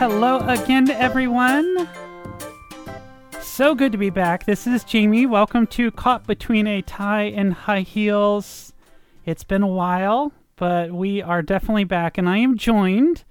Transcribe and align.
Hello 0.00 0.38
again 0.48 0.86
to 0.86 0.98
everyone. 0.98 1.86
So 3.42 3.74
good 3.74 3.92
to 3.92 3.98
be 3.98 4.08
back. 4.08 4.46
This 4.46 4.66
is 4.66 4.82
Jaimee. 4.82 5.28
Welcome 5.28 5.66
to 5.66 5.90
Caught 5.90 6.26
Between 6.26 6.66
a 6.66 6.80
Tie 6.80 7.24
and 7.24 7.52
High 7.52 7.82
Heels. 7.82 8.72
It's 9.26 9.44
been 9.44 9.62
a 9.62 9.66
while, 9.66 10.32
but 10.56 10.90
we 10.90 11.20
are 11.20 11.42
definitely 11.42 11.84
back, 11.84 12.16
and 12.16 12.30
I 12.30 12.38
am 12.38 12.56
joined 12.56 13.24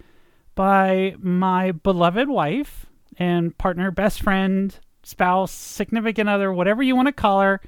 by 0.53 1.15
my 1.17 1.71
beloved 1.71 2.29
wife 2.29 2.85
and 3.17 3.57
partner, 3.57 3.89
best 3.89 4.21
friend, 4.21 4.77
spouse, 5.01 5.51
significant 5.51 6.29
other, 6.29 6.53
whatever 6.53 6.83
you 6.83 6.95
want 6.95 7.07
to 7.07 7.13
call 7.13 7.41
her. 7.41 7.61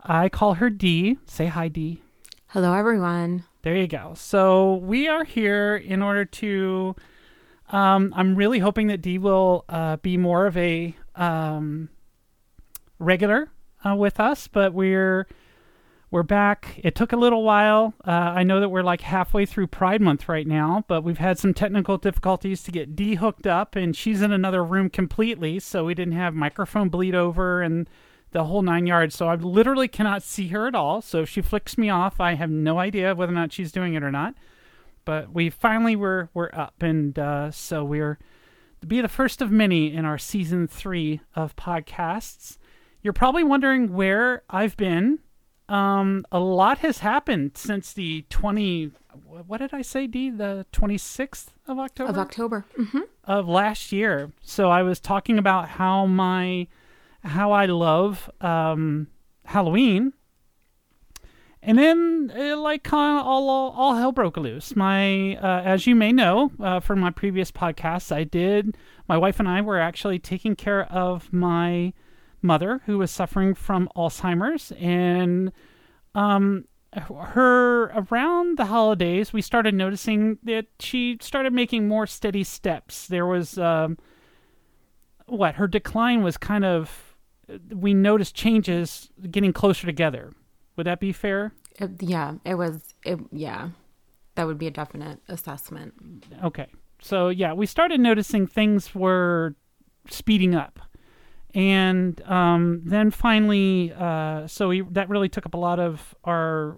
I 0.00 0.28
call 0.28 0.54
her 0.54 0.68
Dee. 0.68 1.16
Say 1.26 1.46
hi, 1.46 1.68
Dee. 1.68 2.02
Hello, 2.48 2.74
everyone. 2.74 3.44
There 3.62 3.76
you 3.76 3.86
go. 3.86 4.14
So 4.16 4.74
we 4.74 5.06
are 5.06 5.22
here 5.22 5.76
in 5.76 6.02
order 6.02 6.24
to. 6.24 6.96
Um, 7.72 8.12
I'm 8.14 8.36
really 8.36 8.58
hoping 8.58 8.86
that 8.88 9.00
Dee 9.00 9.18
will 9.18 9.64
uh, 9.68 9.96
be 9.96 10.16
more 10.16 10.46
of 10.46 10.56
a 10.56 10.94
um, 11.16 11.88
regular 12.98 13.50
uh, 13.84 13.96
with 13.96 14.20
us, 14.20 14.46
but 14.46 14.74
we're 14.74 15.26
we're 16.10 16.22
back. 16.22 16.78
It 16.84 16.94
took 16.94 17.12
a 17.12 17.16
little 17.16 17.42
while. 17.42 17.94
Uh, 18.06 18.10
I 18.10 18.42
know 18.42 18.60
that 18.60 18.68
we're 18.68 18.82
like 18.82 19.00
halfway 19.00 19.46
through 19.46 19.68
Pride 19.68 20.02
Month 20.02 20.28
right 20.28 20.46
now, 20.46 20.84
but 20.86 21.02
we've 21.02 21.16
had 21.16 21.38
some 21.38 21.54
technical 21.54 21.96
difficulties 21.96 22.62
to 22.64 22.70
get 22.70 22.94
Dee 22.94 23.14
hooked 23.14 23.46
up, 23.46 23.74
and 23.74 23.96
she's 23.96 24.20
in 24.20 24.30
another 24.30 24.62
room 24.62 24.90
completely, 24.90 25.58
so 25.58 25.86
we 25.86 25.94
didn't 25.94 26.12
have 26.12 26.34
microphone 26.34 26.90
bleed 26.90 27.14
over 27.14 27.62
and 27.62 27.88
the 28.32 28.44
whole 28.44 28.60
nine 28.60 28.86
yards. 28.86 29.14
So 29.14 29.28
I 29.28 29.36
literally 29.36 29.88
cannot 29.88 30.22
see 30.22 30.48
her 30.48 30.66
at 30.66 30.74
all. 30.74 31.00
So 31.00 31.22
if 31.22 31.30
she 31.30 31.40
flicks 31.40 31.78
me 31.78 31.88
off, 31.88 32.20
I 32.20 32.34
have 32.34 32.50
no 32.50 32.78
idea 32.78 33.14
whether 33.14 33.32
or 33.32 33.34
not 33.34 33.52
she's 33.52 33.72
doing 33.72 33.94
it 33.94 34.02
or 34.02 34.10
not. 34.10 34.34
But 35.04 35.32
we 35.32 35.50
finally 35.50 35.96
were 35.96 36.28
we're 36.34 36.50
up, 36.52 36.82
and 36.82 37.18
uh, 37.18 37.50
so 37.50 37.84
we're 37.84 38.18
to 38.80 38.86
be 38.86 39.00
the 39.00 39.08
first 39.08 39.40
of 39.42 39.50
many 39.50 39.92
in 39.92 40.04
our 40.04 40.18
season 40.18 40.66
three 40.68 41.20
of 41.34 41.56
podcasts. 41.56 42.58
You're 43.02 43.12
probably 43.12 43.44
wondering 43.44 43.92
where 43.92 44.42
I've 44.48 44.76
been. 44.76 45.18
Um, 45.68 46.24
a 46.30 46.38
lot 46.38 46.78
has 46.78 46.98
happened 46.98 47.52
since 47.56 47.92
the 47.92 48.24
twenty. 48.28 48.90
What 49.24 49.58
did 49.58 49.72
I 49.74 49.82
say, 49.82 50.06
Dee? 50.06 50.30
The 50.30 50.66
twenty 50.72 50.98
sixth 50.98 51.52
of 51.66 51.78
October 51.78 52.10
Of 52.10 52.18
October. 52.18 52.64
hmm 52.76 53.00
of 53.24 53.48
last 53.48 53.92
year. 53.92 54.32
So 54.42 54.68
I 54.70 54.82
was 54.82 54.98
talking 55.00 55.38
about 55.38 55.68
how 55.68 56.06
my 56.06 56.66
how 57.24 57.52
I 57.52 57.66
love 57.66 58.28
um, 58.40 59.06
Halloween, 59.44 60.12
and 61.62 61.78
then 61.78 62.32
uh, 62.36 62.56
like 62.56 62.82
kind 62.82 63.20
of 63.20 63.26
all, 63.26 63.48
all 63.48 63.70
all 63.70 63.94
hell 63.94 64.12
broke 64.12 64.36
loose. 64.36 64.74
My 64.74 65.36
uh, 65.36 65.62
as 65.64 65.86
you 65.86 65.94
may 65.94 66.12
know 66.12 66.50
uh, 66.60 66.80
from 66.80 67.00
my 67.00 67.10
previous 67.10 67.52
podcasts, 67.52 68.10
I 68.10 68.24
did. 68.24 68.76
My 69.08 69.16
wife 69.16 69.38
and 69.38 69.48
I 69.48 69.60
were 69.60 69.78
actually 69.78 70.18
taking 70.18 70.56
care 70.56 70.84
of 70.92 71.32
my 71.32 71.92
mother 72.40 72.82
who 72.86 72.98
was 72.98 73.10
suffering 73.10 73.54
from 73.54 73.88
Alzheimer's, 73.96 74.72
and 74.72 75.52
um, 76.16 76.64
her 76.94 77.84
around 78.10 78.58
the 78.58 78.66
holidays, 78.66 79.32
we 79.32 79.40
started 79.40 79.74
noticing 79.74 80.38
that 80.42 80.66
she 80.80 81.16
started 81.20 81.52
making 81.52 81.86
more 81.86 82.08
steady 82.08 82.42
steps. 82.42 83.06
There 83.06 83.26
was 83.26 83.56
um, 83.56 83.98
what 85.26 85.54
her 85.54 85.68
decline 85.68 86.22
was 86.22 86.36
kind 86.36 86.64
of. 86.64 87.16
We 87.70 87.92
noticed 87.92 88.34
changes 88.34 89.10
getting 89.30 89.52
closer 89.52 89.86
together. 89.86 90.32
Would 90.76 90.86
that 90.86 91.00
be 91.00 91.12
fair? 91.12 91.52
It, 91.78 92.02
yeah, 92.02 92.34
it 92.44 92.54
was. 92.54 92.94
It, 93.04 93.18
yeah, 93.30 93.70
that 94.34 94.46
would 94.46 94.58
be 94.58 94.66
a 94.66 94.70
definite 94.70 95.20
assessment. 95.28 96.24
Okay. 96.42 96.66
So 97.00 97.28
yeah, 97.28 97.52
we 97.52 97.66
started 97.66 98.00
noticing 98.00 98.46
things 98.46 98.94
were 98.94 99.56
speeding 100.08 100.54
up, 100.54 100.78
and 101.54 102.20
um, 102.22 102.82
then 102.84 103.10
finally, 103.10 103.92
uh, 103.92 104.46
so 104.46 104.68
we, 104.68 104.82
that 104.82 105.08
really 105.08 105.28
took 105.28 105.44
up 105.44 105.54
a 105.54 105.58
lot 105.58 105.80
of 105.80 106.14
our 106.24 106.76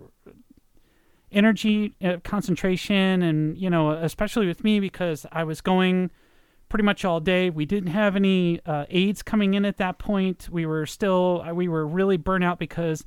energy, 1.31 1.95
uh, 2.03 2.17
concentration, 2.25 3.23
and 3.23 3.59
you 3.59 3.69
know, 3.69 3.91
especially 3.91 4.47
with 4.47 4.65
me 4.65 4.81
because 4.81 5.27
I 5.31 5.45
was 5.45 5.61
going 5.61 6.11
pretty 6.69 6.85
much 6.85 7.05
all 7.05 7.21
day. 7.21 7.51
We 7.51 7.67
didn't 7.67 7.91
have 7.91 8.17
any 8.17 8.61
uh, 8.65 8.87
aides 8.89 9.23
coming 9.23 9.55
in 9.55 9.65
at 9.65 9.77
that 9.77 9.99
point. 9.99 10.49
We 10.51 10.65
were 10.65 10.87
still 10.87 11.45
we 11.53 11.69
were 11.69 11.87
really 11.87 12.17
burnt 12.17 12.45
out 12.45 12.59
because 12.59 13.05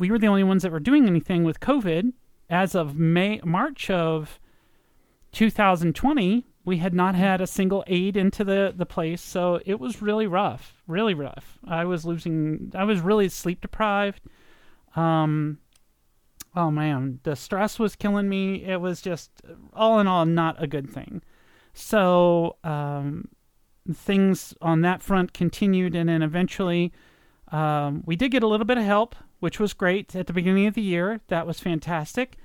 we 0.00 0.10
were 0.10 0.18
the 0.18 0.26
only 0.26 0.42
ones 0.42 0.62
that 0.62 0.72
were 0.72 0.80
doing 0.80 1.06
anything 1.06 1.44
with 1.44 1.60
COVID 1.60 2.12
as 2.48 2.74
of 2.74 2.96
May 2.96 3.40
March 3.44 3.90
of 3.90 4.40
2020. 5.32 6.46
We 6.64 6.78
had 6.78 6.94
not 6.94 7.14
had 7.14 7.40
a 7.40 7.46
single 7.46 7.84
aid 7.86 8.16
into 8.16 8.44
the 8.44 8.72
the 8.74 8.86
place, 8.86 9.22
so 9.22 9.60
it 9.64 9.78
was 9.78 10.02
really 10.02 10.26
rough, 10.26 10.82
really 10.86 11.14
rough. 11.14 11.58
I 11.66 11.84
was 11.84 12.04
losing. 12.04 12.72
I 12.74 12.84
was 12.84 13.00
really 13.00 13.28
sleep 13.28 13.60
deprived. 13.60 14.22
Um, 14.96 15.58
oh 16.54 16.70
man, 16.70 17.20
the 17.22 17.36
stress 17.36 17.78
was 17.78 17.96
killing 17.96 18.28
me. 18.28 18.64
It 18.64 18.80
was 18.80 19.00
just 19.00 19.30
all 19.72 20.00
in 20.00 20.06
all 20.06 20.26
not 20.26 20.62
a 20.62 20.66
good 20.66 20.90
thing. 20.90 21.22
So 21.72 22.56
um, 22.64 23.28
things 23.92 24.54
on 24.60 24.82
that 24.82 25.02
front 25.02 25.32
continued, 25.32 25.94
and 25.94 26.08
then 26.08 26.22
eventually 26.22 26.92
um, 27.52 28.02
we 28.06 28.16
did 28.16 28.30
get 28.30 28.42
a 28.42 28.46
little 28.46 28.66
bit 28.66 28.78
of 28.78 28.84
help, 28.84 29.14
which 29.40 29.58
was 29.58 29.74
great 29.74 30.14
at 30.14 30.26
the 30.26 30.32
beginning 30.32 30.66
of 30.66 30.74
the 30.74 30.82
year. 30.82 31.20
That 31.28 31.46
was 31.46 31.60
fantastic. 31.60 32.36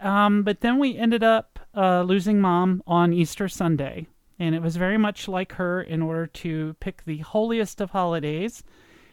Um, 0.00 0.42
but 0.42 0.60
then 0.60 0.78
we 0.78 0.96
ended 0.96 1.22
up 1.22 1.58
uh, 1.74 2.02
losing 2.02 2.40
mom 2.40 2.82
on 2.86 3.12
Easter 3.12 3.48
Sunday, 3.48 4.06
and 4.38 4.54
it 4.54 4.62
was 4.62 4.76
very 4.76 4.98
much 4.98 5.28
like 5.28 5.52
her 5.54 5.80
in 5.82 6.02
order 6.02 6.26
to 6.26 6.74
pick 6.80 7.04
the 7.04 7.18
holiest 7.18 7.80
of 7.80 7.90
holidays 7.90 8.62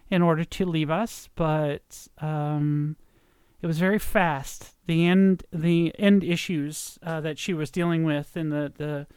in 0.09 0.21
order 0.21 0.43
to 0.43 0.65
leave 0.65 0.89
us. 0.89 1.29
But 1.35 2.07
um, 2.19 2.95
it 3.61 3.67
was 3.67 3.79
very 3.79 3.99
fast. 3.99 4.75
The 4.85 5.05
end, 5.05 5.43
the 5.51 5.93
end 5.99 6.23
issues 6.23 6.97
uh, 7.03 7.21
that 7.21 7.37
she 7.37 7.53
was 7.53 7.71
dealing 7.71 8.03
with, 8.03 8.35
and 8.35 8.51
the 8.51 8.71
the 8.75 9.07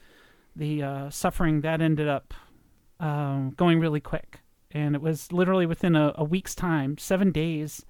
the 0.56 0.82
uh, 0.82 1.10
suffering 1.10 1.60
that 1.60 1.80
ended 1.80 2.08
up 2.08 2.34
um, 2.98 3.52
going 3.56 3.80
really 3.80 4.00
quick. 4.00 4.40
And 4.72 4.94
it 4.94 5.00
was 5.00 5.32
literally 5.32 5.66
within 5.66 5.96
a, 5.96 6.12
a 6.16 6.24
week's 6.24 6.54
time, 6.54 6.98
seven 6.98 7.30
days. 7.32 7.84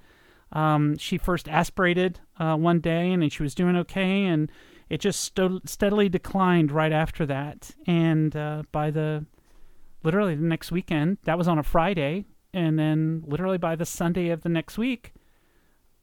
Um, 0.53 0.99
she 0.99 1.19
first 1.19 1.49
aspirated 1.49 2.21
uh, 2.39 2.57
one 2.57 2.81
day, 2.81 3.13
and 3.13 3.33
she 3.33 3.43
was 3.43 3.55
doing 3.55 3.77
okay, 3.77 4.25
and 4.25 4.51
it 4.89 5.01
just 5.01 5.39
steadily 5.65 6.09
declined 6.09 6.73
right 6.73 6.93
after 6.93 7.25
that. 7.27 7.71
And 7.87 8.35
uh, 8.35 8.65
by 8.73 8.91
the 8.91 9.27
literally 10.03 10.35
the 10.35 10.43
next 10.43 10.73
weekend, 10.73 11.19
that 11.25 11.39
was 11.39 11.47
on 11.47 11.59
a 11.59 11.63
Friday, 11.63 12.25
and 12.53 12.79
then 12.79 13.23
literally 13.27 13.59
by 13.59 13.77
the 13.77 13.87
Sunday 13.87 14.31
of 14.31 14.43
the 14.43 14.49
next 14.49 14.77
week, 14.79 15.13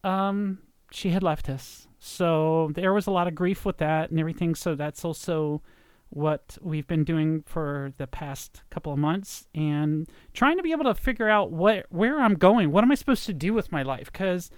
um, 0.03 0.59
she 0.91 1.09
had 1.09 1.23
left 1.23 1.49
us. 1.49 1.87
So 1.99 2.71
there 2.75 2.93
was 2.93 3.07
a 3.07 3.11
lot 3.11 3.27
of 3.27 3.35
grief 3.35 3.65
with 3.65 3.77
that 3.77 4.09
and 4.09 4.19
everything. 4.19 4.55
So 4.55 4.75
that's 4.75 5.03
also 5.03 5.61
what 6.09 6.57
we've 6.61 6.87
been 6.87 7.03
doing 7.03 7.43
for 7.45 7.91
the 7.97 8.07
past 8.07 8.61
couple 8.69 8.93
of 8.93 8.99
months 8.99 9.47
and 9.53 10.09
trying 10.33 10.57
to 10.57 10.63
be 10.63 10.71
able 10.71 10.85
to 10.85 10.95
figure 10.95 11.29
out 11.29 11.51
what 11.51 11.85
where 11.89 12.19
I'm 12.19 12.35
going. 12.35 12.71
What 12.71 12.83
am 12.83 12.91
I 12.91 12.95
supposed 12.95 13.25
to 13.25 13.33
do 13.33 13.53
with 13.53 13.71
my 13.71 13.83
life? 13.83 14.11
Because 14.11 14.49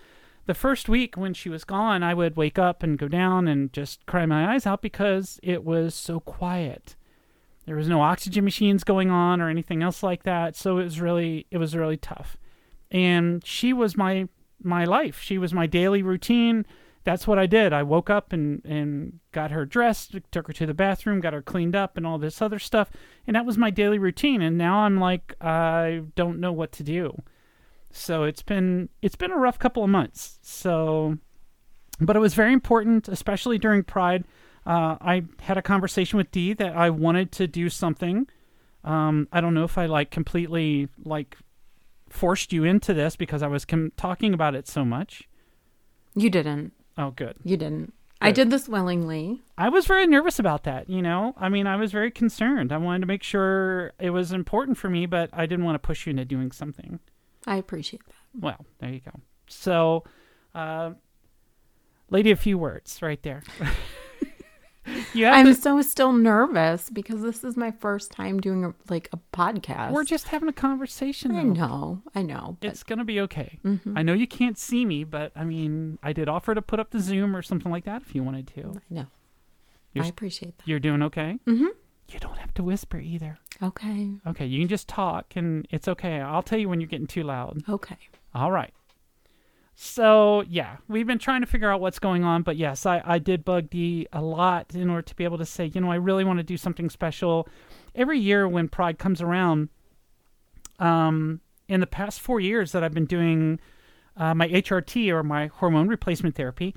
the 0.46 0.54
first 0.54 0.90
week 0.90 1.16
when 1.18 1.34
she 1.34 1.50
was 1.50 1.64
gone, 1.64 2.04
I 2.04 2.14
would 2.14 2.36
wake 2.36 2.58
up 2.60 2.84
and 2.84 2.98
go 2.98 3.08
down 3.08 3.48
and 3.48 3.72
just 3.74 4.06
cry 4.06 4.26
my 4.26 4.54
eyes 4.54 4.66
out 4.66 4.82
because 4.82 5.40
it 5.44 5.64
was 5.64 5.94
so 5.96 6.20
quiet. 6.20 6.96
There 7.66 7.76
was 7.76 7.88
no 7.88 8.02
oxygen 8.02 8.44
machines 8.44 8.84
going 8.84 9.12
on 9.12 9.42
or 9.42 9.50
anything 9.50 9.84
else 9.84 10.02
like 10.02 10.24
that, 10.24 10.56
so 10.56 10.80
it 10.80 10.84
was 10.84 11.02
really 11.02 11.46
it 11.52 11.58
was 11.58 11.76
really 11.76 11.98
tough. 11.98 12.38
And 12.92 13.46
she 13.46 13.74
was 13.74 13.98
my 13.98 14.28
my 14.62 14.86
life. 14.86 15.20
She 15.22 15.38
was 15.38 15.54
my 15.54 15.68
daily 15.68 16.02
routine 16.02 16.66
that's 17.10 17.26
what 17.26 17.40
I 17.40 17.48
did. 17.48 17.74
I 17.74 17.82
woke 17.82 18.12
up 18.12 18.34
and, 18.34 18.64
and 18.64 19.20
got 19.32 19.50
her 19.50 19.66
dressed, 19.66 20.16
took 20.32 20.46
her 20.46 20.54
to 20.54 20.68
the 20.68 20.76
bathroom, 20.76 21.22
got 21.22 21.34
her 21.34 21.42
cleaned 21.42 21.76
up, 21.76 21.98
and 21.98 22.06
all 22.06 22.20
this 22.20 22.40
other 22.40 22.60
stuff. 22.60 22.92
And 23.26 23.36
that 23.36 23.48
was 23.48 23.58
my 23.58 23.72
daily 23.72 23.98
routine. 23.98 24.44
And 24.44 24.60
now 24.60 24.82
I'm 24.82 25.00
like, 25.00 25.34
I 25.42 26.04
don't 26.16 26.40
know 26.40 26.52
what 26.52 26.72
to 26.74 26.84
do. 26.84 27.20
So 27.92 28.26
it's 28.26 28.44
been 28.44 28.90
it's 29.02 29.16
been 29.16 29.32
a 29.32 29.38
rough 29.38 29.58
couple 29.58 29.84
of 29.84 29.90
months. 29.90 30.38
So, 30.44 31.18
but 32.00 32.16
it 32.16 32.20
was 32.20 32.36
very 32.36 32.54
important, 32.54 33.08
especially 33.08 33.58
during 33.58 33.84
Pride. 33.84 34.24
Uh, 34.64 34.98
I 35.02 35.24
had 35.40 35.58
a 35.58 35.64
conversation 35.64 36.18
with 36.18 36.30
Dee 36.30 36.54
that 36.54 36.78
I 36.78 36.92
wanted 36.92 37.32
to 37.32 37.48
do 37.48 37.72
something. 37.72 38.28
Um, 38.84 39.28
I 39.32 39.42
don't 39.42 39.56
know 39.56 39.64
if 39.64 39.80
I 39.80 39.88
like 39.88 40.12
completely 40.12 40.90
like 41.04 41.38
forced 42.08 42.54
you 42.54 42.66
into 42.66 42.94
this 42.94 43.16
because 43.16 43.42
I 43.42 43.48
was 43.48 43.66
com- 43.66 43.94
talking 43.98 44.36
about 44.36 44.54
it 44.54 44.68
so 44.68 44.86
much. 44.86 45.28
You 46.14 46.30
didn't. 46.30 46.74
Oh, 47.00 47.12
good. 47.12 47.36
You 47.46 47.56
didn't. 47.56 47.94
I 48.22 48.32
did 48.32 48.50
this 48.50 48.68
willingly. 48.68 49.42
I 49.58 49.70
was 49.70 49.88
very 49.88 50.06
nervous 50.06 50.40
about 50.40 50.64
that, 50.64 50.90
you 50.90 51.02
know? 51.02 51.34
I 51.38 51.48
mean, 51.48 51.66
I 51.66 51.78
was 51.78 51.94
very 51.94 52.12
concerned. 52.12 52.74
I 52.74 52.78
wanted 52.78 53.00
to 53.00 53.06
make 53.06 53.24
sure 53.24 53.94
it 53.98 54.10
was 54.10 54.34
important 54.34 54.78
for 54.78 54.90
me, 54.90 55.06
but 55.06 55.30
I 55.32 55.46
didn't 55.46 55.64
want 55.64 55.76
to 55.76 55.80
push 55.80 56.06
you 56.06 56.10
into 56.12 56.26
doing 56.26 56.52
something. 56.52 57.00
I 57.48 57.56
appreciate 57.56 58.06
that. 58.08 58.16
Well, 58.38 58.66
there 58.80 58.90
you 58.90 59.00
go. 59.00 59.22
So, 59.48 60.04
uh, 60.54 60.92
lady, 62.10 62.32
a 62.32 62.36
few 62.36 62.58
words 62.58 63.02
right 63.02 63.24
there. 63.24 63.44
I'm 65.16 65.46
to. 65.48 65.56
so 65.56 65.82
still 65.82 66.12
nervous 66.12 66.90
because 66.90 67.22
this 67.22 67.44
is 67.44 67.58
my 67.58 67.72
first 67.72 68.12
time 68.12 68.40
doing 68.40 68.66
a, 68.66 68.74
like 68.90 69.10
a 69.14 69.20
podcast. 69.36 69.92
We're 69.92 70.04
just 70.04 70.28
having 70.30 70.50
a 70.50 70.54
conversation. 70.54 71.36
I 71.36 71.44
know, 71.44 72.02
I 72.16 72.22
know. 72.22 72.58
But 72.60 72.72
It's 72.72 72.84
gonna 72.84 73.06
be 73.06 73.20
okay. 73.22 73.60
Mm-hmm. 73.64 73.98
I 73.98 74.02
know 74.04 74.14
you 74.14 74.28
can't 74.28 74.58
see 74.58 74.86
me, 74.86 75.04
but 75.04 75.32
I 75.36 75.44
mean, 75.44 76.00
I 76.04 76.14
did 76.14 76.30
offer 76.30 76.54
to 76.56 76.62
put 76.62 76.80
up 76.80 76.92
the 76.92 77.00
Zoom 77.00 77.36
or 77.36 77.42
something 77.42 77.72
like 77.72 77.86
that 77.86 78.02
if 78.02 78.14
you 78.16 78.24
wanted 78.24 78.48
to. 78.56 78.74
I 78.76 78.94
know. 78.94 79.06
You're 79.94 80.06
I 80.06 80.08
appreciate 80.08 80.58
that. 80.58 80.68
You're 80.68 80.80
doing 80.80 81.02
okay. 81.04 81.40
Mm-hmm. 81.48 81.68
You 82.10 82.20
don't 82.20 82.38
have 82.38 82.54
to 82.56 82.64
whisper 82.64 82.98
either. 83.00 83.38
Okay. 83.62 84.12
Okay, 84.26 84.46
you 84.46 84.60
can 84.60 84.68
just 84.68 84.88
talk, 84.88 85.34
and 85.36 85.68
it's 85.70 85.88
okay. 85.88 86.20
I'll 86.22 86.42
tell 86.44 86.58
you 86.60 86.70
when 86.70 86.80
you're 86.80 86.88
getting 86.88 87.08
too 87.08 87.24
loud. 87.24 87.62
Okay. 87.70 87.98
All 88.34 88.52
right. 88.52 88.74
So 89.82 90.42
yeah, 90.42 90.76
we've 90.90 91.08
been 91.08 91.20
trying 91.20 91.40
to 91.40 91.48
figure 91.48 91.72
out 91.72 91.80
what's 91.80 92.00
going 92.00 92.26
on, 92.26 92.44
but 92.44 92.58
yes, 92.58 92.86
I, 92.86 93.02
I 93.06 93.18
did 93.18 93.46
bug 93.46 93.70
Dee 93.70 94.08
a 94.12 94.22
lot 94.22 94.76
in 94.76 94.90
order 94.90 95.04
to 95.04 95.16
be 95.16 95.24
able 95.24 95.38
to 95.38 95.46
say, 95.46 95.72
you 95.74 95.80
know, 95.80 95.90
I 95.90 95.96
really 95.96 96.26
want 96.26 96.38
to 96.38 96.44
do 96.44 96.58
something 96.58 96.90
special. 96.90 97.48
Every 97.96 98.20
year 98.20 98.46
when 98.46 98.68
Pride 98.68 99.00
comes 99.00 99.22
around, 99.22 99.70
um, 100.80 101.40
in 101.70 101.80
the 101.80 101.88
past 101.88 102.20
four 102.20 102.42
years 102.42 102.74
that 102.74 102.84
I've 102.84 102.94
been 102.94 103.06
doing 103.06 103.58
uh, 104.18 104.34
my 104.34 104.50
HRT 104.50 105.12
or 105.14 105.24
my 105.24 105.48
hormone 105.48 105.88
replacement 105.88 106.36
therapy, 106.36 106.76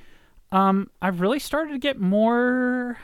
um, 0.52 0.88
I've 1.02 1.20
really 1.20 1.40
started 1.40 1.72
to 1.72 1.78
get 1.80 1.98
more. 1.98 2.98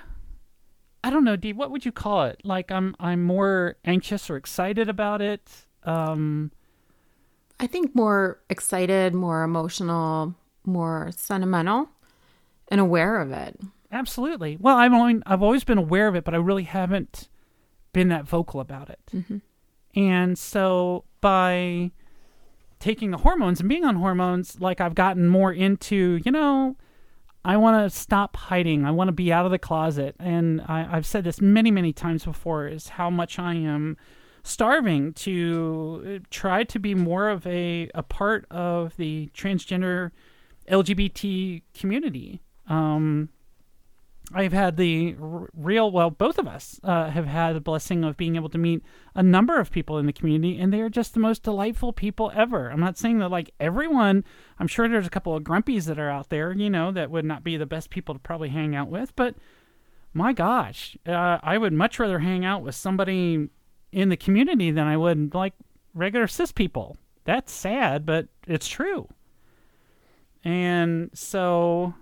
I 1.03 1.11
don't 1.11 1.25
know, 1.25 1.35
Dee. 1.35 1.53
What 1.53 1.73
would 1.73 1.85
you 1.85 1.91
call 1.91 2.23
it? 2.27 2.41
Like 2.45 2.71
I'm 2.71 2.95
I'm 3.01 3.25
more 3.25 3.79
anxious 3.85 4.31
or 4.31 4.37
excited 4.37 4.89
about 4.89 5.21
it. 5.23 5.51
Um, 5.83 6.53
I 7.61 7.67
think 7.67 7.95
more 7.95 8.41
excited, 8.49 9.15
more 9.15 9.43
emotional, 9.43 10.35
more 10.65 11.11
sentimental, 11.17 11.89
and 12.69 12.81
aware 12.81 13.21
of 13.21 13.33
it. 13.33 13.59
Absolutely. 13.91 14.57
Well, 14.61 14.77
I've 14.77 14.93
only, 14.93 15.23
I've 15.27 15.43
always 15.43 15.65
been 15.65 15.79
aware 15.79 16.09
of 16.09 16.15
it, 16.15 16.25
but 16.25 16.35
I 16.35 16.37
really 16.39 16.65
haven't 16.65 17.29
been 17.93 18.09
that 18.09 18.27
vocal 18.29 18.61
about 18.61 18.91
it. 18.91 19.01
Mhm. 19.15 19.41
And 19.95 20.39
so 20.39 21.05
by 21.21 21.91
taking 22.79 23.11
the 23.11 23.17
hormones 23.19 23.61
and 23.61 23.69
being 23.69 23.85
on 23.85 23.97
hormones, 23.97 24.61
like 24.61 24.81
I've 24.81 24.95
gotten 24.95 25.27
more 25.27 25.53
into, 25.53 26.21
you 26.25 26.31
know, 26.31 26.77
I 27.45 27.57
want 27.57 27.83
to 27.91 27.97
stop 27.99 28.37
hiding. 28.37 28.85
I 28.85 28.91
want 28.91 29.09
to 29.09 29.13
be 29.13 29.33
out 29.33 29.47
of 29.47 29.51
the 29.51 29.59
closet. 29.59 30.15
And 30.19 30.61
I, 30.69 30.87
I've 30.97 31.07
said 31.07 31.25
this 31.25 31.41
many, 31.41 31.71
many 31.71 31.93
times 31.93 32.25
before 32.25 32.69
is 32.69 32.91
how 32.91 33.11
much 33.11 33.39
I 33.39 33.55
am 33.55 33.97
starving 34.49 35.13
to 35.13 36.21
uh, 36.23 36.25
try 36.31 36.65
to 36.65 36.79
be 36.79 36.95
more 36.95 37.29
of 37.29 37.47
a, 37.47 37.91
a 37.95 38.03
part 38.03 38.47
of 38.51 38.97
the 38.97 39.29
transgender 39.35 40.11
LGBT 40.69 41.63
community. 41.75 42.41
Um, 42.69 43.31
I've 44.33 44.53
had 44.53 44.77
the 44.77 45.17
r- 45.21 45.49
real, 45.55 45.91
well, 45.91 46.11
both 46.11 46.39
of 46.39 46.47
us 46.47 46.79
uh, 46.85 47.11
have 47.11 47.27
had 47.27 47.57
the 47.57 47.61
blessing 47.61 48.05
of 48.05 48.17
being 48.17 48.37
able 48.37 48.51
to 48.51 48.59
meet 48.59 48.83
a 49.15 49.23
number 49.23 49.59
of 49.59 49.71
people 49.71 49.99
in 49.99 50.07
the 50.07 50.13
community, 50.13 50.59
and 50.59 50.73
they 50.73 50.81
are 50.81 50.91
just 50.91 51.15
the 51.15 51.21
most 51.21 51.43
delightful 51.43 51.93
people 51.93 52.31
ever. 52.35 52.71
I'm 52.71 52.81
not 52.81 52.99
saying 52.99 53.19
that 53.21 53.31
like 53.31 53.55
everyone, 53.59 54.25
I'm 54.59 54.67
sure 54.67 54.89
there's 54.89 55.07
a 55.07 55.11
couple 55.11 55.35
of 55.35 55.45
grumpies 55.45 55.87
that 55.87 55.99
are 55.99 56.11
out 56.11 56.29
there, 56.29 56.53
you 56.53 56.69
know, 56.69 56.93
that 56.93 57.11
would 57.11 57.25
not 57.25 57.43
be 57.43 57.57
the 57.57 57.67
best 57.67 57.89
people 57.89 58.15
to 58.15 58.21
probably 58.21 58.51
hang 58.51 58.77
out 58.77 58.89
with, 58.89 59.17
but 59.17 59.35
my 60.13 60.33
gosh, 60.33 60.97
uh, 61.07 61.39
I 61.43 61.59
would 61.59 61.73
much 61.73 61.99
rather 61.99 62.19
hang 62.19 62.45
out 62.45 62.63
with 62.63 62.75
somebody 62.75 63.49
in 63.93 64.09
the 64.09 64.17
community 64.17 64.71
than 64.71 64.87
I 64.87 64.97
would 64.97 65.35
like 65.35 65.55
regular 65.95 66.27
cis 66.27 66.53
people. 66.53 66.97
That's 67.25 67.53
sad, 67.53 68.05
but 68.07 68.29
it's 68.47 68.69
true. 68.69 69.09
And 70.45 71.11
so, 71.15 71.95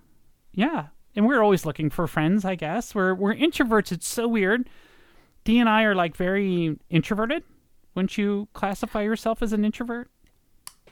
yeah, 0.53 0.87
and 1.15 1.27
we're 1.27 1.43
always 1.43 1.65
looking 1.67 1.91
for 1.91 2.07
friends. 2.07 2.45
I 2.45 2.55
guess 2.55 2.95
we're 2.95 3.15
we're 3.15 3.35
introverts. 3.35 3.93
It's 3.93 4.07
so 4.07 4.29
weird. 4.29 4.69
Dee 5.45 5.59
and 5.59 5.69
I 5.69 5.85
are 5.85 5.95
like 5.95 6.17
very 6.17 6.77
introverted. 6.91 7.43
Wouldn't 7.95 8.19
you 8.19 8.49
classify 8.53 9.03
yourself 9.03 9.43
as 9.43 9.53
an 9.53 9.65
introvert? 9.65 10.11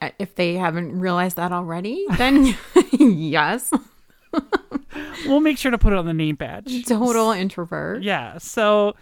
Uh, 0.00 0.11
If 0.19 0.35
they 0.37 0.55
haven't 0.55 0.99
realized 0.99 1.37
that 1.37 1.52
already, 1.52 2.06
then 2.17 2.56
yes, 2.99 3.70
We'll 5.26 5.40
make 5.40 5.58
sure 5.58 5.70
to 5.70 5.79
put 5.79 5.93
it 5.93 5.99
on 5.99 6.06
the 6.06 6.14
name 6.14 6.35
badge. 6.37 6.85
total 6.87 7.31
introvert. 7.31 8.02
Yeah. 8.02 8.38
So 8.38 8.94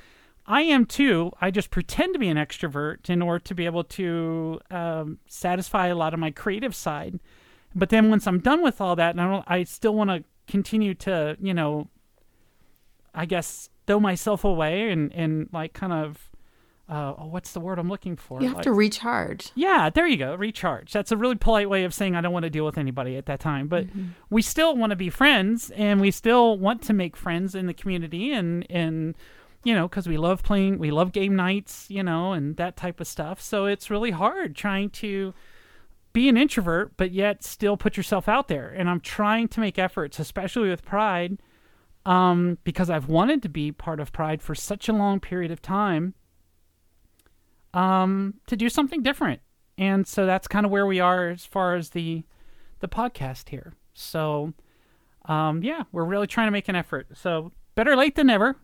I 0.47 0.63
am 0.63 0.87
too. 0.87 1.31
I 1.41 1.51
just 1.51 1.71
pretend 1.71 2.15
to 2.15 2.19
be 2.19 2.29
an 2.29 2.37
extrovert 2.37 3.09
in 3.09 3.23
order 3.23 3.39
to 3.45 3.55
be 3.55 3.65
able 3.67 3.85
to 3.85 4.61
um, 4.71 5.19
satisfy 5.27 5.87
a 5.87 5.95
lot 5.95 6.15
of 6.15 6.21
my 6.21 6.31
creative 6.31 6.75
side. 6.75 7.21
But 7.75 7.89
then 7.91 8.11
once 8.11 8.27
I'm 8.27 8.41
done 8.41 8.63
with 8.63 8.81
all 8.81 8.97
that, 8.97 9.11
and 9.13 9.21
I, 9.21 9.31
don't, 9.31 9.45
I 9.49 9.65
still 9.65 9.95
want 9.95 10.11
to 10.11 10.25
continue 10.47 10.95
to, 10.95 11.37
you 11.41 11.55
know, 11.55 11.89
I 13.15 13.27
guess 13.27 13.71
throw 13.87 14.01
myself 14.01 14.45
away 14.45 14.91
and 14.91 15.13
and 15.15 15.49
like 15.53 15.73
kind 15.75 15.93
of, 15.93 16.31
uh, 16.89 17.15
oh, 17.19 17.27
what's 17.27 17.53
the 17.53 17.61
word 17.61 17.79
I'm 17.79 17.89
looking 17.89 18.17
for? 18.17 18.41
You 18.41 18.49
have 18.49 18.57
Like- 18.57 18.65
to 18.65 18.73
recharge. 18.73 19.51
yeah, 19.55 19.91
there 19.91 20.07
you 20.07 20.17
go. 20.17 20.35
Recharge. 20.35 20.93
That's 20.93 21.13
a 21.13 21.17
really 21.17 21.37
polite 21.37 21.69
way 21.71 21.85
of 21.85 21.95
saying 21.95 22.17
I 22.17 22.21
don't 22.21 22.33
want 22.33 22.45
to 22.45 22.51
deal 22.51 22.65
with 22.65 22.79
anybody 22.79 23.17
at 23.17 23.27
that 23.27 23.41
time. 23.41 23.69
But 23.69 23.87
we 24.31 24.43
still 24.43 24.77
want 24.77 24.91
to 24.91 24.97
be 24.97 25.09
friends 25.11 25.71
and 25.71 26.01
we 26.01 26.11
still 26.11 26.59
want 26.59 26.83
to 26.83 26.93
make 26.93 27.17
friends 27.17 27.55
in 27.55 27.67
the 27.67 27.75
community 27.75 28.33
and 28.33 28.67
and 28.71 29.15
you 29.65 29.75
know, 29.75 29.89
cuz 29.89 30.09
we 30.09 30.17
love 30.17 30.43
playing, 30.43 30.79
we 30.79 30.91
love 30.91 31.13
game 31.13 31.37
nights, 31.37 31.91
you 31.91 32.03
know, 32.03 32.33
and 32.33 32.57
that 32.57 32.77
type 32.77 33.01
of 33.01 33.07
stuff. 33.07 33.41
So 33.41 33.67
it's 33.67 33.91
really 33.91 34.11
hard 34.11 34.55
trying 34.57 34.91
to 34.91 35.35
be 36.13 36.29
an 36.29 36.37
introvert 36.37 36.97
but 36.97 37.11
yet 37.11 37.43
still 37.43 37.77
put 37.77 37.97
yourself 37.97 38.29
out 38.29 38.49
there. 38.49 38.69
And 38.69 38.89
I'm 38.91 39.01
trying 39.01 39.49
to 39.49 39.61
make 39.61 39.79
efforts, 39.79 40.19
especially 40.19 40.69
with 40.69 40.85
Pride, 40.85 41.39
um 42.05 42.59
because 42.65 42.91
I've 42.91 43.09
wanted 43.09 43.43
to 43.43 43.49
be 43.49 43.73
part 43.73 44.01
of 44.01 44.13
Pride 44.13 44.43
for 44.43 44.55
such 44.55 44.89
a 44.89 44.93
long 44.93 45.21
period 45.21 45.51
of 45.51 45.63
time 45.63 46.15
um, 47.75 48.35
to 48.47 48.57
do 48.57 48.69
something 48.69 49.03
different. 49.03 49.41
And 49.79 50.07
so 50.07 50.27
that's 50.27 50.49
kind 50.49 50.67
of 50.67 50.73
where 50.73 50.87
we 50.87 51.01
are 51.01 51.31
as 51.31 51.45
far 51.45 51.75
as 51.75 51.91
the 51.91 52.25
the 52.81 52.89
podcast 52.89 53.49
here. 53.49 53.75
So 53.95 54.53
um, 55.27 55.63
yeah, 55.63 55.85
we're 55.93 56.05
really 56.05 56.27
trying 56.27 56.49
to 56.49 56.53
make 56.53 56.69
an 56.69 56.75
effort. 56.75 57.07
So 57.15 57.53
better 57.75 57.97
late 57.97 58.17
than 58.17 58.27
never. 58.27 58.57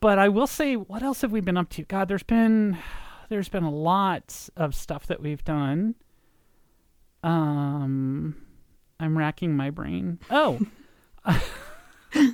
But 0.00 0.18
I 0.18 0.28
will 0.28 0.46
say, 0.46 0.76
what 0.76 1.02
else 1.02 1.22
have 1.22 1.32
we 1.32 1.40
been 1.40 1.56
up 1.56 1.70
to? 1.70 1.82
God, 1.82 2.08
there's 2.08 2.22
been 2.22 2.78
there's 3.28 3.48
been 3.48 3.64
a 3.64 3.70
lot 3.70 4.48
of 4.56 4.74
stuff 4.74 5.06
that 5.06 5.20
we've 5.20 5.44
done. 5.44 5.94
Um, 7.22 8.36
I'm 9.00 9.18
racking 9.18 9.56
my 9.56 9.70
brain. 9.70 10.18
Oh, 10.30 10.60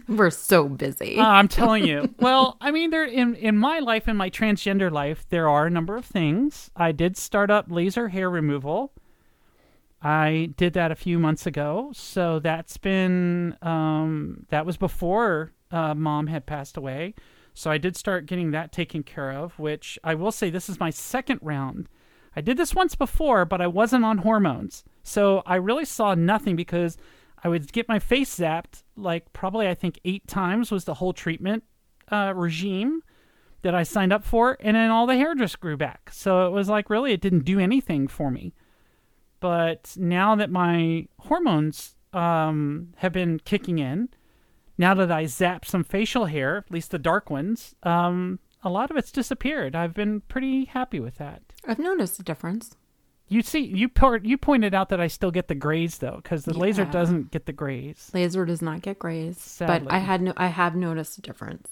We're 0.09 0.31
so 0.31 0.69
busy. 0.69 1.19
uh, 1.19 1.27
I'm 1.27 1.49
telling 1.49 1.85
you. 1.85 2.15
Well, 2.21 2.57
I 2.61 2.71
mean, 2.71 2.91
there 2.91 3.05
in 3.05 3.35
in 3.35 3.57
my 3.57 3.81
life, 3.81 4.07
in 4.09 4.17
my 4.17 4.31
transgender 4.31 4.91
life, 4.91 5.27
there 5.31 5.49
are 5.49 5.67
a 5.67 5.71
number 5.71 5.97
of 5.97 6.05
things. 6.05 6.71
I 6.77 6.93
did 6.93 7.17
start 7.17 7.51
up 7.51 7.67
laser 7.69 8.09
hair 8.09 8.31
removal. 8.31 8.93
I 10.01 10.51
did 10.57 10.75
that 10.75 10.93
a 10.93 10.95
few 10.95 11.19
months 11.19 11.47
ago, 11.47 11.91
so 11.95 12.39
that's 12.39 12.77
been 12.77 13.57
um, 13.63 14.47
that 14.51 14.65
was 14.67 14.77
before 14.77 15.53
uh, 15.71 15.95
mom 15.95 16.29
had 16.29 16.47
passed 16.47 16.77
away. 16.77 17.15
So 17.55 17.71
I 17.71 17.79
did 17.79 17.97
start 17.97 18.27
getting 18.27 18.51
that 18.51 18.73
taken 18.73 19.03
care 19.03 19.31
of. 19.31 19.59
Which 19.59 19.99
I 20.05 20.15
will 20.15 20.33
say, 20.33 20.51
this 20.51 20.69
is 20.69 20.81
my 20.81 20.91
second 20.91 21.41
round. 21.43 21.89
I 22.37 22.41
did 22.41 22.57
this 22.57 22.75
once 22.75 22.95
before, 22.95 23.45
but 23.45 23.61
I 23.61 23.69
wasn't 23.69 24.05
on 24.05 24.19
hormones, 24.19 24.83
so 25.05 25.43
I 25.47 25.55
really 25.55 25.85
saw 25.85 26.15
nothing 26.15 26.57
because 26.57 26.97
I 27.45 27.49
would 27.49 27.73
get 27.73 27.89
my 27.89 27.99
face 27.99 28.39
zapped 28.39 28.83
like 28.97 29.33
probably 29.33 29.69
I 29.69 29.75
think 29.75 30.01
eight 30.05 30.27
times 30.27 30.71
was 30.71 30.85
the 30.85 30.95
whole 30.95 31.13
treatment 31.13 31.63
uh, 32.11 32.33
regime 32.35 33.03
that 33.63 33.75
I 33.75 33.83
signed 33.83 34.13
up 34.13 34.25
for, 34.25 34.57
and 34.61 34.77
then 34.77 34.91
all 34.91 35.07
the 35.07 35.17
hair 35.17 35.35
just 35.35 35.61
grew 35.61 35.77
back. 35.77 36.11
So 36.13 36.47
it 36.47 36.51
was 36.51 36.69
like 36.69 36.91
really 36.91 37.13
it 37.13 37.21
didn't 37.21 37.45
do 37.45 37.61
anything 37.61 38.09
for 38.09 38.31
me. 38.31 38.55
But 39.41 39.95
now 39.97 40.35
that 40.37 40.51
my 40.51 41.07
hormones 41.21 41.97
um, 42.13 42.95
have 42.97 43.13
been 43.13 43.41
kicking 43.41 43.79
in, 43.79 44.09
now 44.79 44.95
that 44.95 45.11
I 45.11 45.27
zap 45.27 45.65
some 45.65 45.85
facial 45.85 46.27
hair, 46.27 46.59
at 46.59 46.71
least 46.71 46.91
the 46.91 46.99
dark 46.99 47.31
ones, 47.31 47.75
um, 47.83 48.39
a 48.63 48.71
lot 48.71 48.91
of 48.91 48.97
it's 48.97 49.13
disappeared. 49.13 49.77
I've 49.77 49.95
been 49.95 50.21
pretty 50.23 50.65
happy 50.65 51.01
with 51.01 51.17
that. 51.17 51.43
I've 51.67 51.79
noticed 51.79 52.19
a 52.19 52.23
difference. 52.23 52.77
You 53.29 53.43
see, 53.43 53.61
you 53.61 53.91
you 54.23 54.39
pointed 54.39 54.75
out 54.75 54.91
that 54.91 55.01
I 55.01 55.07
still 55.07 55.31
get 55.31 55.49
the 55.49 55.55
grays 55.55 55.99
though, 55.99 56.21
because 56.23 56.45
the 56.45 56.57
laser 56.57 56.85
doesn't 56.85 57.31
get 57.31 57.47
the 57.47 57.53
grays. 57.53 58.11
Laser 58.13 58.45
does 58.45 58.61
not 58.61 58.83
get 58.83 58.99
grays, 58.99 59.39
Sadly. 59.39 59.87
but 59.87 59.93
I 59.93 59.99
had 59.99 60.21
no. 60.21 60.35
I 60.37 60.49
have 60.49 60.77
noticed 60.77 61.19
a 61.19 61.23
difference. 61.23 61.71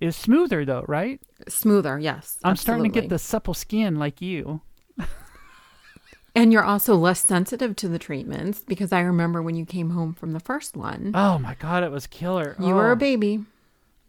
It's 0.00 0.16
smoother 0.16 0.64
though, 0.64 0.84
right? 0.86 1.20
Smoother, 1.48 1.98
yes. 1.98 2.38
I'm 2.44 2.54
starting 2.56 2.84
to 2.84 3.00
get 3.00 3.08
the 3.08 3.18
supple 3.18 3.54
skin 3.54 3.96
like 3.96 4.22
you. 4.22 4.60
And 6.38 6.52
you're 6.52 6.62
also 6.64 6.94
less 6.94 7.20
sensitive 7.24 7.74
to 7.76 7.88
the 7.88 7.98
treatments 7.98 8.60
because 8.64 8.92
I 8.92 9.00
remember 9.00 9.42
when 9.42 9.56
you 9.56 9.66
came 9.66 9.90
home 9.90 10.14
from 10.14 10.30
the 10.30 10.38
first 10.40 10.76
one, 10.76 11.10
Oh 11.14 11.36
my 11.38 11.54
god, 11.58 11.82
it 11.82 11.90
was 11.90 12.06
killer. 12.06 12.54
you 12.60 12.74
were 12.74 12.90
Oh. 12.90 12.92
a 12.92 12.96
baby. 12.96 13.44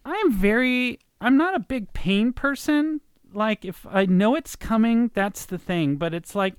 I 0.06 0.14
am 0.14 0.32
very. 0.32 1.00
I'm 1.20 1.38
not 1.38 1.56
a 1.56 1.60
big 1.60 1.92
pain 1.94 2.32
person. 2.32 3.02
Like 3.34 3.66
if 3.66 3.84
I 3.90 4.06
know 4.06 4.36
it's 4.36 4.56
coming, 4.56 5.10
that's 5.16 5.46
the 5.46 5.58
thing. 5.58 5.96
But 5.96 6.14
it's 6.14 6.36
like 6.36 6.54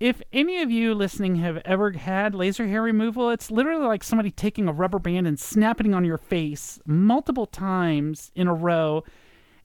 if 0.00 0.20
any 0.34 0.60
of 0.60 0.70
you 0.70 0.94
listening 0.94 1.36
have 1.36 1.56
ever 1.64 1.92
had 1.92 2.34
laser 2.34 2.66
hair 2.66 2.82
removal, 2.82 3.30
it's 3.30 3.50
literally 3.50 3.86
like 3.86 4.04
somebody 4.04 4.30
taking 4.30 4.68
a 4.68 4.72
rubber 4.72 4.98
band 4.98 5.26
and 5.26 5.40
snapping 5.40 5.92
it 5.92 5.94
on 5.94 6.04
your 6.04 6.18
face 6.18 6.78
multiple 6.86 7.46
times 7.46 8.30
in 8.34 8.46
a 8.48 8.54
row. 8.54 9.02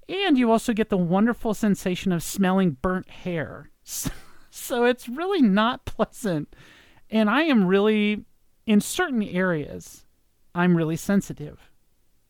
And 0.07 0.37
you 0.37 0.49
also 0.49 0.71
get 0.73 0.89
the 0.89 0.97
wonderful 0.97 1.53
sensation 1.53 2.11
of 2.13 2.23
smelling 2.23 2.77
burnt 2.81 3.09
hair. 3.09 3.69
So 4.55 4.85
it's 4.85 5.09
really 5.09 5.41
not 5.41 5.83
pleasant. 5.85 6.55
And 7.09 7.27
I 7.27 7.41
am 7.41 7.65
really, 7.65 8.23
in 8.67 8.81
certain 8.81 9.23
areas, 9.23 10.05
I'm 10.53 10.77
really 10.77 10.95
sensitive. 10.95 11.71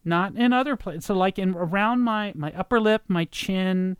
Not 0.05 0.35
in 0.35 0.53
other 0.53 0.77
places. 0.77 1.05
So, 1.05 1.15
like 1.15 1.37
in 1.37 1.53
around 1.53 1.99
my, 1.99 2.31
my 2.33 2.53
upper 2.53 2.79
lip, 2.79 3.03
my 3.09 3.25
chin, 3.25 3.97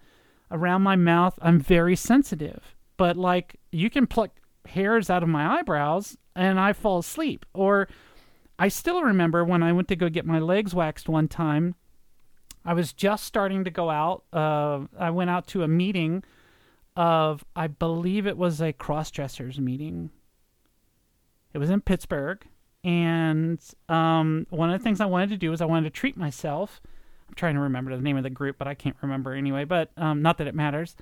around 0.50 0.84
my 0.84 0.96
mouth, 0.96 1.38
I'm 1.42 1.60
very 1.60 1.98
sensitive. 1.98 2.76
But 2.96 3.18
like 3.18 3.60
you 3.74 3.90
can 3.90 4.08
pluck 4.08 4.32
hairs 4.66 5.10
out 5.10 5.22
of 5.24 5.28
my 5.28 5.60
eyebrows 5.60 6.18
and 6.34 6.62
I 6.62 6.72
fall 6.72 7.00
asleep. 7.00 7.46
Or 7.54 7.90
I 8.58 8.70
still 8.70 9.04
remember 9.04 9.44
when 9.44 9.62
I 9.64 9.74
went 9.74 9.90
to 9.90 9.98
go 9.98 10.08
get 10.08 10.26
my 10.26 10.40
legs 10.40 10.74
waxed 10.74 11.10
one 11.10 11.28
time. 11.28 11.76
I 12.64 12.74
was 12.74 12.94
just 12.94 13.26
starting 13.26 13.66
to 13.66 13.70
go 13.70 13.90
out. 13.90 14.24
Uh, 14.32 14.86
I 14.98 15.10
went 15.10 15.30
out 15.30 15.46
to 15.48 15.64
a 15.64 15.68
meeting 15.68 16.24
of, 16.96 17.44
I 17.56 17.68
believe 17.68 18.28
it 18.28 18.38
was 18.38 18.62
a 18.62 18.74
cross 18.74 19.12
dressers 19.12 19.60
meeting. 19.60 20.10
It 21.54 21.58
was 21.58 21.70
in 21.70 21.82
Pittsburgh. 21.82 22.46
And 22.84 23.60
um, 23.88 24.46
one 24.50 24.70
of 24.70 24.80
the 24.80 24.84
things 24.84 25.00
I 25.00 25.06
wanted 25.06 25.30
to 25.30 25.38
do 25.38 25.52
was 25.52 25.62
I 25.62 25.66
wanted 25.66 25.86
to 25.86 26.00
treat 26.00 26.18
myself. 26.18 26.82
I'm 27.28 27.36
trying 27.36 27.56
to 27.56 27.62
remember 27.62 27.96
the 27.96 28.02
name 28.02 28.18
of 28.18 28.24
the 28.24 28.30
group, 28.30 28.58
but 28.58 28.68
I 28.68 28.74
can't 28.74 28.98
remember 29.02 29.34
anyway. 29.34 29.64
But 29.64 29.92
um, 29.98 30.22
not 30.22 30.38
that 30.40 30.48
it 30.48 30.56
matters. 30.56 30.96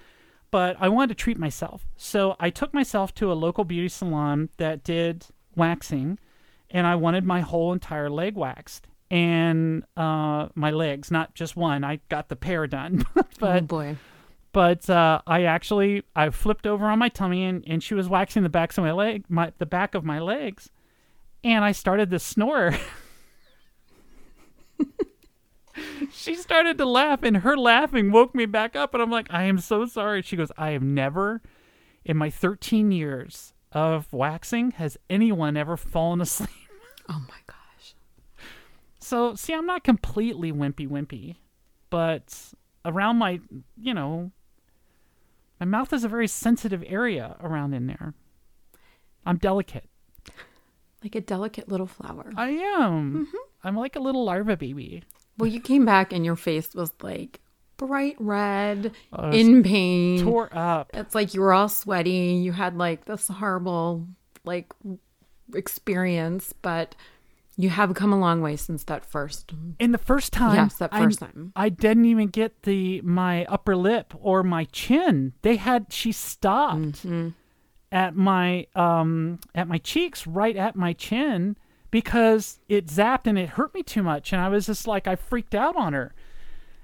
But 0.51 0.75
I 0.79 0.89
wanted 0.89 1.17
to 1.17 1.23
treat 1.23 1.37
myself. 1.39 1.87
So 1.95 2.35
I 2.39 2.49
took 2.49 2.73
myself 2.73 3.13
to 3.15 3.31
a 3.31 3.33
local 3.33 3.63
beauty 3.63 3.87
salon 3.87 4.49
that 4.57 4.83
did 4.83 5.25
waxing, 5.55 6.19
and 6.69 6.85
I 6.85 6.95
wanted 6.95 7.23
my 7.23 7.39
whole 7.39 7.73
entire 7.73 8.09
leg 8.09 8.35
waxed 8.35 8.87
and 9.09 9.83
uh, 9.97 10.47
my 10.55 10.71
legs, 10.71 11.11
not 11.11 11.35
just 11.35 11.57
one. 11.57 11.83
I 11.83 11.99
got 12.09 12.29
the 12.29 12.35
pair 12.37 12.65
done, 12.65 13.05
oh 13.17 13.23
but 13.39 13.67
boy. 13.67 13.97
But 14.53 14.89
uh, 14.89 15.21
I 15.25 15.43
actually 15.43 16.03
I 16.15 16.29
flipped 16.29 16.67
over 16.67 16.85
on 16.87 16.99
my 16.99 17.09
tummy 17.09 17.45
and, 17.45 17.63
and 17.67 17.81
she 17.81 17.93
was 17.93 18.09
waxing 18.09 18.43
the 18.43 18.49
backs 18.49 18.77
of 18.77 18.83
my 18.83 18.91
leg, 18.91 19.25
my 19.29 19.53
the 19.57 19.65
back 19.65 19.95
of 19.95 20.03
my 20.03 20.19
legs, 20.19 20.69
and 21.43 21.63
I 21.63 21.71
started 21.71 22.09
to 22.11 22.19
snore. 22.19 22.75
she 26.11 26.35
started 26.35 26.77
to 26.77 26.85
laugh, 26.85 27.23
and 27.23 27.37
her 27.37 27.57
laughing 27.57 28.11
woke 28.11 28.35
me 28.35 28.45
back 28.45 28.75
up, 28.75 28.93
and 28.93 29.01
I'm 29.01 29.11
like, 29.11 29.27
I 29.29 29.43
am 29.43 29.59
so 29.59 29.85
sorry. 29.85 30.21
She 30.21 30.35
goes, 30.35 30.51
I 30.57 30.71
have 30.71 30.83
never, 30.83 31.41
in 32.03 32.17
my 32.17 32.29
13 32.29 32.91
years 32.91 33.53
of 33.71 34.11
waxing, 34.11 34.71
has 34.71 34.97
anyone 35.09 35.57
ever 35.57 35.77
fallen 35.77 36.21
asleep. 36.21 36.49
Oh 37.09 37.25
my 37.27 37.35
gosh. 37.45 37.95
So, 38.99 39.35
see, 39.35 39.53
I'm 39.53 39.65
not 39.65 39.83
completely 39.83 40.53
wimpy 40.53 40.87
wimpy, 40.87 41.37
but 41.89 42.53
around 42.85 43.17
my, 43.17 43.41
you 43.75 43.93
know, 43.93 44.31
my 45.61 45.65
mouth 45.65 45.93
is 45.93 46.03
a 46.03 46.09
very 46.09 46.27
sensitive 46.27 46.83
area 46.87 47.35
around 47.39 47.75
in 47.75 47.85
there. 47.85 48.15
I'm 49.27 49.37
delicate. 49.37 49.87
Like 51.03 51.13
a 51.13 51.21
delicate 51.21 51.69
little 51.69 51.85
flower. 51.85 52.31
I 52.35 52.49
am. 52.49 53.27
I'm 53.63 53.77
like 53.77 53.95
a 53.95 53.99
little 53.99 54.25
larva 54.25 54.57
baby. 54.57 55.03
Well, 55.37 55.45
you 55.47 55.61
came 55.61 55.85
back 55.85 56.13
and 56.13 56.25
your 56.25 56.35
face 56.35 56.73
was 56.73 56.91
like 57.03 57.41
bright 57.77 58.15
red, 58.17 58.93
Uh, 59.13 59.29
in 59.35 59.61
pain. 59.61 60.23
Tore 60.23 60.49
up. 60.51 60.89
It's 60.95 61.13
like 61.13 61.35
you 61.35 61.41
were 61.41 61.53
all 61.53 61.69
sweaty. 61.69 62.41
You 62.43 62.53
had 62.53 62.75
like 62.75 63.05
this 63.05 63.27
horrible 63.27 64.07
like 64.43 64.73
experience, 65.53 66.53
but 66.63 66.95
you 67.61 67.69
have 67.69 67.93
come 67.93 68.11
a 68.13 68.19
long 68.19 68.41
way 68.41 68.55
since 68.55 68.83
that 68.85 69.05
first. 69.05 69.53
In 69.79 69.91
the 69.91 69.97
first 69.97 70.33
time, 70.33 70.55
Yes, 70.55 70.75
that 70.77 70.89
I- 70.93 71.03
first 71.03 71.19
time. 71.19 71.51
I 71.55 71.69
didn't 71.69 72.05
even 72.05 72.27
get 72.27 72.63
the 72.63 73.01
my 73.01 73.45
upper 73.45 73.75
lip 73.75 74.13
or 74.19 74.43
my 74.43 74.65
chin. 74.65 75.33
They 75.41 75.55
had 75.57 75.87
she 75.91 76.11
stopped 76.11 77.05
at 77.91 78.15
my 78.15 78.67
um 78.75 79.39
at 79.53 79.67
my 79.67 79.77
cheeks, 79.77 80.25
right 80.25 80.55
at 80.55 80.75
my 80.75 80.93
chin, 80.93 81.57
because 81.91 82.59
it 82.69 82.87
zapped 82.87 83.27
and 83.27 83.37
it 83.37 83.49
hurt 83.49 83.73
me 83.73 83.83
too 83.83 84.03
much. 84.03 84.31
And 84.31 84.41
I 84.41 84.47
was 84.49 84.65
just 84.67 84.87
like, 84.87 85.07
I 85.07 85.15
freaked 85.15 85.53
out 85.55 85.75
on 85.75 85.93
her. 85.93 86.13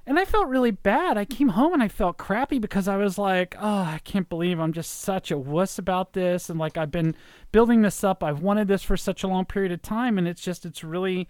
And 0.07 0.17
I 0.17 0.23
felt 0.23 0.47
really 0.47 0.71
bad. 0.71 1.17
I 1.17 1.25
came 1.25 1.49
home 1.49 1.73
and 1.73 1.83
I 1.83 1.89
felt 1.89 2.17
crappy 2.17 2.59
because 2.59 2.87
I 2.87 2.95
was 2.95 3.17
like, 3.17 3.57
oh, 3.59 3.79
I 3.79 3.99
can't 4.05 4.29
believe 4.29 4.57
I'm 4.57 4.71
just 4.71 5.01
such 5.01 5.31
a 5.31 5.37
wuss 5.37 5.77
about 5.77 6.13
this. 6.13 6.49
And 6.49 6.57
like, 6.57 6.77
I've 6.77 6.91
been 6.91 7.13
building 7.51 7.81
this 7.81 8.05
up. 8.05 8.23
I've 8.23 8.39
wanted 8.39 8.69
this 8.69 8.83
for 8.83 8.95
such 8.95 9.21
a 9.21 9.27
long 9.27 9.43
period 9.43 9.73
of 9.73 9.81
time. 9.81 10.17
And 10.17 10.25
it's 10.25 10.41
just, 10.41 10.65
it's 10.65 10.81
really, 10.81 11.27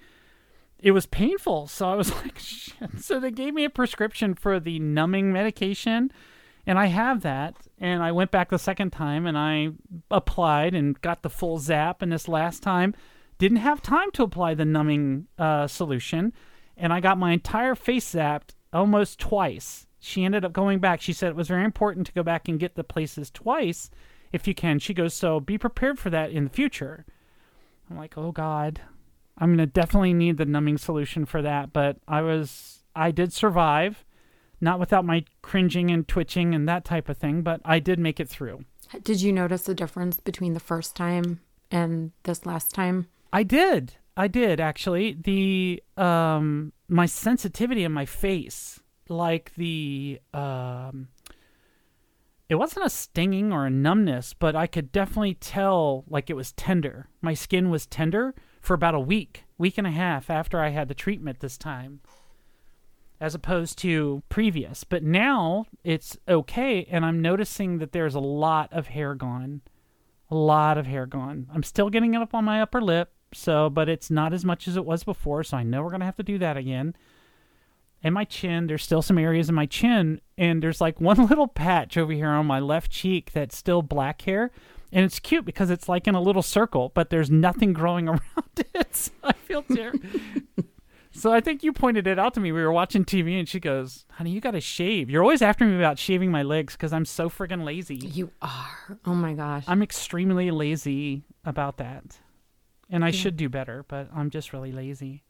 it 0.78 0.92
was 0.92 1.08
painful. 1.08 1.66
So 1.66 1.90
I 1.90 1.96
was 1.96 2.14
like, 2.24 2.38
shit. 2.38 3.00
So 3.00 3.20
they 3.20 3.32
gave 3.32 3.56
me 3.56 3.66
a 3.66 3.70
prescription 3.72 4.36
for 4.36 4.60
the 4.60 4.78
numbing 4.78 5.34
medication. 5.34 6.12
And 6.68 6.78
I 6.78 6.86
have 6.86 7.24
that. 7.24 7.56
And 7.80 8.04
I 8.04 8.12
went 8.12 8.30
back 8.30 8.52
the 8.52 8.60
second 8.60 8.92
time 8.92 9.26
and 9.26 9.40
I 9.40 9.70
applied 10.12 10.76
and 10.76 11.02
got 11.02 11.24
the 11.24 11.32
full 11.32 11.58
zap. 11.58 12.04
And 12.04 12.12
this 12.12 12.28
last 12.28 12.62
time, 12.62 12.94
didn't 13.40 13.58
have 13.58 13.82
time 13.82 14.12
to 14.12 14.22
apply 14.22 14.54
the 14.54 14.66
numbing 14.66 15.26
uh, 15.40 15.66
solution. 15.66 16.32
And 16.78 16.94
I 16.94 17.00
got 17.00 17.18
my 17.18 17.32
entire 17.32 17.74
face 17.74 18.14
zapped 18.14 18.54
almost 18.74 19.20
twice. 19.20 19.88
She 20.00 20.24
ended 20.24 20.46
up 20.46 20.54
going 20.54 20.80
back. 20.80 21.02
She 21.02 21.14
said 21.14 21.30
it 21.30 21.36
was 21.36 21.48
very 21.48 21.66
important 21.66 22.08
to 22.08 22.14
go 22.14 22.24
back 22.24 22.48
and 22.48 22.60
get 22.60 22.76
the 22.76 22.84
places 22.84 23.32
twice 23.32 23.90
if 24.32 24.48
you 24.48 24.54
can. 24.54 24.80
She 24.80 24.94
goes, 24.94 25.14
So 25.14 25.40
be 25.40 25.58
prepared 25.58 26.00
for 26.00 26.10
that 26.10 26.32
in 26.32 26.46
the 26.46 26.50
future. 26.50 27.06
I'm 27.90 27.98
like, 27.98 28.18
Oh 28.18 28.32
God. 28.32 28.82
I'm 29.38 29.50
going 29.50 29.60
to 29.60 29.68
definitely 29.68 30.14
need 30.14 30.38
the 30.38 30.46
numbing 30.46 30.78
solution 30.78 31.26
for 31.26 31.42
that. 31.44 31.72
But 31.72 31.98
I 32.08 32.22
was, 32.22 32.84
I 32.96 33.12
did 33.12 33.34
survive, 33.34 34.04
not 34.60 34.80
without 34.80 35.06
my 35.06 35.26
cringing 35.42 35.92
and 35.92 36.08
twitching 36.08 36.56
and 36.56 36.68
that 36.68 36.84
type 36.84 37.08
of 37.08 37.18
thing, 37.18 37.44
but 37.44 37.62
I 37.64 37.80
did 37.80 38.00
make 38.00 38.20
it 38.20 38.30
through. 38.30 38.66
Did 39.04 39.22
you 39.22 39.32
notice 39.32 39.64
the 39.64 39.76
difference 39.76 40.20
between 40.20 40.54
the 40.54 40.60
first 40.60 40.96
time 40.96 41.42
and 41.70 42.14
this 42.24 42.46
last 42.46 42.74
time? 42.74 43.08
I 43.32 43.44
did. 43.44 43.96
I 44.18 44.28
did 44.28 44.60
actually. 44.60 45.14
The 45.14 45.84
um 45.96 46.74
my 46.90 47.06
sensitivity 47.06 47.84
in 47.84 47.92
my 47.92 48.06
face, 48.06 48.80
like 49.08 49.54
the 49.56 50.20
um 50.34 51.10
it 52.50 52.56
wasn't 52.56 52.86
a 52.86 52.90
stinging 52.90 53.54
or 53.54 53.66
a 53.66 53.70
numbness, 53.70 54.34
but 54.34 54.56
I 54.56 54.68
could 54.68 54.92
definitely 54.92 55.36
tell 55.36 56.04
like 56.10 56.30
it 56.30 56.36
was 56.36 56.52
tender. 56.54 57.08
My 57.22 57.36
skin 57.36 57.70
was 57.70 57.86
tender 57.86 58.34
for 58.60 58.74
about 58.74 58.96
a 58.96 59.00
week, 59.00 59.44
week 59.58 59.78
and 59.78 59.86
a 59.86 59.92
half 59.92 60.30
after 60.30 60.60
I 60.60 60.70
had 60.70 60.88
the 60.88 60.96
treatment 60.96 61.40
this 61.40 61.58
time. 61.58 62.02
As 63.20 63.36
opposed 63.36 63.78
to 63.80 64.24
previous. 64.30 64.84
But 64.84 65.04
now 65.04 65.66
it's 65.84 66.18
okay 66.28 66.88
and 66.90 67.06
I'm 67.06 67.22
noticing 67.22 67.78
that 67.80 67.92
there's 67.92 68.16
a 68.16 68.20
lot 68.20 68.74
of 68.74 68.88
hair 68.88 69.14
gone. 69.14 69.62
A 70.30 70.36
lot 70.36 70.78
of 70.78 70.88
hair 70.88 71.06
gone. 71.06 71.48
I'm 71.54 71.64
still 71.64 71.90
getting 71.90 72.16
it 72.16 72.22
up 72.22 72.34
on 72.34 72.46
my 72.46 72.62
upper 72.62 72.82
lip, 72.82 73.12
so 73.34 73.70
but 73.70 73.90
it's 73.90 74.10
not 74.10 74.34
as 74.34 74.46
much 74.46 74.68
as 74.68 74.78
it 74.78 74.86
was 74.86 75.04
before, 75.04 75.44
so 75.44 75.58
I 75.58 75.64
know 75.64 75.84
we're 75.84 75.92
gonna 75.92 76.06
have 76.06 76.16
to 76.18 76.24
do 76.24 76.38
that 76.40 76.58
again. 76.58 76.96
And 78.04 78.14
my 78.14 78.26
chin, 78.26 78.68
there's 78.68 78.84
still 78.84 79.02
some 79.02 79.18
areas 79.18 79.50
in 79.50 79.56
my 79.56 79.66
chin, 79.66 80.22
and 80.38 80.62
there's 80.62 80.82
like 80.82 81.02
one 81.02 81.28
little 81.28 81.48
patch 81.48 81.98
over 81.98 82.14
here 82.14 82.28
on 82.28 82.46
my 82.46 82.60
left 82.60 82.92
cheek 82.92 83.32
that's 83.32 83.58
still 83.58 83.82
black 83.82 84.22
hair. 84.22 84.52
And 84.92 85.04
it's 85.04 85.20
cute 85.20 85.44
because 85.44 85.70
it's 85.70 85.90
like 85.90 86.08
in 86.08 86.16
a 86.16 86.22
little 86.22 86.42
circle, 86.42 86.92
but 86.96 87.10
there's 87.10 87.30
nothing 87.30 87.74
growing 87.74 88.08
around 88.08 88.22
it. 88.74 88.96
So 88.96 89.12
I 89.24 89.34
feel 89.34 89.64
terrible. 89.64 90.08
so 91.12 91.34
I 91.34 91.42
think 91.42 91.62
you 91.62 91.74
pointed 91.74 92.08
it 92.08 92.18
out 92.18 92.34
to 92.36 92.40
me. 92.40 92.54
We 92.54 92.62
were 92.62 92.72
watching 92.72 93.04
TV, 93.04 93.38
and 93.38 93.50
she 93.50 93.60
goes, 93.60 94.06
"Honey, 94.12 94.32
you 94.32 94.40
got 94.40 94.52
to 94.52 94.62
shave. 94.62 95.10
You're 95.10 95.24
always 95.24 95.42
after 95.42 95.66
me 95.66 95.76
about 95.76 96.00
shaving 96.00 96.32
my 96.32 96.44
legs 96.44 96.74
because 96.74 96.94
I'm 96.94 97.04
so 97.04 97.30
friggin' 97.30 97.66
lazy. 97.66 97.96
You 97.96 98.32
are. 98.42 98.98
Oh 99.06 99.14
my 99.14 99.34
gosh. 99.34 99.66
I'm 99.68 99.84
extremely 99.84 100.52
lazy 100.52 101.24
about 101.44 101.78
that. 101.78 102.18
And 102.90 103.04
I 103.04 103.12
should 103.12 103.36
do 103.36 103.50
better, 103.50 103.84
but 103.88 104.08
I'm 104.16 104.30
just 104.30 104.54
really 104.54 104.72
lazy. 104.72 105.24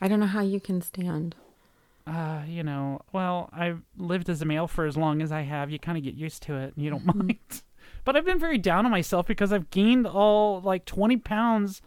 I 0.00 0.08
don't 0.08 0.20
know 0.20 0.26
how 0.26 0.40
you 0.42 0.58
can 0.60 0.82
stand. 0.82 1.36
Uh, 2.06 2.42
you 2.46 2.62
know, 2.62 3.00
well, 3.12 3.48
I've 3.52 3.82
lived 3.96 4.28
as 4.28 4.42
a 4.42 4.44
male 4.44 4.66
for 4.66 4.84
as 4.84 4.96
long 4.96 5.22
as 5.22 5.32
I 5.32 5.42
have. 5.42 5.70
You 5.70 5.78
kind 5.78 5.96
of 5.96 6.04
get 6.04 6.14
used 6.14 6.42
to 6.44 6.56
it 6.56 6.74
and 6.74 6.84
you 6.84 6.90
don't 6.90 7.06
mind. 7.06 7.38
But 8.04 8.16
I've 8.16 8.24
been 8.26 8.38
very 8.38 8.58
down 8.58 8.84
on 8.84 8.90
myself 8.92 9.26
because 9.26 9.50
I've 9.50 9.70
gained 9.70 10.06
all 10.06 10.60
like 10.60 10.84
20 10.84 11.16
pounds 11.18 11.80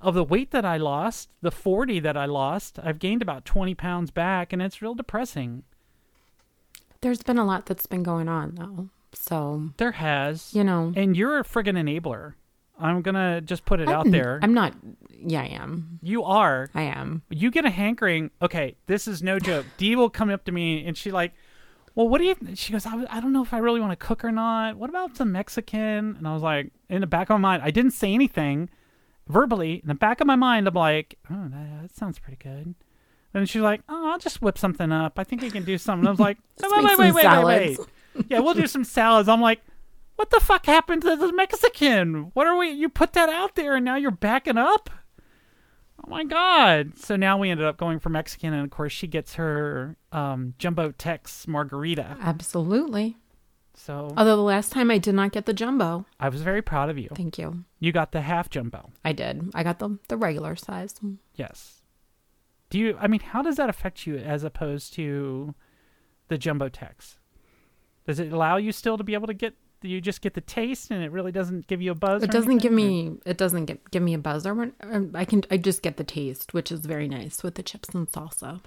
of 0.00 0.14
the 0.14 0.24
weight 0.24 0.50
that 0.50 0.64
I 0.64 0.76
lost, 0.78 1.28
the 1.42 1.52
40 1.52 2.00
that 2.00 2.16
I 2.16 2.24
lost. 2.24 2.80
I've 2.82 2.98
gained 2.98 3.22
about 3.22 3.44
20 3.44 3.76
pounds 3.76 4.10
back, 4.10 4.52
and 4.52 4.60
it's 4.60 4.82
real 4.82 4.94
depressing. 4.96 5.62
There's 7.02 7.22
been 7.22 7.38
a 7.38 7.44
lot 7.44 7.66
that's 7.66 7.86
been 7.86 8.02
going 8.02 8.28
on 8.28 8.54
though. 8.56 8.88
So, 9.12 9.70
There 9.76 9.92
has. 9.92 10.52
you 10.54 10.64
know, 10.64 10.92
And 10.96 11.16
you're 11.16 11.38
a 11.38 11.44
friggin' 11.44 11.76
enabler. 11.78 12.34
I'm 12.80 13.02
going 13.02 13.14
to 13.14 13.40
just 13.40 13.64
put 13.64 13.80
it 13.80 13.88
out 13.88 14.06
I'm- 14.06 14.10
there. 14.10 14.38
I'm 14.42 14.54
not 14.54 14.74
yeah, 15.22 15.42
I 15.42 15.46
am. 15.46 15.98
you 16.02 16.24
are. 16.24 16.70
I 16.74 16.82
am. 16.82 17.22
you 17.28 17.50
get 17.50 17.64
a 17.64 17.70
hankering. 17.70 18.30
Okay, 18.40 18.76
this 18.86 19.06
is 19.06 19.22
no 19.22 19.38
joke. 19.38 19.66
Dee 19.76 19.96
will 19.96 20.10
come 20.10 20.30
up 20.30 20.44
to 20.44 20.52
me 20.52 20.86
and 20.86 20.96
she 20.96 21.10
like, 21.10 21.32
well, 21.94 22.08
what 22.08 22.18
do 22.18 22.24
you? 22.24 22.36
She 22.54 22.72
goes, 22.72 22.86
I, 22.86 23.04
I 23.10 23.20
don't 23.20 23.32
know 23.32 23.42
if 23.42 23.52
I 23.52 23.58
really 23.58 23.80
want 23.80 23.92
to 23.92 23.96
cook 23.96 24.24
or 24.24 24.32
not. 24.32 24.76
What 24.76 24.88
about 24.88 25.16
some 25.16 25.32
Mexican? 25.32 26.16
And 26.16 26.26
I 26.26 26.32
was 26.32 26.42
like, 26.42 26.72
in 26.88 27.00
the 27.00 27.06
back 27.06 27.28
of 27.28 27.34
my 27.34 27.50
mind, 27.50 27.62
I 27.62 27.70
didn't 27.70 27.90
say 27.92 28.14
anything 28.14 28.70
verbally. 29.28 29.80
In 29.82 29.88
the 29.88 29.94
back 29.94 30.20
of 30.20 30.26
my 30.26 30.36
mind, 30.36 30.66
I'm 30.66 30.74
like, 30.74 31.18
oh, 31.30 31.48
that, 31.48 31.82
that 31.82 31.96
sounds 31.96 32.18
pretty 32.18 32.38
good. 32.42 32.74
And 33.34 33.48
she's 33.48 33.62
like, 33.62 33.82
oh, 33.88 34.10
I'll 34.10 34.18
just 34.18 34.42
whip 34.42 34.58
something 34.58 34.90
up. 34.90 35.18
I 35.18 35.24
think 35.24 35.42
we 35.42 35.50
can 35.50 35.64
do 35.64 35.78
something. 35.78 36.06
I 36.06 36.10
was 36.10 36.20
like, 36.20 36.38
wait, 36.62 36.84
wait, 36.84 36.98
wait, 36.98 37.14
wait, 37.14 37.44
wait, 37.44 37.78
wait. 37.78 38.26
Yeah, 38.28 38.40
we'll 38.40 38.54
do 38.54 38.66
some 38.66 38.84
salads. 38.84 39.28
I'm 39.28 39.40
like, 39.40 39.60
what 40.20 40.28
the 40.28 40.38
fuck 40.38 40.66
happened 40.66 41.00
to 41.00 41.16
the 41.16 41.32
Mexican? 41.32 42.30
What 42.34 42.46
are 42.46 42.58
we? 42.58 42.68
You 42.68 42.90
put 42.90 43.14
that 43.14 43.30
out 43.30 43.54
there 43.54 43.76
and 43.76 43.84
now 43.86 43.96
you're 43.96 44.10
backing 44.10 44.58
up? 44.58 44.90
Oh 46.04 46.10
my 46.10 46.24
god! 46.24 46.98
So 46.98 47.16
now 47.16 47.38
we 47.38 47.48
ended 47.48 47.64
up 47.64 47.78
going 47.78 47.98
for 48.00 48.10
Mexican, 48.10 48.52
and 48.52 48.62
of 48.62 48.70
course 48.70 48.92
she 48.92 49.06
gets 49.06 49.34
her 49.36 49.96
um, 50.12 50.52
jumbo 50.58 50.90
Tex 50.90 51.48
margarita. 51.48 52.18
Absolutely. 52.20 53.16
So 53.72 54.12
Although 54.14 54.36
the 54.36 54.42
last 54.42 54.72
time 54.72 54.90
I 54.90 54.98
did 54.98 55.14
not 55.14 55.32
get 55.32 55.46
the 55.46 55.54
jumbo. 55.54 56.04
I 56.18 56.28
was 56.28 56.42
very 56.42 56.60
proud 56.60 56.90
of 56.90 56.98
you. 56.98 57.08
Thank 57.14 57.38
you. 57.38 57.64
You 57.78 57.90
got 57.90 58.12
the 58.12 58.20
half 58.20 58.50
jumbo. 58.50 58.90
I 59.02 59.14
did. 59.14 59.50
I 59.54 59.62
got 59.62 59.78
the 59.78 59.98
the 60.08 60.18
regular 60.18 60.54
size. 60.54 61.00
Yes. 61.34 61.80
Do 62.68 62.78
you? 62.78 62.98
I 63.00 63.06
mean, 63.06 63.20
how 63.20 63.40
does 63.40 63.56
that 63.56 63.70
affect 63.70 64.06
you 64.06 64.18
as 64.18 64.44
opposed 64.44 64.92
to 64.94 65.54
the 66.28 66.36
jumbo 66.36 66.68
Tex? 66.68 67.16
Does 68.06 68.20
it 68.20 68.34
allow 68.34 68.58
you 68.58 68.70
still 68.70 68.98
to 68.98 69.04
be 69.04 69.14
able 69.14 69.26
to 69.26 69.34
get? 69.34 69.54
You 69.82 70.00
just 70.00 70.20
get 70.20 70.34
the 70.34 70.40
taste, 70.40 70.90
and 70.90 71.02
it 71.02 71.10
really 71.10 71.32
doesn't 71.32 71.66
give 71.66 71.80
you 71.80 71.92
a 71.92 71.94
buzz. 71.94 72.22
It 72.22 72.30
doesn't 72.30 72.58
give 72.58 72.72
me 72.72 73.18
it 73.24 73.38
doesn't 73.38 73.64
get 73.66 73.90
give 73.90 74.02
me 74.02 74.14
a 74.14 74.18
buzz 74.18 74.46
or 74.46 74.72
um, 74.82 75.10
I 75.14 75.24
can 75.24 75.42
I 75.50 75.56
just 75.56 75.82
get 75.82 75.96
the 75.96 76.04
taste, 76.04 76.52
which 76.52 76.70
is 76.70 76.80
very 76.80 77.08
nice 77.08 77.42
with 77.42 77.54
the 77.54 77.62
chips 77.62 77.88
and 77.90 78.10
salsa. 78.10 78.60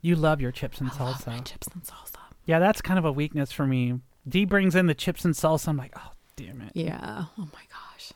You 0.00 0.16
love 0.16 0.40
your 0.40 0.52
chips 0.52 0.80
and 0.80 0.90
I 0.90 1.04
love 1.04 1.26
my 1.26 1.38
salsa. 1.38 1.44
chips 1.44 1.68
and 1.72 1.82
salsa. 1.82 2.18
Yeah, 2.46 2.58
that's 2.58 2.80
kind 2.80 2.98
of 2.98 3.04
a 3.04 3.12
weakness 3.12 3.52
for 3.52 3.66
me. 3.66 4.00
Dee 4.28 4.44
brings 4.44 4.74
in 4.74 4.86
the 4.86 4.94
chips 4.94 5.24
and 5.24 5.34
salsa. 5.34 5.68
I'm 5.68 5.76
like, 5.76 5.94
oh 5.96 6.12
damn 6.36 6.60
it. 6.60 6.72
Yeah. 6.74 7.24
Oh 7.38 7.48
my 7.52 7.62
gosh. 7.70 8.12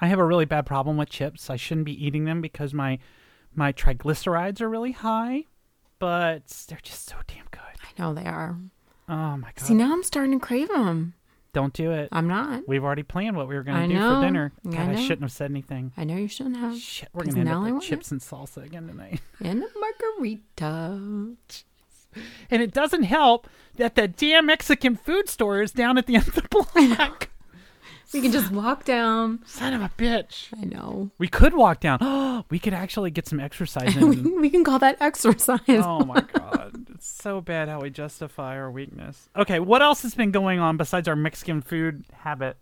I 0.00 0.06
have 0.08 0.18
a 0.18 0.24
really 0.24 0.44
bad 0.44 0.66
problem 0.66 0.96
with 0.96 1.10
chips. 1.10 1.50
I 1.50 1.56
shouldn't 1.56 1.86
be 1.86 2.04
eating 2.04 2.24
them 2.24 2.40
because 2.40 2.72
my 2.74 2.98
my 3.54 3.72
triglycerides 3.72 4.60
are 4.60 4.68
really 4.68 4.92
high, 4.92 5.44
but 5.98 6.46
they're 6.68 6.80
just 6.82 7.08
so 7.08 7.16
damn 7.26 7.46
good. 7.50 7.60
I 7.60 8.00
know 8.00 8.14
they 8.14 8.26
are. 8.26 8.56
Oh 9.08 9.36
my 9.36 9.50
god! 9.54 9.64
See 9.64 9.74
now 9.74 9.92
I'm 9.92 10.04
starting 10.04 10.38
to 10.38 10.44
crave 10.44 10.68
them. 10.68 11.14
Don't 11.58 11.72
do 11.72 11.90
it. 11.90 12.08
I'm 12.12 12.28
not. 12.28 12.68
We've 12.68 12.84
already 12.84 13.02
planned 13.02 13.36
what 13.36 13.48
we 13.48 13.56
were 13.56 13.64
going 13.64 13.88
to 13.88 13.92
do 13.92 14.00
for 14.00 14.20
dinner. 14.20 14.52
I 14.64 14.70
God, 14.70 14.78
I, 14.78 14.86
know. 14.92 15.00
shouldn't 15.00 15.22
have 15.22 15.32
said 15.32 15.50
anything. 15.50 15.90
I 15.96 16.04
know 16.04 16.14
you 16.14 16.28
shouldn't 16.28 16.56
have. 16.56 16.78
Shit, 16.78 17.08
we're 17.12 17.24
going 17.24 17.34
to 17.34 17.40
end 17.40 17.48
up 17.48 17.74
with 17.74 17.82
chips 17.82 18.12
and 18.12 18.20
salsa 18.20 18.64
again 18.64 18.86
tonight. 18.86 19.20
And 19.44 19.64
a 19.64 19.66
margarita. 19.76 21.34
And 22.48 22.62
it 22.62 22.72
doesn't 22.72 23.02
help 23.02 23.48
that 23.74 23.96
the 23.96 24.06
damn 24.06 24.46
Mexican 24.46 24.94
food 24.94 25.28
store 25.28 25.60
is 25.60 25.72
down 25.72 25.98
at 25.98 26.06
the 26.06 26.14
end 26.14 26.28
of 26.28 26.34
the 26.36 26.42
block. 26.48 27.28
We 28.14 28.22
can 28.22 28.32
just 28.32 28.50
walk 28.52 28.84
down. 28.84 29.40
Son 29.44 29.74
of 29.74 29.82
a 29.82 29.90
bitch. 29.98 30.48
I 30.58 30.64
know. 30.64 31.10
We 31.18 31.28
could 31.28 31.52
walk 31.54 31.80
down. 31.80 31.98
Oh, 32.00 32.44
we 32.50 32.58
could 32.58 32.72
actually 32.72 33.10
get 33.10 33.26
some 33.26 33.38
exercise 33.40 33.96
we, 33.96 34.16
in. 34.16 34.40
we 34.40 34.48
can 34.48 34.64
call 34.64 34.78
that 34.78 34.96
exercise. 35.00 35.60
oh 35.68 36.04
my 36.06 36.20
god. 36.20 36.86
It's 36.98 37.06
so 37.06 37.40
bad 37.40 37.68
how 37.68 37.80
we 37.80 37.90
justify 37.90 38.56
our 38.56 38.72
weakness. 38.72 39.28
Okay, 39.36 39.60
what 39.60 39.82
else 39.82 40.02
has 40.02 40.16
been 40.16 40.32
going 40.32 40.58
on 40.58 40.76
besides 40.76 41.06
our 41.06 41.14
Mexican 41.14 41.62
food 41.62 42.04
habit? 42.12 42.56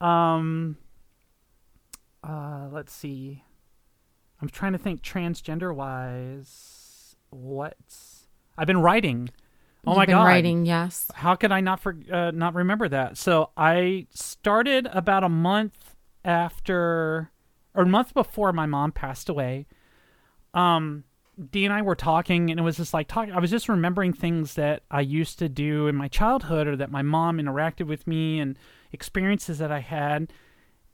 Um 0.00 0.76
uh 2.22 2.68
let's 2.70 2.92
see. 2.92 3.42
I'm 4.40 4.48
trying 4.48 4.70
to 4.70 4.78
think 4.78 5.02
transgender 5.02 5.74
wise 5.74 7.16
what's 7.30 8.28
I've 8.56 8.68
been 8.68 8.80
writing. 8.80 9.30
Oh 9.84 9.90
You've 9.90 9.96
my 9.96 10.06
been 10.06 10.14
god. 10.14 10.26
Writing, 10.26 10.64
yes. 10.64 11.10
How 11.12 11.34
could 11.34 11.50
I 11.50 11.60
not 11.60 11.80
for, 11.80 11.96
uh, 12.12 12.30
not 12.30 12.54
remember 12.54 12.88
that? 12.88 13.18
So 13.18 13.50
I 13.56 14.06
started 14.10 14.86
about 14.92 15.24
a 15.24 15.28
month 15.28 15.96
after, 16.24 17.32
or 17.74 17.82
a 17.82 17.86
month 17.86 18.14
before 18.14 18.52
my 18.52 18.66
mom 18.66 18.92
passed 18.92 19.28
away. 19.28 19.66
Um, 20.54 21.02
Dee 21.50 21.64
and 21.64 21.74
I 21.74 21.82
were 21.82 21.96
talking, 21.96 22.50
and 22.50 22.60
it 22.60 22.62
was 22.62 22.76
just 22.76 22.94
like 22.94 23.08
talking. 23.08 23.34
I 23.34 23.40
was 23.40 23.50
just 23.50 23.68
remembering 23.68 24.12
things 24.12 24.54
that 24.54 24.82
I 24.90 25.00
used 25.00 25.38
to 25.40 25.48
do 25.48 25.88
in 25.88 25.96
my 25.96 26.08
childhood, 26.08 26.66
or 26.66 26.76
that 26.76 26.90
my 26.90 27.02
mom 27.02 27.38
interacted 27.38 27.86
with 27.86 28.06
me, 28.06 28.38
and 28.38 28.58
experiences 28.92 29.58
that 29.58 29.72
I 29.72 29.80
had. 29.80 30.32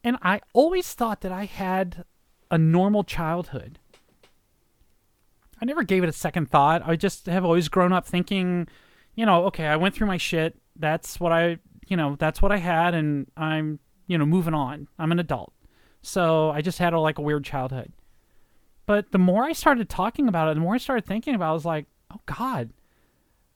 And 0.03 0.17
I 0.21 0.41
always 0.53 0.93
thought 0.93 1.21
that 1.21 1.31
I 1.31 1.45
had 1.45 2.05
a 2.49 2.57
normal 2.57 3.03
childhood. 3.03 3.77
I 5.61 5.65
never 5.65 5.83
gave 5.83 6.03
it 6.03 6.09
a 6.09 6.13
second 6.13 6.49
thought. 6.49 6.81
I 6.83 6.95
just 6.95 7.27
have 7.27 7.45
always 7.45 7.69
grown 7.69 7.93
up 7.93 8.07
thinking, 8.07 8.67
you 9.13 9.27
know, 9.27 9.45
okay, 9.45 9.67
I 9.67 9.75
went 9.75 9.93
through 9.93 10.07
my 10.07 10.17
shit. 10.17 10.57
That's 10.75 11.19
what 11.19 11.31
I, 11.31 11.59
you 11.87 11.95
know, 11.95 12.15
that's 12.17 12.41
what 12.41 12.51
I 12.51 12.57
had, 12.57 12.95
and 12.95 13.27
I'm, 13.37 13.79
you 14.07 14.17
know, 14.17 14.25
moving 14.25 14.55
on. 14.55 14.87
I'm 14.97 15.11
an 15.11 15.19
adult, 15.19 15.53
so 16.01 16.49
I 16.49 16.61
just 16.61 16.79
had 16.79 16.93
a, 16.93 16.99
like 16.99 17.19
a 17.19 17.21
weird 17.21 17.43
childhood. 17.43 17.93
But 18.85 19.11
the 19.11 19.19
more 19.19 19.43
I 19.43 19.53
started 19.53 19.89
talking 19.89 20.27
about 20.27 20.49
it, 20.49 20.55
the 20.55 20.61
more 20.61 20.75
I 20.75 20.79
started 20.79 21.05
thinking 21.05 21.35
about, 21.35 21.47
it, 21.47 21.51
I 21.51 21.53
was 21.53 21.65
like, 21.65 21.85
oh 22.13 22.19
God, 22.25 22.71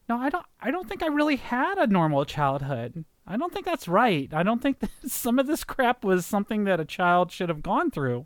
no, 0.07 0.17
I 0.17 0.29
don't. 0.29 0.45
I 0.61 0.71
don't 0.71 0.87
think 0.87 1.03
I 1.03 1.07
really 1.07 1.37
had 1.37 1.77
a 1.77 1.87
normal 1.87 2.25
childhood. 2.25 3.05
I 3.27 3.37
don't 3.37 3.51
think 3.51 3.65
that's 3.65 3.87
right. 3.87 4.31
I 4.33 4.43
don't 4.43 4.61
think 4.61 4.79
that 4.81 4.91
some 5.07 5.39
of 5.39 5.47
this 5.47 5.63
crap 5.63 6.03
was 6.03 6.25
something 6.25 6.65
that 6.65 6.79
a 6.79 6.85
child 6.85 7.31
should 7.31 7.49
have 7.49 7.63
gone 7.63 7.91
through. 7.91 8.25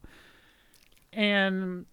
And 1.13 1.85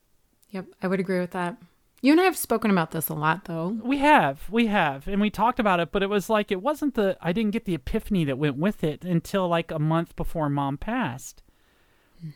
Yep, 0.50 0.66
I 0.82 0.86
would 0.86 1.00
agree 1.00 1.20
with 1.20 1.32
that. 1.32 1.56
You 2.02 2.12
and 2.12 2.20
I 2.20 2.24
have 2.24 2.36
spoken 2.36 2.70
about 2.70 2.92
this 2.92 3.08
a 3.08 3.14
lot, 3.14 3.44
though. 3.46 3.78
We 3.82 3.98
have, 3.98 4.48
we 4.50 4.66
have, 4.66 5.08
and 5.08 5.20
we 5.20 5.30
talked 5.30 5.58
about 5.58 5.80
it, 5.80 5.90
but 5.92 6.02
it 6.02 6.10
was 6.10 6.30
like 6.30 6.52
it 6.52 6.62
wasn't 6.62 6.94
the 6.94 7.16
I 7.20 7.32
didn't 7.32 7.52
get 7.52 7.64
the 7.64 7.74
epiphany 7.74 8.24
that 8.24 8.38
went 8.38 8.56
with 8.56 8.84
it 8.84 9.04
until 9.04 9.48
like 9.48 9.70
a 9.70 9.78
month 9.78 10.14
before 10.14 10.48
mom 10.48 10.78
passed. 10.78 11.42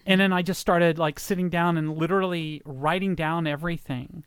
And 0.06 0.20
then 0.20 0.32
I 0.32 0.42
just 0.42 0.60
started 0.60 0.98
like 0.98 1.18
sitting 1.18 1.48
down 1.48 1.76
and 1.76 1.96
literally 1.96 2.62
writing 2.64 3.14
down 3.14 3.46
everything. 3.46 4.24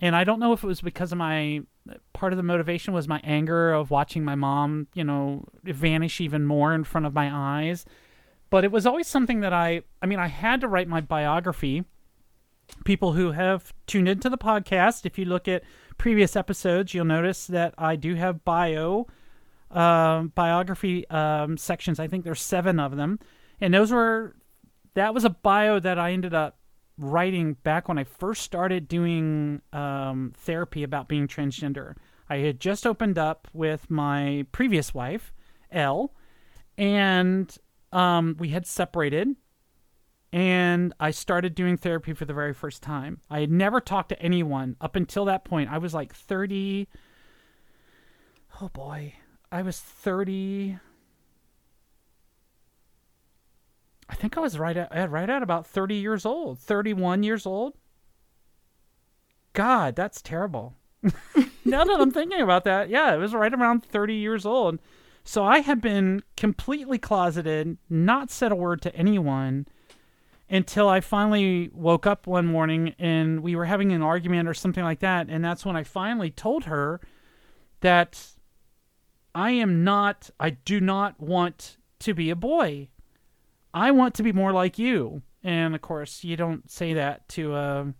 And 0.00 0.16
I 0.16 0.24
don't 0.24 0.40
know 0.40 0.52
if 0.52 0.64
it 0.64 0.66
was 0.66 0.80
because 0.80 1.12
of 1.12 1.18
my 1.18 1.60
part 2.12 2.32
of 2.32 2.36
the 2.36 2.42
motivation 2.42 2.94
was 2.94 3.08
my 3.08 3.20
anger 3.24 3.72
of 3.72 3.90
watching 3.90 4.24
my 4.24 4.34
mom, 4.34 4.86
you 4.94 5.04
know, 5.04 5.44
vanish 5.62 6.20
even 6.20 6.46
more 6.46 6.74
in 6.74 6.84
front 6.84 7.06
of 7.06 7.14
my 7.14 7.30
eyes. 7.32 7.84
But 8.48 8.64
it 8.64 8.72
was 8.72 8.86
always 8.86 9.06
something 9.06 9.40
that 9.40 9.52
I 9.52 9.82
I 10.00 10.06
mean, 10.06 10.18
I 10.18 10.28
had 10.28 10.60
to 10.62 10.68
write 10.68 10.88
my 10.88 11.00
biography 11.00 11.84
people 12.84 13.12
who 13.12 13.32
have 13.32 13.72
tuned 13.86 14.08
into 14.08 14.28
the 14.28 14.38
podcast, 14.38 15.06
if 15.06 15.18
you 15.18 15.24
look 15.24 15.48
at 15.48 15.62
previous 15.98 16.36
episodes, 16.36 16.94
you'll 16.94 17.04
notice 17.04 17.46
that 17.46 17.74
I 17.76 17.96
do 17.96 18.14
have 18.14 18.44
bio 18.44 19.06
um, 19.70 20.32
biography 20.34 21.08
um, 21.10 21.56
sections. 21.56 22.00
I 22.00 22.08
think 22.08 22.24
there's 22.24 22.40
seven 22.40 22.80
of 22.80 22.96
them, 22.96 23.18
and 23.60 23.72
those 23.72 23.92
were 23.92 24.34
that 24.94 25.14
was 25.14 25.24
a 25.24 25.30
bio 25.30 25.80
that 25.80 25.98
I 25.98 26.12
ended 26.12 26.34
up 26.34 26.58
writing 26.98 27.54
back 27.62 27.88
when 27.88 27.98
I 27.98 28.04
first 28.04 28.42
started 28.42 28.88
doing 28.88 29.62
um, 29.72 30.32
therapy 30.36 30.82
about 30.82 31.08
being 31.08 31.26
transgender. 31.26 31.96
I 32.28 32.38
had 32.38 32.60
just 32.60 32.86
opened 32.86 33.18
up 33.18 33.48
with 33.52 33.90
my 33.90 34.46
previous 34.52 34.94
wife, 34.94 35.32
Elle, 35.70 36.12
and 36.76 37.56
um, 37.92 38.36
we 38.38 38.50
had 38.50 38.66
separated 38.66 39.34
and 40.32 40.94
I 41.00 41.10
started 41.10 41.54
doing 41.54 41.76
therapy 41.76 42.12
for 42.12 42.24
the 42.24 42.34
very 42.34 42.54
first 42.54 42.82
time. 42.82 43.20
I 43.28 43.40
had 43.40 43.50
never 43.50 43.80
talked 43.80 44.10
to 44.10 44.22
anyone 44.22 44.76
up 44.80 44.94
until 44.94 45.24
that 45.24 45.44
point. 45.44 45.70
I 45.70 45.78
was 45.78 45.92
like 45.92 46.14
30. 46.14 46.86
Oh 48.60 48.68
boy. 48.68 49.14
I 49.50 49.62
was 49.62 49.80
30. 49.80 50.78
I 54.10 54.14
think 54.14 54.36
I 54.36 54.40
was 54.40 54.58
right 54.58 54.76
at 54.76 55.10
right 55.10 55.30
at 55.30 55.42
about 55.42 55.66
30 55.66 55.94
years 55.94 56.26
old, 56.26 56.58
31 56.58 57.22
years 57.22 57.46
old. 57.46 57.74
God, 59.52 59.94
that's 59.94 60.20
terrible. 60.20 60.74
now 61.64 61.84
that 61.84 62.00
I'm 62.00 62.10
thinking 62.10 62.40
about 62.40 62.64
that, 62.64 62.90
yeah, 62.90 63.14
it 63.14 63.18
was 63.18 63.34
right 63.34 63.54
around 63.54 63.84
30 63.84 64.14
years 64.14 64.44
old. 64.44 64.80
So 65.22 65.44
I 65.44 65.60
had 65.60 65.80
been 65.80 66.22
completely 66.36 66.98
closeted, 66.98 67.78
not 67.88 68.30
said 68.30 68.50
a 68.50 68.56
word 68.56 68.82
to 68.82 68.94
anyone 68.96 69.66
until 70.48 70.88
I 70.88 71.00
finally 71.00 71.70
woke 71.72 72.04
up 72.04 72.26
one 72.26 72.46
morning 72.46 72.96
and 72.98 73.40
we 73.40 73.54
were 73.54 73.66
having 73.66 73.92
an 73.92 74.02
argument 74.02 74.48
or 74.48 74.54
something 74.54 74.82
like 74.82 74.98
that. 75.00 75.28
And 75.28 75.44
that's 75.44 75.64
when 75.64 75.76
I 75.76 75.84
finally 75.84 76.30
told 76.30 76.64
her 76.64 77.00
that 77.80 78.26
I 79.36 79.52
am 79.52 79.84
not, 79.84 80.30
I 80.40 80.50
do 80.50 80.80
not 80.80 81.20
want 81.20 81.76
to 82.00 82.12
be 82.12 82.30
a 82.30 82.36
boy. 82.36 82.88
I 83.72 83.90
want 83.90 84.14
to 84.16 84.22
be 84.22 84.32
more 84.32 84.52
like 84.52 84.78
you. 84.78 85.22
And 85.42 85.74
of 85.74 85.80
course, 85.80 86.24
you 86.24 86.36
don't 86.36 86.70
say 86.70 86.92
that 86.94 87.28
to 87.30 87.54
a 87.54 87.94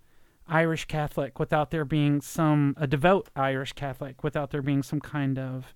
Irish 0.48 0.87
Catholic 0.87 1.38
without 1.38 1.70
there 1.70 1.85
being 1.85 2.20
some, 2.20 2.74
a 2.76 2.87
devout 2.87 3.30
Irish 3.37 3.72
Catholic 3.72 4.22
without 4.24 4.50
there 4.50 4.62
being 4.62 4.83
some 4.83 5.00
kind 5.00 5.38
of, 5.38 5.74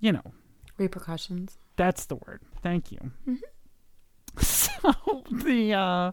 you 0.00 0.12
know, 0.12 0.32
Repercussions. 0.78 1.58
that's 1.76 2.06
the 2.06 2.16
word. 2.16 2.40
Thank 2.62 2.90
you. 2.90 3.12
So 4.36 5.22
the 5.30 5.72
uh 5.74 6.12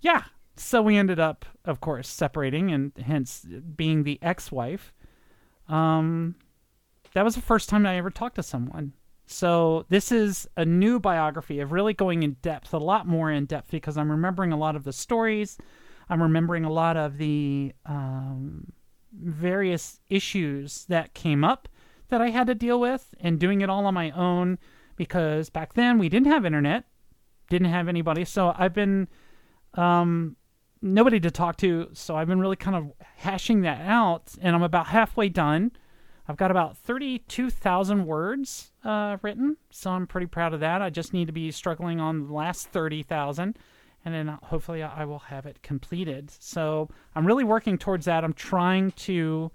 yeah, 0.00 0.22
so 0.56 0.80
we 0.80 0.96
ended 0.96 1.20
up 1.20 1.44
of 1.66 1.80
course 1.80 2.08
separating 2.08 2.72
and 2.72 2.92
hence 2.96 3.44
being 3.76 4.04
the 4.04 4.18
ex-wife. 4.22 4.92
um, 5.68 6.36
that 7.12 7.24
was 7.24 7.34
the 7.34 7.42
first 7.42 7.68
time 7.68 7.84
I 7.86 7.96
ever 7.98 8.08
talked 8.10 8.36
to 8.36 8.42
someone. 8.42 8.92
So 9.30 9.86
this 9.88 10.10
is 10.10 10.48
a 10.56 10.64
new 10.64 10.98
biography 10.98 11.60
of 11.60 11.70
really 11.70 11.94
going 11.94 12.24
in 12.24 12.32
depth, 12.42 12.74
a 12.74 12.78
lot 12.78 13.06
more 13.06 13.30
in 13.30 13.46
depth, 13.46 13.70
because 13.70 13.96
I'm 13.96 14.10
remembering 14.10 14.52
a 14.52 14.56
lot 14.56 14.74
of 14.74 14.82
the 14.82 14.92
stories. 14.92 15.56
I'm 16.08 16.20
remembering 16.20 16.64
a 16.64 16.72
lot 16.72 16.96
of 16.96 17.16
the 17.16 17.72
um, 17.86 18.72
various 19.12 20.00
issues 20.08 20.84
that 20.86 21.14
came 21.14 21.44
up 21.44 21.68
that 22.08 22.20
I 22.20 22.30
had 22.30 22.48
to 22.48 22.56
deal 22.56 22.80
with, 22.80 23.14
and 23.20 23.38
doing 23.38 23.60
it 23.60 23.70
all 23.70 23.86
on 23.86 23.94
my 23.94 24.10
own 24.10 24.58
because 24.96 25.48
back 25.48 25.74
then 25.74 25.96
we 25.98 26.08
didn't 26.08 26.26
have 26.26 26.44
internet, 26.44 26.86
didn't 27.48 27.70
have 27.70 27.86
anybody. 27.86 28.24
So 28.24 28.52
I've 28.58 28.74
been 28.74 29.06
um, 29.74 30.36
nobody 30.82 31.20
to 31.20 31.30
talk 31.30 31.56
to. 31.58 31.88
So 31.92 32.16
I've 32.16 32.26
been 32.26 32.40
really 32.40 32.56
kind 32.56 32.76
of 32.76 32.92
hashing 33.16 33.60
that 33.62 33.80
out, 33.82 34.34
and 34.40 34.56
I'm 34.56 34.62
about 34.64 34.88
halfway 34.88 35.28
done. 35.28 35.70
I've 36.30 36.36
got 36.36 36.52
about 36.52 36.78
32,000 36.78 38.06
words 38.06 38.70
uh, 38.84 39.16
written, 39.20 39.56
so 39.70 39.90
I'm 39.90 40.06
pretty 40.06 40.28
proud 40.28 40.54
of 40.54 40.60
that. 40.60 40.80
I 40.80 40.88
just 40.88 41.12
need 41.12 41.26
to 41.26 41.32
be 41.32 41.50
struggling 41.50 41.98
on 41.98 42.28
the 42.28 42.32
last 42.32 42.68
30,000, 42.68 43.58
and 44.04 44.14
then 44.14 44.38
hopefully 44.44 44.80
I 44.80 45.04
will 45.06 45.18
have 45.18 45.44
it 45.44 45.60
completed. 45.64 46.30
So 46.38 46.88
I'm 47.16 47.26
really 47.26 47.42
working 47.42 47.76
towards 47.78 48.04
that. 48.04 48.22
I'm 48.22 48.32
trying 48.32 48.92
to 48.92 49.50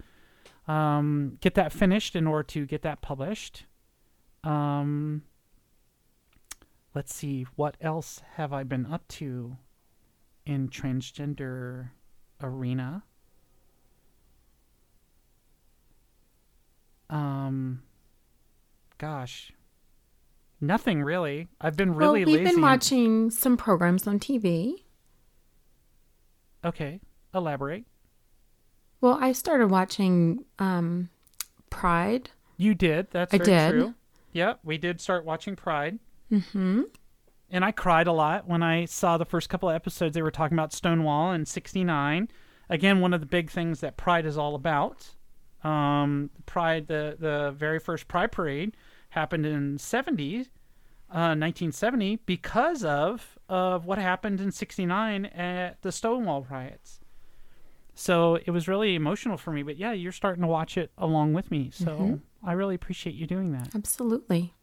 um, 0.68 1.38
get 1.40 1.54
that 1.54 1.72
finished 1.72 2.14
in 2.14 2.28
order 2.28 2.44
to 2.44 2.66
get 2.66 2.82
that 2.82 3.00
published. 3.00 3.66
Um, 4.44 5.24
let's 6.94 7.16
see, 7.16 7.48
what 7.56 7.78
else 7.80 8.22
have 8.34 8.52
I 8.52 8.64
been 8.64 8.86
up 8.86 9.08
to 9.08 9.56
in 10.46 10.68
transgender 10.68 11.92
arena? 12.42 13.04
Um, 17.10 17.84
gosh, 18.98 19.52
nothing 20.60 21.04
really. 21.04 21.48
I've 21.62 21.76
been 21.76 21.94
really 21.94 22.26
well, 22.26 22.34
we've 22.34 22.41
lazy. 22.46 22.56
been 22.56 22.62
watching 22.62 23.30
some 23.32 23.58
programs 23.58 24.08
on 24.08 24.20
TV. 24.20 24.84
Okay, 26.63 27.00
elaborate. 27.34 27.86
Well, 29.02 29.18
I 29.22 29.34
started 29.34 29.68
watching 29.68 30.46
um, 30.58 31.10
Pride. 31.70 32.32
You 32.58 32.74
did. 32.74 33.08
That's 33.12 33.34
I 33.34 33.38
did. 33.38 33.72
true. 33.72 33.94
Yeah, 34.32 34.56
we 34.63 34.78
did 34.78 35.00
start 35.00 35.26
watching 35.26 35.56
Pride. 35.56 36.00
Mm-hmm. 36.32 36.82
And 37.52 37.63
I 37.63 37.72
cried 37.72 38.08
a 38.08 38.12
lot 38.12 38.48
when 38.48 38.63
I 38.63 38.86
saw 38.86 39.18
the 39.18 39.26
first 39.26 39.50
couple 39.50 39.70
of 39.70 39.76
episodes. 39.76 40.15
They 40.15 40.22
were 40.22 40.32
talking 40.32 40.56
about 40.58 40.74
Stonewall 40.74 41.32
in 41.32 41.46
'69. 41.46 42.30
Again, 42.68 43.00
one 43.00 43.13
of 43.13 43.20
the 43.20 43.28
big 43.28 43.52
things 43.52 43.82
that 43.82 43.96
Pride 43.96 44.26
is 44.26 44.38
all 44.38 44.56
about. 44.56 45.13
Um, 45.65 46.30
Pride, 46.45 46.88
the 46.88 47.15
the 47.19 47.51
very 47.58 47.80
first 47.80 48.08
Pride 48.08 48.32
parade 48.32 48.75
happened 49.10 49.45
in 49.45 49.78
'70, 49.78 50.41
uh, 51.10 51.34
1970, 51.34 52.17
because 52.25 52.84
of 52.84 53.38
of 53.49 53.86
what 53.86 53.97
happened 53.97 54.39
in 54.41 54.51
'69 54.51 55.25
at 55.25 55.82
the 55.82 55.91
Stonewall 55.91 56.45
riots. 56.49 56.99
So 57.95 58.36
it 58.36 58.49
was 58.51 58.67
really 58.67 58.95
emotional 58.95 59.38
for 59.38 59.51
me. 59.51 59.63
But 59.63 59.78
yeah, 59.78 59.93
you're 59.93 60.12
starting 60.12 60.41
to 60.41 60.47
watch 60.47 60.78
it 60.78 60.91
along 60.97 61.34
with 61.34 61.49
me. 61.49 61.69
So 61.71 61.88
Mhm. 61.97 62.19
I 62.43 62.51
really 62.51 62.75
appreciate 62.75 63.15
you 63.15 63.25
doing 63.25 63.51
that. 63.54 63.73
Absolutely. 63.73 64.54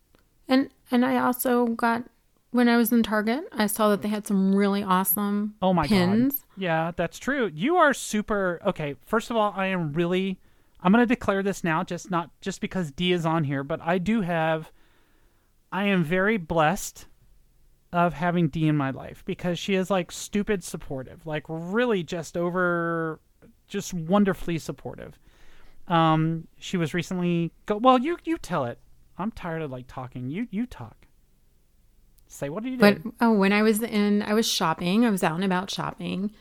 And 0.47 0.71
and 0.91 1.05
I 1.05 1.17
also 1.17 1.67
got 1.69 2.05
when 2.51 2.69
I 2.69 2.77
was 2.77 2.93
in 2.93 3.03
Target, 3.03 3.45
I 3.53 3.67
saw 3.67 3.89
that 3.89 4.03
they 4.03 4.09
had 4.09 4.27
some 4.27 4.55
really 4.55 4.83
awesome 4.83 5.55
Oh 5.63 5.73
my 5.73 5.89
god. 5.89 5.89
pins. 5.89 6.45
Yeah, 6.57 6.93
that's 6.95 7.19
true. 7.19 7.51
You 7.53 7.77
are 7.77 7.95
super 7.95 8.61
okay. 8.67 8.95
First 9.03 9.31
of 9.31 9.37
all, 9.37 9.55
I 9.57 9.67
am 9.69 9.95
really 9.95 10.39
I'm 10.83 10.93
going 10.93 11.07
to 11.07 11.15
declare 11.15 11.43
this 11.43 11.63
now 11.63 11.85
just 11.85 12.11
not 12.11 12.31
just 12.41 12.61
because 12.61 12.91
Dee 12.91 13.13
is 13.13 13.25
on 13.25 13.45
here, 13.45 13.63
but 13.65 13.81
I 13.83 13.99
do 13.99 14.21
have 14.23 14.71
I 15.71 15.85
am 15.85 16.03
very 16.05 16.37
blessed 16.37 17.07
of 17.93 18.15
having 18.15 18.49
Dee 18.49 18.69
in 18.69 18.77
my 18.77 18.91
life 18.91 19.23
because 19.25 19.59
she 19.59 19.75
is 19.75 19.91
like 19.91 20.11
stupid 20.11 20.65
supportive. 20.65 21.27
Like 21.27 21.45
really 21.49 22.03
just 22.03 22.37
over 22.37 23.21
just 23.69 23.95
wonderfully 23.95 24.59
supportive. 24.59 25.19
Um 25.89 26.49
she 26.59 26.77
was 26.77 26.95
recently 26.95 27.53
go 27.67 27.77
well, 27.77 27.99
you 27.99 28.17
you 28.25 28.39
tell 28.39 28.65
it. 28.65 28.79
I'm 29.19 29.31
tired 29.31 29.63
of 29.63 29.71
like 29.71 29.87
talking. 29.87 30.29
You 30.31 30.49
you 30.51 30.67
talk. 30.67 31.07
Say 32.27 32.49
what 32.49 32.63
did 32.63 32.73
you 32.73 32.79
But 32.79 33.03
do? 33.03 33.15
oh, 33.21 33.33
when 33.33 33.53
I 33.53 33.63
was 33.63 33.83
in, 33.83 34.23
I 34.23 34.33
was 34.35 34.49
shopping. 34.49 35.05
I 35.05 35.11
was 35.11 35.23
out 35.23 35.35
and 35.35 35.45
about 35.45 35.71
shopping, 35.71 36.33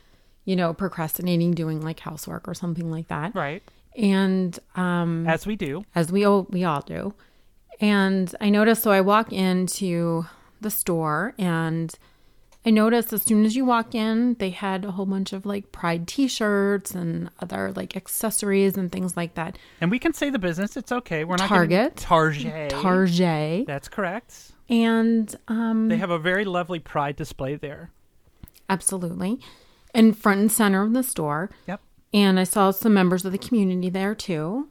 you 0.46 0.56
know, 0.56 0.74
procrastinating, 0.74 1.52
doing 1.52 1.82
like 1.82 2.00
housework 2.00 2.48
or 2.48 2.54
something 2.54 2.90
like 2.90 3.10
that. 3.10 3.36
Right. 3.36 3.62
And 3.98 4.58
um, 4.76 5.28
As 5.28 5.46
we 5.46 5.56
do. 5.56 5.84
as 5.96 6.12
we 6.12 6.24
all 6.26 6.48
we 6.50 6.64
all 6.64 6.82
do. 6.82 7.14
And 7.80 8.34
I 8.40 8.50
noticed, 8.50 8.84
so 8.84 8.92
I 8.92 9.02
walk 9.02 9.34
into 9.34 10.26
the 10.62 10.70
store, 10.70 11.34
and 11.40 11.94
I 12.64 12.70
noticed 12.70 13.12
as 13.12 13.24
soon 13.24 13.44
as 13.44 13.56
you 13.56 13.66
walk 13.66 13.96
in, 13.96 14.36
they 14.36 14.52
had 14.52 14.86
a 14.86 14.92
whole 14.92 15.08
bunch 15.08 15.34
of 15.34 15.48
like 15.48 15.72
Pride 15.72 16.08
T-shirts 16.08 16.92
and 16.94 17.32
other 17.40 17.74
like 17.76 17.98
accessories 17.98 18.78
and 18.78 18.92
things 18.92 19.18
like 19.18 19.34
that. 19.34 19.58
And 19.82 19.90
we 19.90 19.98
can 19.98 20.14
say 20.14 20.30
the 20.30 20.38
business. 20.38 20.78
It's 20.78 20.92
okay. 20.92 21.24
We're 21.24 21.38
not 21.38 21.50
Target. 21.50 21.98
Target. 21.98 22.70
Target, 22.70 23.66
That's 23.66 23.88
correct. 23.90 24.52
and 24.70 25.36
um, 25.48 25.88
They 25.90 25.98
have 25.98 26.12
a 26.12 26.20
very 26.20 26.46
lovely 26.46 26.78
pride 26.80 27.16
display 27.16 27.56
there. 27.56 27.90
absolutely, 28.70 29.40
in 29.96 30.14
front 30.14 30.40
and 30.42 30.52
center 30.52 30.84
of 30.84 30.94
the 30.94 31.04
store. 31.04 31.50
Yep. 31.68 31.82
And 32.14 32.40
I 32.40 32.44
saw 32.44 32.72
some 32.72 32.94
members 32.94 33.24
of 33.26 33.32
the 33.32 33.38
community 33.38 33.90
there 33.90 34.16
too. 34.16 34.68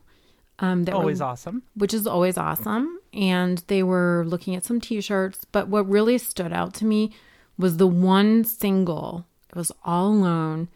Um, 0.58 0.84
that 0.84 0.92
were 0.94 1.00
Always 1.00 1.22
awesome. 1.22 1.62
which 1.74 1.94
is 1.94 2.06
always 2.06 2.36
awesome. 2.36 2.98
And 3.14 3.58
they 3.68 3.82
were 3.82 4.24
looking 4.26 4.54
at 4.54 4.64
some 4.64 4.78
t 4.80 5.00
shirts. 5.00 5.46
But 5.50 5.68
what 5.68 5.88
really 5.88 6.18
stood 6.18 6.52
out 6.52 6.74
to 6.74 6.84
me 6.84 7.12
was 7.56 7.78
the 7.78 7.86
one 7.86 8.44
single, 8.44 9.24
it 9.48 9.56
was 9.56 9.72
all 9.84 10.08
alone, 10.08 10.68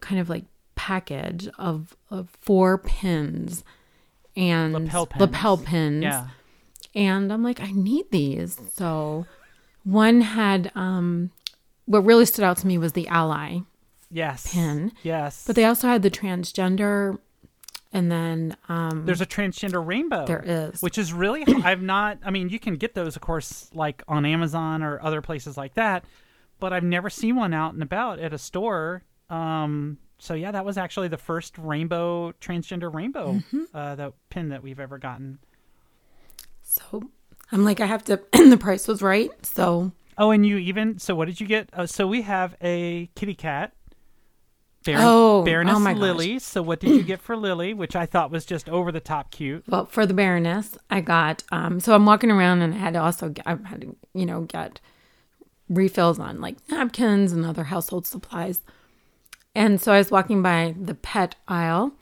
kind 0.00 0.20
of 0.20 0.28
like 0.28 0.44
package 0.76 1.48
of, 1.58 1.96
of 2.10 2.28
four 2.40 2.78
pins 2.78 3.64
and 4.36 4.72
Lapel 4.72 5.06
pins. 5.06 5.20
lapel 5.20 5.56
pins. 5.58 6.02
Yeah. 6.04 6.28
And 6.94 7.32
I'm 7.32 7.42
like, 7.42 7.60
I 7.60 7.72
need 7.72 8.10
these. 8.10 8.58
So 8.74 9.26
one 9.84 10.20
had, 10.22 10.70
um, 10.74 11.30
what 11.86 12.04
really 12.04 12.24
stood 12.24 12.44
out 12.44 12.56
to 12.58 12.66
me 12.66 12.78
was 12.78 12.92
the 12.92 13.08
ally, 13.08 13.58
Yes. 14.10 14.52
Pin. 14.52 14.92
Yes. 15.02 15.44
but 15.46 15.56
they 15.56 15.64
also 15.64 15.86
had 15.88 16.02
the 16.02 16.10
transgender. 16.10 17.18
And 17.92 18.10
then 18.10 18.56
um, 18.68 19.04
there's 19.04 19.20
a 19.20 19.26
transgender 19.26 19.84
rainbow. 19.84 20.24
there 20.24 20.44
is. 20.44 20.80
Which 20.80 20.96
is 20.96 21.12
really 21.12 21.44
I've 21.64 21.82
not 21.82 22.18
I 22.24 22.30
mean, 22.30 22.48
you 22.48 22.60
can 22.60 22.76
get 22.76 22.94
those 22.94 23.16
of 23.16 23.22
course 23.22 23.68
like 23.74 24.02
on 24.06 24.24
Amazon 24.24 24.82
or 24.84 25.02
other 25.02 25.20
places 25.20 25.56
like 25.56 25.74
that, 25.74 26.04
but 26.60 26.72
I've 26.72 26.84
never 26.84 27.10
seen 27.10 27.34
one 27.34 27.52
out 27.52 27.74
and 27.74 27.82
about 27.82 28.20
at 28.20 28.32
a 28.32 28.38
store. 28.38 29.02
Um 29.28 29.98
so 30.18 30.34
yeah, 30.34 30.52
that 30.52 30.64
was 30.64 30.76
actually 30.78 31.08
the 31.08 31.16
first 31.18 31.58
rainbow 31.58 32.30
transgender 32.40 32.92
rainbow 32.94 33.32
Mm-hmm. 33.32 33.64
uh 33.74 33.94
the 33.96 34.12
pin 34.28 34.50
that 34.50 34.62
we've 34.62 34.78
ever 34.80 34.98
gotten. 34.98 35.38
So 36.62 37.02
I'm 37.50 37.64
like, 37.64 37.80
I 37.80 37.86
have 37.86 38.04
to, 38.04 38.20
and 38.32 38.52
the 38.52 38.56
price 38.56 38.86
was 38.86 39.02
right. 39.02 39.30
So 39.44 39.90
Oh, 40.18 40.30
and 40.30 40.44
you 40.46 40.58
even 40.58 40.98
so 40.98 41.14
what 41.14 41.24
did 41.26 41.40
you 41.40 41.46
get? 41.46 41.70
Uh, 41.72 41.86
so 41.86 42.06
we 42.06 42.22
have 42.22 42.54
a 42.62 43.08
kitty 43.16 43.34
cat. 43.34 43.72
Baron, 44.84 45.02
Oh, 45.04 45.42
Baroness 45.44 45.76
oh 45.76 45.80
my 45.80 45.92
gosh. 45.92 46.00
Lily. 46.00 46.38
So 46.38 46.62
what 46.62 46.80
did 46.80 46.90
you 46.90 47.02
get 47.02 47.20
for 47.20 47.36
Lily? 47.36 47.74
Which 47.74 47.94
I 47.94 48.06
thought 48.06 48.30
was 48.30 48.46
just 48.46 48.68
over 48.68 48.90
the 48.90 49.00
top 49.00 49.30
cute. 49.30 49.64
Well, 49.68 49.86
for 49.86 50.06
the 50.06 50.14
Baroness, 50.14 50.78
I 50.90 51.00
got. 51.02 51.42
Um, 51.52 51.80
so 51.80 51.94
I'm 51.94 52.06
walking 52.06 52.30
around 52.30 52.62
and 52.62 52.72
I 52.74 52.78
had 52.78 52.94
to 52.94 53.02
also, 53.02 53.28
get, 53.28 53.46
I 53.46 53.56
had 53.64 53.82
to, 53.82 53.96
you 54.14 54.24
know, 54.24 54.42
get 54.42 54.80
refills 55.68 56.18
on 56.18 56.40
like 56.40 56.56
napkins 56.68 57.32
and 57.32 57.44
other 57.44 57.64
household 57.64 58.06
supplies. 58.06 58.62
And 59.54 59.80
so 59.80 59.92
I 59.92 59.98
was 59.98 60.10
walking 60.10 60.42
by 60.42 60.74
the 60.80 60.94
pet 60.94 61.34
aisle, 61.48 61.92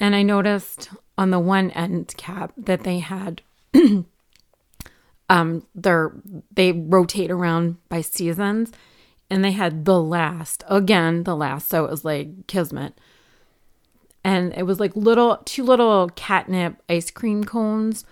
and 0.00 0.16
I 0.16 0.22
noticed 0.22 0.88
on 1.18 1.30
the 1.30 1.38
one 1.38 1.70
end 1.72 2.14
cap 2.16 2.52
that 2.56 2.84
they 2.84 3.00
had, 3.00 3.42
um, 5.28 5.66
their 5.74 6.12
they 6.54 6.72
rotate 6.72 7.30
around 7.30 7.76
by 7.88 8.00
seasons, 8.00 8.72
and 9.30 9.44
they 9.44 9.52
had 9.52 9.84
the 9.84 10.00
last 10.00 10.64
again, 10.68 11.24
the 11.24 11.36
last. 11.36 11.68
So 11.68 11.84
it 11.84 11.90
was 11.90 12.04
like 12.04 12.46
Kismet 12.46 12.98
and 14.26 14.52
it 14.56 14.64
was 14.64 14.80
like 14.80 14.94
little 14.96 15.38
two 15.44 15.62
little 15.62 16.08
catnip 16.10 16.82
ice 16.88 17.10
cream 17.12 17.44
cones 17.44 18.04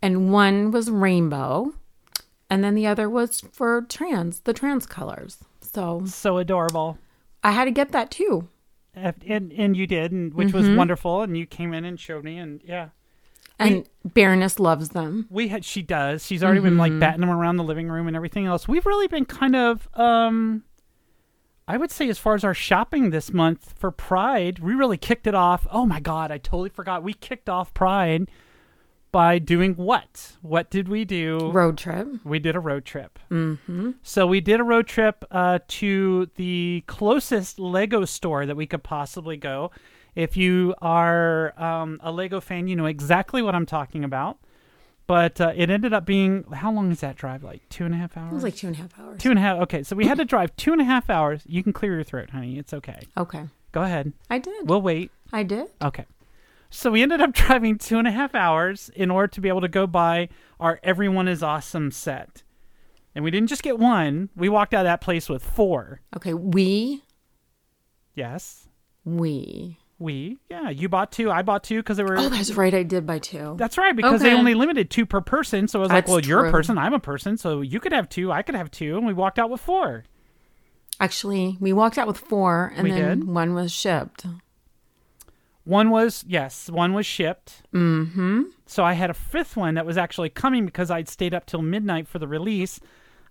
and 0.00 0.32
one 0.32 0.70
was 0.70 0.88
rainbow 0.90 1.74
and 2.48 2.62
then 2.62 2.74
the 2.76 2.86
other 2.86 3.10
was 3.10 3.40
for 3.52 3.82
trans 3.82 4.40
the 4.40 4.52
trans 4.52 4.86
colors 4.86 5.38
so 5.60 6.02
So 6.06 6.38
adorable. 6.38 6.98
i 7.42 7.50
had 7.50 7.64
to 7.64 7.72
get 7.72 7.90
that 7.92 8.10
too 8.10 8.48
And 8.94 9.52
and 9.52 9.76
you 9.76 9.86
did, 9.86 10.10
and 10.10 10.34
which 10.34 10.52
was 10.52 10.66
mm-hmm. 10.66 10.76
wonderful. 10.76 11.22
And 11.22 11.36
you 11.36 11.46
came 11.46 11.72
in 11.72 11.84
and 11.84 11.98
showed 11.98 12.24
me, 12.24 12.38
and 12.38 12.60
yeah, 12.64 12.88
and 13.60 13.88
baroness 14.14 14.58
loves 14.58 14.90
them 14.90 15.26
we 15.30 15.48
had. 15.48 15.64
She 15.64 15.82
does. 15.82 16.24
She's 16.24 16.42
already 16.42 16.60
been 16.60 16.78
like 16.78 16.98
batting 16.98 17.20
them 17.20 17.30
around 17.30 17.56
the 17.56 17.64
living 17.64 17.88
room 17.88 18.06
and 18.06 18.16
everything 18.16 18.46
else. 18.46 18.66
We've 18.66 18.86
really 18.86 19.08
been 19.08 19.24
kind 19.24 19.56
of. 19.56 19.88
um 19.94 20.64
I 21.68 21.76
would 21.76 21.92
say, 21.92 22.08
as 22.08 22.18
far 22.18 22.34
as 22.34 22.42
our 22.42 22.54
shopping 22.54 23.10
this 23.10 23.32
month 23.32 23.74
for 23.78 23.92
Pride, 23.92 24.58
we 24.58 24.74
really 24.74 24.96
kicked 24.96 25.28
it 25.28 25.36
off. 25.36 25.68
Oh 25.70 25.86
my 25.86 26.00
God, 26.00 26.32
I 26.32 26.38
totally 26.38 26.68
forgot. 26.68 27.04
We 27.04 27.12
kicked 27.12 27.48
off 27.48 27.72
Pride 27.72 28.28
by 29.12 29.38
doing 29.38 29.74
what? 29.74 30.36
What 30.42 30.68
did 30.70 30.88
we 30.88 31.04
do? 31.04 31.50
Road 31.52 31.78
trip. 31.78 32.08
We 32.24 32.40
did 32.40 32.56
a 32.56 32.60
road 32.60 32.84
trip. 32.84 33.20
Mm-hmm. 33.30 33.92
So 34.02 34.26
we 34.26 34.40
did 34.40 34.58
a 34.58 34.64
road 34.64 34.88
trip 34.88 35.24
uh, 35.30 35.60
to 35.68 36.28
the 36.34 36.82
closest 36.88 37.60
Lego 37.60 38.04
store 38.04 38.46
that 38.46 38.56
we 38.56 38.66
could 38.66 38.82
possibly 38.82 39.36
go. 39.36 39.70
If 40.14 40.36
you 40.36 40.74
are 40.82 41.58
um, 41.60 42.00
a 42.02 42.10
Lego 42.12 42.40
fan, 42.40 42.68
you 42.68 42.76
know 42.76 42.86
exactly 42.86 43.42
what 43.42 43.54
I'm 43.54 43.66
talking 43.66 44.04
about. 44.04 44.38
But 45.06 45.40
uh, 45.40 45.52
it 45.56 45.70
ended 45.70 45.92
up 45.92 46.04
being 46.06 46.44
how 46.52 46.70
long 46.70 46.92
is 46.92 47.00
that 47.00 47.16
drive? 47.16 47.42
Like 47.42 47.68
two 47.68 47.84
and 47.84 47.92
a 47.92 47.96
half 47.96 48.16
hours. 48.16 48.30
It 48.30 48.34
was 48.34 48.44
like 48.44 48.54
two 48.54 48.68
and 48.68 48.76
a 48.76 48.78
half 48.78 48.96
hours. 48.98 49.20
two 49.20 49.30
and 49.30 49.38
a 49.40 49.42
half. 49.42 49.58
Okay, 49.62 49.82
so 49.82 49.96
we 49.96 50.06
had 50.06 50.18
to 50.18 50.24
drive 50.24 50.54
two 50.54 50.70
and 50.72 50.80
a 50.80 50.84
half 50.84 51.10
hours. 51.10 51.42
You 51.46 51.64
can 51.64 51.72
clear 51.72 51.94
your 51.94 52.04
throat, 52.04 52.30
honey. 52.30 52.58
It's 52.58 52.72
okay. 52.72 53.08
Okay. 53.18 53.44
Go 53.72 53.82
ahead. 53.82 54.12
I 54.28 54.38
did. 54.38 54.68
We'll 54.68 54.82
wait. 54.82 55.10
I 55.32 55.42
did. 55.42 55.66
Okay. 55.82 56.06
So 56.70 56.92
we 56.92 57.02
ended 57.02 57.20
up 57.20 57.32
driving 57.34 57.76
two 57.76 57.98
and 57.98 58.06
a 58.06 58.12
half 58.12 58.36
hours 58.36 58.88
in 58.94 59.10
order 59.10 59.26
to 59.26 59.40
be 59.40 59.48
able 59.48 59.62
to 59.62 59.68
go 59.68 59.88
buy 59.88 60.28
our 60.60 60.78
Everyone 60.84 61.26
is 61.26 61.42
Awesome 61.42 61.90
set. 61.90 62.44
And 63.12 63.24
we 63.24 63.32
didn't 63.32 63.48
just 63.48 63.64
get 63.64 63.80
one, 63.80 64.28
we 64.36 64.48
walked 64.48 64.72
out 64.74 64.86
of 64.86 64.90
that 64.90 65.00
place 65.00 65.28
with 65.28 65.42
four. 65.44 66.02
Okay. 66.14 66.34
We. 66.34 67.02
Yes. 68.14 68.68
We. 69.04 69.78
We. 70.00 70.38
Yeah. 70.50 70.70
You 70.70 70.88
bought 70.88 71.12
two. 71.12 71.30
I 71.30 71.42
bought 71.42 71.62
two 71.62 71.78
because 71.80 71.98
they 71.98 72.02
were. 72.02 72.18
Oh, 72.18 72.28
that's 72.28 72.52
right. 72.52 72.72
I 72.74 72.82
did 72.82 73.06
buy 73.06 73.18
two. 73.20 73.54
That's 73.58 73.76
right, 73.78 73.94
because 73.94 74.22
they 74.22 74.32
only 74.34 74.54
limited 74.54 74.90
two 74.90 75.04
per 75.06 75.20
person. 75.20 75.68
So 75.68 75.78
I 75.78 75.82
was 75.82 75.90
like, 75.90 76.06
That's 76.06 76.10
well, 76.10 76.20
you're 76.20 76.46
a 76.46 76.50
person, 76.50 76.78
I'm 76.78 76.94
a 76.94 76.98
person. 76.98 77.36
So 77.36 77.60
you 77.60 77.78
could 77.80 77.92
have 77.92 78.08
two, 78.08 78.32
I 78.32 78.42
could 78.42 78.54
have 78.54 78.70
two. 78.70 78.96
And 78.96 79.06
we 79.06 79.12
walked 79.12 79.38
out 79.38 79.50
with 79.50 79.60
four. 79.60 80.04
Actually, 80.98 81.56
we 81.60 81.72
walked 81.72 81.98
out 81.98 82.06
with 82.06 82.18
four, 82.18 82.72
and 82.74 82.84
We 82.84 82.90
then 82.92 83.20
did? 83.20 83.28
one 83.28 83.54
was 83.54 83.72
shipped. 83.72 84.26
One 85.64 85.90
was, 85.90 86.24
yes, 86.26 86.68
one 86.70 86.94
was 86.94 87.06
shipped. 87.06 87.62
Mm-hmm. 87.72 88.42
So 88.66 88.84
I 88.84 88.94
had 88.94 89.10
a 89.10 89.14
fifth 89.14 89.56
one 89.56 89.74
that 89.74 89.86
was 89.86 89.96
actually 89.98 90.30
coming 90.30 90.64
because 90.64 90.90
I'd 90.90 91.08
stayed 91.08 91.34
up 91.34 91.46
till 91.46 91.62
midnight 91.62 92.08
for 92.08 92.18
the 92.18 92.26
release. 92.26 92.80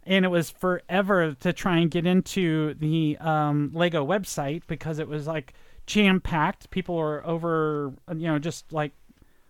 And 0.04 0.24
it 0.26 0.30
was 0.30 0.50
forever 0.50 1.34
to 1.40 1.54
try 1.54 1.78
and 1.78 1.92
get 1.92 2.06
into 2.06 2.74
the 2.76 3.18
um, 3.20 3.72
Lego 3.74 4.06
website 4.06 4.64
because 4.68 4.98
it 5.00 5.08
was 5.08 5.28
like 5.28 5.54
jam 5.90 6.22
packed. 6.22 6.70
People 6.70 6.98
are 6.98 7.26
over, 7.26 7.92
you 8.10 8.28
know, 8.28 8.38
just 8.38 8.72
like 8.72 8.94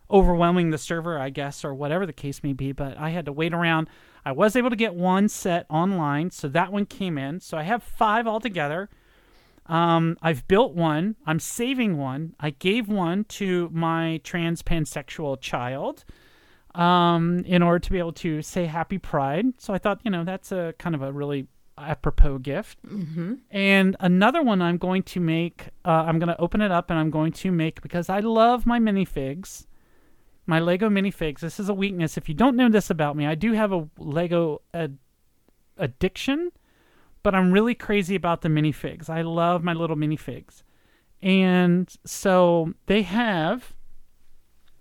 overwhelming 0.10 0.71
the 0.71 0.78
server, 0.78 1.19
I 1.19 1.30
guess, 1.30 1.65
or 1.65 1.73
whatever 1.73 2.06
the 2.06 2.13
case 2.13 2.41
may 2.41 2.54
be. 2.54 2.71
But 2.71 2.97
I 2.97 3.10
had 3.10 3.25
to 3.25 3.34
wait 3.34 3.54
around. 3.54 3.89
I 4.25 4.32
was 4.32 4.56
able 4.56 4.69
to 4.69 4.75
get 4.75 4.95
one 4.95 5.28
set 5.28 5.65
online, 5.69 6.32
so 6.32 6.47
that 6.47 6.71
one 6.71 6.86
came 6.86 7.17
in. 7.17 7.41
So 7.41 7.58
I 7.58 7.63
have 7.63 7.84
five 7.84 8.25
altogether. 8.25 8.89
Um, 9.65 10.17
I've 10.21 10.47
built 10.47 10.73
one. 10.73 11.17
I'm 11.28 11.39
saving 11.39 11.97
one. 11.97 12.36
I 12.39 12.52
gave 12.52 12.88
one 12.88 13.25
to 13.25 13.69
my 13.71 14.21
trans 14.23 14.63
pansexual 14.63 15.39
child 15.41 16.06
um, 16.73 17.43
in 17.45 17.62
order 17.62 17.80
to 17.80 17.91
be 17.91 17.99
able 17.99 18.13
to 18.13 18.41
say 18.41 18.65
Happy 18.65 18.97
Pride. 18.97 19.45
So 19.58 19.73
I 19.73 19.78
thought, 19.78 19.99
you 20.04 20.12
know, 20.12 20.23
that's 20.23 20.52
a 20.52 20.73
kind 20.80 20.95
of 20.95 21.02
a 21.02 21.12
really 21.12 21.47
apropos 21.82 22.39
gift. 22.39 22.80
Mm-hmm. 22.86 23.36
And 23.52 23.96
another 24.00 24.42
one 24.42 24.62
I'm 24.62 24.78
going 24.78 25.04
to 25.04 25.20
make. 25.20 25.68
Uh, 25.86 26.06
I'm 26.08 26.20
going 26.20 26.30
to 26.30 26.39
open 26.39 26.62
it 26.62 26.72
up 26.72 26.89
and 26.89 27.00
I'm 27.00 27.10
going 27.10 27.32
to 27.34 27.52
make 27.52 27.82
because 27.82 28.10
I 28.10 28.20
love 28.20 28.65
my 28.65 28.80
minifigs. 28.80 29.65
My 30.46 30.60
Lego 30.60 30.89
minifigs. 30.89 31.39
This 31.42 31.60
is 31.60 31.70
a 31.70 31.74
weakness. 31.74 32.18
If 32.18 32.28
you 32.28 32.36
don't 32.36 32.56
know 32.56 32.70
this 32.70 32.89
about 32.89 33.15
me, 33.15 33.26
I 33.26 33.36
do 33.36 33.54
have 33.54 33.72
a 33.72 33.88
Lego 33.98 34.62
ad- 34.74 34.98
addiction 35.78 36.52
but 37.22 37.36
I'm 37.36 37.52
really 37.52 37.76
crazy 37.76 38.15
about 38.15 38.42
the 38.42 38.50
minifigs. 38.50 39.10
I 39.10 39.24
love 39.24 39.63
my 39.63 39.74
little 39.74 39.96
minifigs. 39.96 40.63
And 41.22 41.94
so 42.06 42.74
they 42.86 43.02
have 43.02 43.76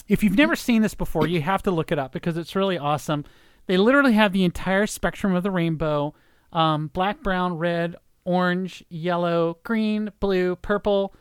if 0.07 0.23
you've 0.23 0.39
never 0.39 0.57
seen 0.57 0.81
this 0.81 0.95
before, 0.95 1.27
you 1.27 1.43
have 1.43 1.63
to 1.65 1.71
look 1.71 1.93
it 1.93 1.99
up 1.99 2.13
because 2.13 2.39
it's 2.39 2.57
really 2.57 2.79
awesome. 2.79 3.25
They 3.67 3.77
literally 3.77 4.15
have 4.15 4.33
the 4.33 4.45
entire 4.45 4.87
spectrum 4.87 5.35
of 5.35 5.43
the 5.43 5.51
rainbow 5.51 6.15
um, 6.53 6.89
black, 6.89 7.23
brown, 7.23 7.59
red, 7.59 7.97
orange, 8.25 8.85
yellow, 8.89 9.59
green, 9.63 10.11
blue, 10.21 10.57
purple, 10.57 11.15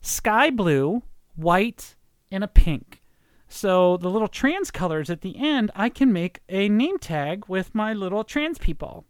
sky 0.00 0.50
blue, 0.50 1.02
white, 1.36 1.96
and 2.30 2.44
a 2.44 2.48
pink. 2.48 3.02
So 3.48 3.96
the 3.96 4.08
little 4.08 4.28
trans 4.28 4.70
colors 4.70 5.10
at 5.10 5.22
the 5.22 5.36
end, 5.36 5.70
I 5.74 5.88
can 5.88 6.12
make 6.12 6.40
a 6.48 6.68
name 6.68 6.98
tag 6.98 7.46
with 7.48 7.74
my 7.74 7.92
little 7.92 8.22
trans 8.22 8.58
people, 8.58 9.04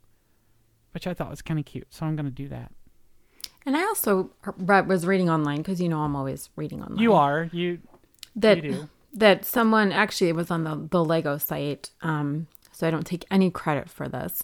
which 0.93 1.07
I 1.07 1.13
thought 1.13 1.29
was 1.29 1.43
kind 1.43 1.61
of 1.61 1.67
cute. 1.67 1.89
So 1.91 2.07
I'm 2.07 2.17
going 2.17 2.25
to 2.25 2.31
do 2.31 2.49
that. 2.49 2.73
And 3.67 3.77
I 3.77 3.83
also 3.83 4.31
was 4.59 5.07
reading 5.07 5.29
online 5.29 5.59
because 5.59 5.81
you 5.81 5.89
know 5.89 6.01
I'm 6.01 6.17
always 6.17 6.49
reading 6.57 6.83
online. 6.83 6.99
You 6.99 7.13
are 7.13 7.51
you. 7.53 7.81
that 8.37 8.65
you 8.65 8.73
do. 8.73 8.89
that 9.13 9.45
someone 9.45 9.93
actually 9.93 10.31
it 10.31 10.35
was 10.35 10.51
on 10.51 10.65
the 10.65 10.89
the 10.91 11.05
Lego 11.05 11.37
site. 11.37 11.91
Um, 12.01 12.47
so 12.73 12.89
I 12.89 12.91
don't 12.91 13.07
take 13.07 13.27
any 13.31 13.51
credit 13.51 13.91
for 13.91 14.09
this. 14.09 14.43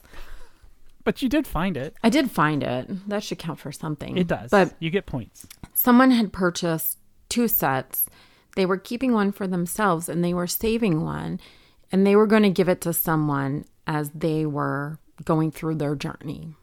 But 1.07 1.23
you 1.23 1.29
did 1.31 1.47
find 1.47 1.77
it. 1.79 1.95
I 2.03 2.11
did 2.11 2.31
find 2.31 2.63
it. 2.63 3.09
That 3.09 3.23
should 3.23 3.39
count 3.39 3.59
for 3.61 3.73
something. 3.73 4.19
It 4.19 4.27
does. 4.27 4.51
But 4.51 4.75
you 4.81 4.91
get 4.91 5.07
points. 5.07 5.47
someone 5.73 6.11
had 6.11 6.33
purchased 6.33 6.99
two 7.31 7.49
sets. 7.49 8.05
They 8.57 8.67
were 8.67 8.77
keeping 8.77 9.13
one 9.15 9.33
for 9.33 9.47
themselves 9.47 10.09
and 10.09 10.23
they 10.25 10.35
were 10.35 10.47
saving 10.47 11.05
one 11.05 11.41
and 11.93 12.07
they 12.07 12.17
were 12.17 12.27
going 12.27 12.43
to 12.43 12.51
give 12.51 12.69
it 12.69 12.81
to 12.83 12.93
someone 12.93 13.65
as 13.87 14.11
they 14.15 14.45
were 14.47 14.99
going 15.25 15.51
through 15.53 15.77
their 15.77 15.95
journey 15.95 16.55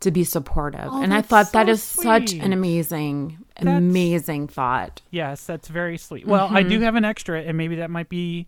to 0.00 0.10
be 0.10 0.22
supportive. 0.22 0.92
and 0.92 1.12
I 1.14 1.22
thought 1.22 1.52
that 1.52 1.66
so 1.66 1.72
is 1.72 1.82
such 1.82 2.32
an 2.34 2.52
amazing, 2.52 3.38
That's- 3.58 3.78
amazing 3.78 4.48
thought. 4.48 5.00
Yes, 5.10 5.44
that's 5.46 5.66
very 5.68 5.96
sweet. 5.98 6.26
Well, 6.26 6.46
I 6.50 6.60
Mm-hmm. 6.60 6.68
do 6.68 6.80
have 6.82 6.94
an 6.94 7.04
extra, 7.04 7.40
and 7.40 7.56
maybe 7.56 7.76
that 7.76 7.90
might 7.90 8.08
be 8.10 8.46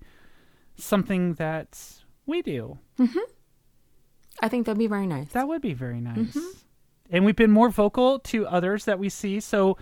something 0.77 1.35
that 1.35 1.81
we 2.27 2.43
do. 2.43 2.79
I 4.41 4.49
think 4.49 4.67
that'd 4.67 4.79
be 4.79 4.87
very 4.87 5.07
nice. 5.07 5.29
That 5.33 5.49
would 5.49 5.63
be 5.63 5.75
very 5.75 6.01
nice. 6.01 6.17
Mm-hmm. 6.17 6.59
And 7.11 7.25
we've 7.25 7.37
been 7.37 7.51
more 7.51 7.69
vocal 7.69 8.19
to 8.21 8.47
others 8.47 8.85
that 8.87 8.99
we 8.99 9.09
see. 9.09 9.41
So 9.41 9.77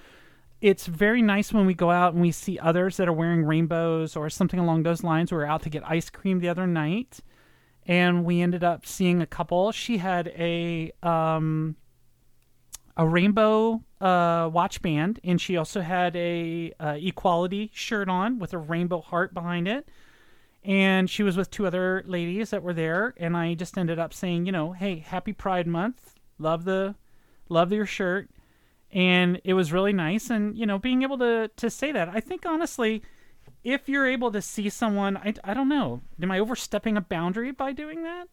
it's 0.60 0.86
very 0.86 1.22
nice 1.22 1.52
when 1.52 1.66
we 1.66 1.74
go 1.74 1.90
out 1.90 2.14
and 2.14 2.22
we 2.22 2.32
see 2.32 2.58
others 2.58 2.96
that 2.96 3.08
are 3.08 3.12
wearing 3.12 3.44
rainbows 3.44 4.16
or 4.16 4.28
something 4.28 4.58
along 4.58 4.82
those 4.82 5.04
lines. 5.04 5.30
We 5.30 5.38
were 5.38 5.46
out 5.46 5.62
to 5.62 5.70
get 5.70 5.88
ice 5.88 6.10
cream 6.10 6.40
the 6.40 6.48
other 6.48 6.66
night, 6.66 7.20
and 7.86 8.24
we 8.24 8.40
ended 8.40 8.64
up 8.64 8.84
seeing 8.84 9.22
a 9.22 9.26
couple. 9.26 9.70
She 9.72 9.98
had 9.98 10.28
a 10.28 10.90
um, 11.02 11.76
a 12.96 13.06
rainbow 13.06 13.84
uh, 14.00 14.50
watch 14.52 14.82
band, 14.82 15.20
and 15.22 15.40
she 15.40 15.56
also 15.56 15.80
had 15.80 16.16
a 16.16 16.72
uh, 16.80 16.96
equality 16.98 17.70
shirt 17.72 18.08
on 18.08 18.40
with 18.40 18.52
a 18.52 18.58
rainbow 18.58 19.00
heart 19.00 19.32
behind 19.32 19.68
it. 19.68 19.88
And 20.68 21.08
she 21.08 21.22
was 21.22 21.34
with 21.34 21.50
two 21.50 21.66
other 21.66 22.04
ladies 22.06 22.50
that 22.50 22.62
were 22.62 22.74
there, 22.74 23.14
and 23.16 23.34
I 23.34 23.54
just 23.54 23.78
ended 23.78 23.98
up 23.98 24.12
saying, 24.12 24.44
you 24.44 24.52
know, 24.52 24.72
hey, 24.72 24.98
happy 24.98 25.32
Pride 25.32 25.66
Month, 25.66 26.12
love 26.38 26.66
the, 26.66 26.94
love 27.48 27.72
your 27.72 27.86
shirt, 27.86 28.28
and 28.92 29.40
it 29.44 29.54
was 29.54 29.72
really 29.72 29.94
nice. 29.94 30.28
And 30.28 30.54
you 30.58 30.66
know, 30.66 30.78
being 30.78 31.02
able 31.02 31.16
to 31.18 31.50
to 31.56 31.70
say 31.70 31.90
that, 31.92 32.10
I 32.10 32.20
think 32.20 32.44
honestly, 32.44 33.02
if 33.64 33.88
you're 33.88 34.06
able 34.06 34.30
to 34.30 34.42
see 34.42 34.68
someone, 34.68 35.16
I, 35.16 35.32
I 35.42 35.54
don't 35.54 35.70
know, 35.70 36.02
am 36.22 36.30
I 36.30 36.38
overstepping 36.38 36.98
a 36.98 37.00
boundary 37.00 37.50
by 37.50 37.72
doing 37.72 38.02
that? 38.02 38.28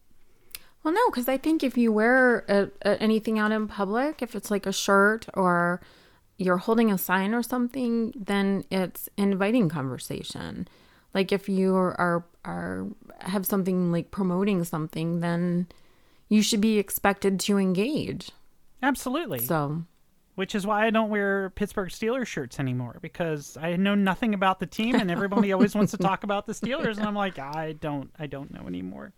Well, 0.82 0.92
no, 0.92 1.08
because 1.08 1.28
I 1.28 1.38
think 1.38 1.64
if 1.64 1.78
you 1.78 1.90
wear 1.90 2.44
a, 2.50 2.68
a, 2.82 3.02
anything 3.02 3.38
out 3.38 3.50
in 3.50 3.66
public, 3.66 4.20
if 4.20 4.36
it's 4.36 4.50
like 4.50 4.66
a 4.66 4.72
shirt 4.74 5.26
or 5.32 5.80
you're 6.36 6.58
holding 6.58 6.92
a 6.92 6.98
sign 6.98 7.32
or 7.32 7.42
something, 7.42 8.12
then 8.14 8.64
it's 8.70 9.08
inviting 9.16 9.70
conversation. 9.70 10.68
Like 11.16 11.32
if 11.32 11.48
you 11.48 11.74
are 11.74 12.22
are 12.44 12.86
have 13.20 13.46
something 13.46 13.90
like 13.90 14.10
promoting 14.10 14.64
something, 14.64 15.20
then 15.20 15.66
you 16.28 16.42
should 16.42 16.60
be 16.60 16.78
expected 16.78 17.40
to 17.40 17.56
engage. 17.56 18.32
Absolutely. 18.82 19.38
So 19.38 19.82
which 20.34 20.54
is 20.54 20.66
why 20.66 20.86
I 20.86 20.90
don't 20.90 21.08
wear 21.08 21.48
Pittsburgh 21.48 21.88
Steelers 21.88 22.26
shirts 22.26 22.60
anymore 22.60 22.98
because 23.00 23.56
I 23.56 23.76
know 23.76 23.94
nothing 23.94 24.34
about 24.34 24.60
the 24.60 24.66
team 24.66 24.96
and 24.96 25.10
everybody 25.10 25.54
always 25.54 25.74
wants 25.74 25.92
to 25.92 25.96
talk 25.96 26.22
about 26.22 26.44
the 26.44 26.52
Steelers 26.52 26.98
and 26.98 27.06
I'm 27.06 27.14
like 27.14 27.38
I 27.38 27.72
don't 27.80 28.10
I 28.18 28.26
don't 28.26 28.52
know 28.52 28.66
anymore. 28.66 29.14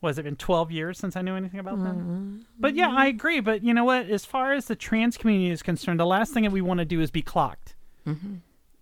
Was 0.00 0.18
it 0.18 0.24
been 0.24 0.34
12 0.34 0.72
years 0.72 0.98
since 0.98 1.14
I 1.14 1.22
knew 1.22 1.36
anything 1.36 1.60
about 1.60 1.80
them? 1.84 1.96
Mm-hmm. 1.96 2.36
But 2.58 2.74
yeah, 2.74 2.90
I 2.92 3.06
agree. 3.06 3.38
But 3.38 3.62
you 3.62 3.72
know 3.72 3.84
what? 3.84 4.10
As 4.10 4.24
far 4.24 4.54
as 4.54 4.66
the 4.66 4.74
trans 4.74 5.16
community 5.16 5.52
is 5.52 5.62
concerned, 5.62 6.00
the 6.00 6.04
last 6.04 6.34
thing 6.34 6.42
that 6.42 6.50
we 6.50 6.62
want 6.62 6.78
to 6.78 6.84
do 6.84 7.00
is 7.00 7.12
be 7.12 7.22
clocked. 7.22 7.76
Mm-hmm. 8.08 8.34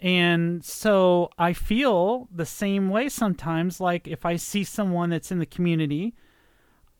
And 0.03 0.65
so 0.65 1.31
I 1.39 1.53
feel 1.53 2.29
the 2.35 2.45
same 2.45 2.91
way 2.91 3.09
sometimes. 3.09 3.81
Like 3.81 4.09
if 4.09 4.27
I 4.27 4.37
see 4.37 4.65
someone 4.65 5.11
that's 5.11 5.31
in 5.31 5.39
the 5.39 5.47
community, 5.47 6.15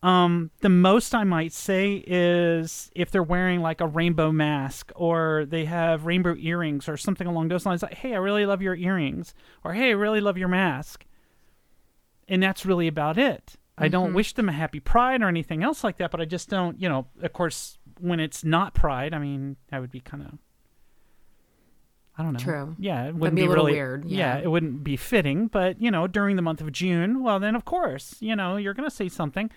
um, 0.05 0.51
the 0.61 0.69
most 0.69 1.13
I 1.13 1.25
might 1.25 1.53
say 1.53 2.05
is 2.07 2.91
if 2.95 3.11
they're 3.11 3.23
wearing 3.23 3.61
like 3.61 3.81
a 3.81 3.87
rainbow 3.87 4.31
mask 4.31 4.93
or 4.95 5.47
they 5.49 5.65
have 5.65 6.07
rainbow 6.07 6.37
earrings 6.37 6.89
or 6.89 6.97
something 6.97 7.27
along 7.27 7.49
those 7.49 7.67
lines. 7.67 7.83
Like, 7.83 7.95
hey, 7.95 8.15
I 8.15 8.19
really 8.19 8.47
love 8.47 8.63
your 8.63 8.77
earrings, 8.77 9.35
or 9.65 9.75
hey, 9.75 9.89
I 9.89 9.93
really 9.93 10.21
love 10.21 10.39
your 10.39 10.49
mask. 10.49 11.05
And 12.29 12.41
that's 12.41 12.65
really 12.65 12.87
about 12.87 13.19
it. 13.19 13.57
I 13.77 13.89
don't 13.89 14.15
wish 14.15 14.35
them 14.35 14.49
a 14.49 14.53
happy 14.53 14.81
pride 14.81 15.23
or 15.23 15.29
anything 15.29 15.65
else 15.65 15.83
like 15.83 15.97
that, 15.99 16.13
but 16.13 16.21
I 16.21 16.25
just 16.25 16.49
don't, 16.49 16.81
you 16.81 16.89
know, 16.89 17.07
of 17.21 17.33
course, 17.33 17.79
when 17.99 18.21
it's 18.21 18.45
not 18.45 18.75
Pride, 18.75 19.13
I 19.13 19.19
mean, 19.19 19.57
that 19.71 19.81
would 19.81 19.91
be 19.91 20.01
kind 20.01 20.23
of. 20.23 20.39
I 22.19 22.23
don't 22.23 22.35
know. 22.35 22.39
True. 22.39 22.77
Yeah, 22.79 23.07
it 23.09 23.15
wouldn't 23.15 23.37
be 23.37 23.45
a 23.45 23.49
little 23.49 23.65
really 23.65 23.77
weird, 23.79 24.05
Yeah. 24.05 24.37
yeah. 24.37 24.43
it 24.45 24.51
wouldn't 24.51 24.85
be 24.85 24.97
fitting. 24.97 25.47
But 25.47 25.81
you 25.81 25.91
know, 25.91 26.07
during 26.07 26.37
the 26.37 26.43
month 26.43 26.61
of 26.61 26.71
June, 26.73 27.23
well, 27.23 27.41
then 27.41 27.55
of 27.55 27.65
course, 27.65 28.17
you 28.21 28.37
know, 28.37 28.57
you're 28.57 28.75
gonna 28.75 28.91
say 28.91 29.09
something. 29.09 29.51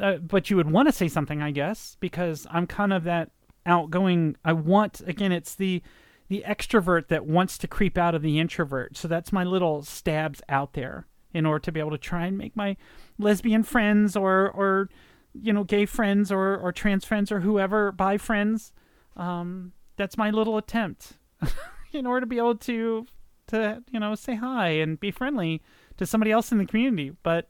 Uh, 0.00 0.16
but 0.16 0.48
you 0.48 0.56
would 0.56 0.70
want 0.70 0.88
to 0.88 0.92
say 0.92 1.06
something, 1.08 1.42
I 1.42 1.50
guess, 1.50 1.96
because 2.00 2.46
I'm 2.50 2.66
kind 2.66 2.92
of 2.94 3.04
that 3.04 3.30
outgoing. 3.66 4.36
I 4.44 4.52
want 4.52 5.00
again, 5.06 5.32
it's 5.32 5.54
the 5.54 5.82
the 6.28 6.44
extrovert 6.46 7.08
that 7.08 7.26
wants 7.26 7.58
to 7.58 7.68
creep 7.68 7.98
out 7.98 8.14
of 8.14 8.22
the 8.22 8.38
introvert. 8.38 8.96
So 8.96 9.06
that's 9.08 9.32
my 9.32 9.44
little 9.44 9.82
stabs 9.82 10.40
out 10.48 10.72
there 10.72 11.06
in 11.34 11.44
order 11.44 11.58
to 11.64 11.72
be 11.72 11.80
able 11.80 11.90
to 11.90 11.98
try 11.98 12.26
and 12.26 12.38
make 12.38 12.56
my 12.56 12.76
lesbian 13.18 13.62
friends 13.64 14.16
or 14.16 14.50
or 14.50 14.88
you 15.34 15.52
know 15.52 15.64
gay 15.64 15.84
friends 15.84 16.30
or 16.32 16.56
or 16.56 16.72
trans 16.72 17.04
friends 17.04 17.30
or 17.32 17.40
whoever 17.40 17.90
bi 17.92 18.16
friends. 18.18 18.72
Um, 19.16 19.72
that's 19.96 20.16
my 20.16 20.30
little 20.30 20.56
attempt 20.56 21.18
in 21.92 22.06
order 22.06 22.20
to 22.20 22.26
be 22.26 22.38
able 22.38 22.56
to 22.56 23.06
to 23.48 23.82
you 23.90 24.00
know 24.00 24.14
say 24.14 24.34
hi 24.36 24.68
and 24.68 24.98
be 25.00 25.10
friendly 25.10 25.60
to 25.98 26.06
somebody 26.06 26.30
else 26.30 26.52
in 26.52 26.58
the 26.58 26.66
community. 26.66 27.12
But 27.22 27.48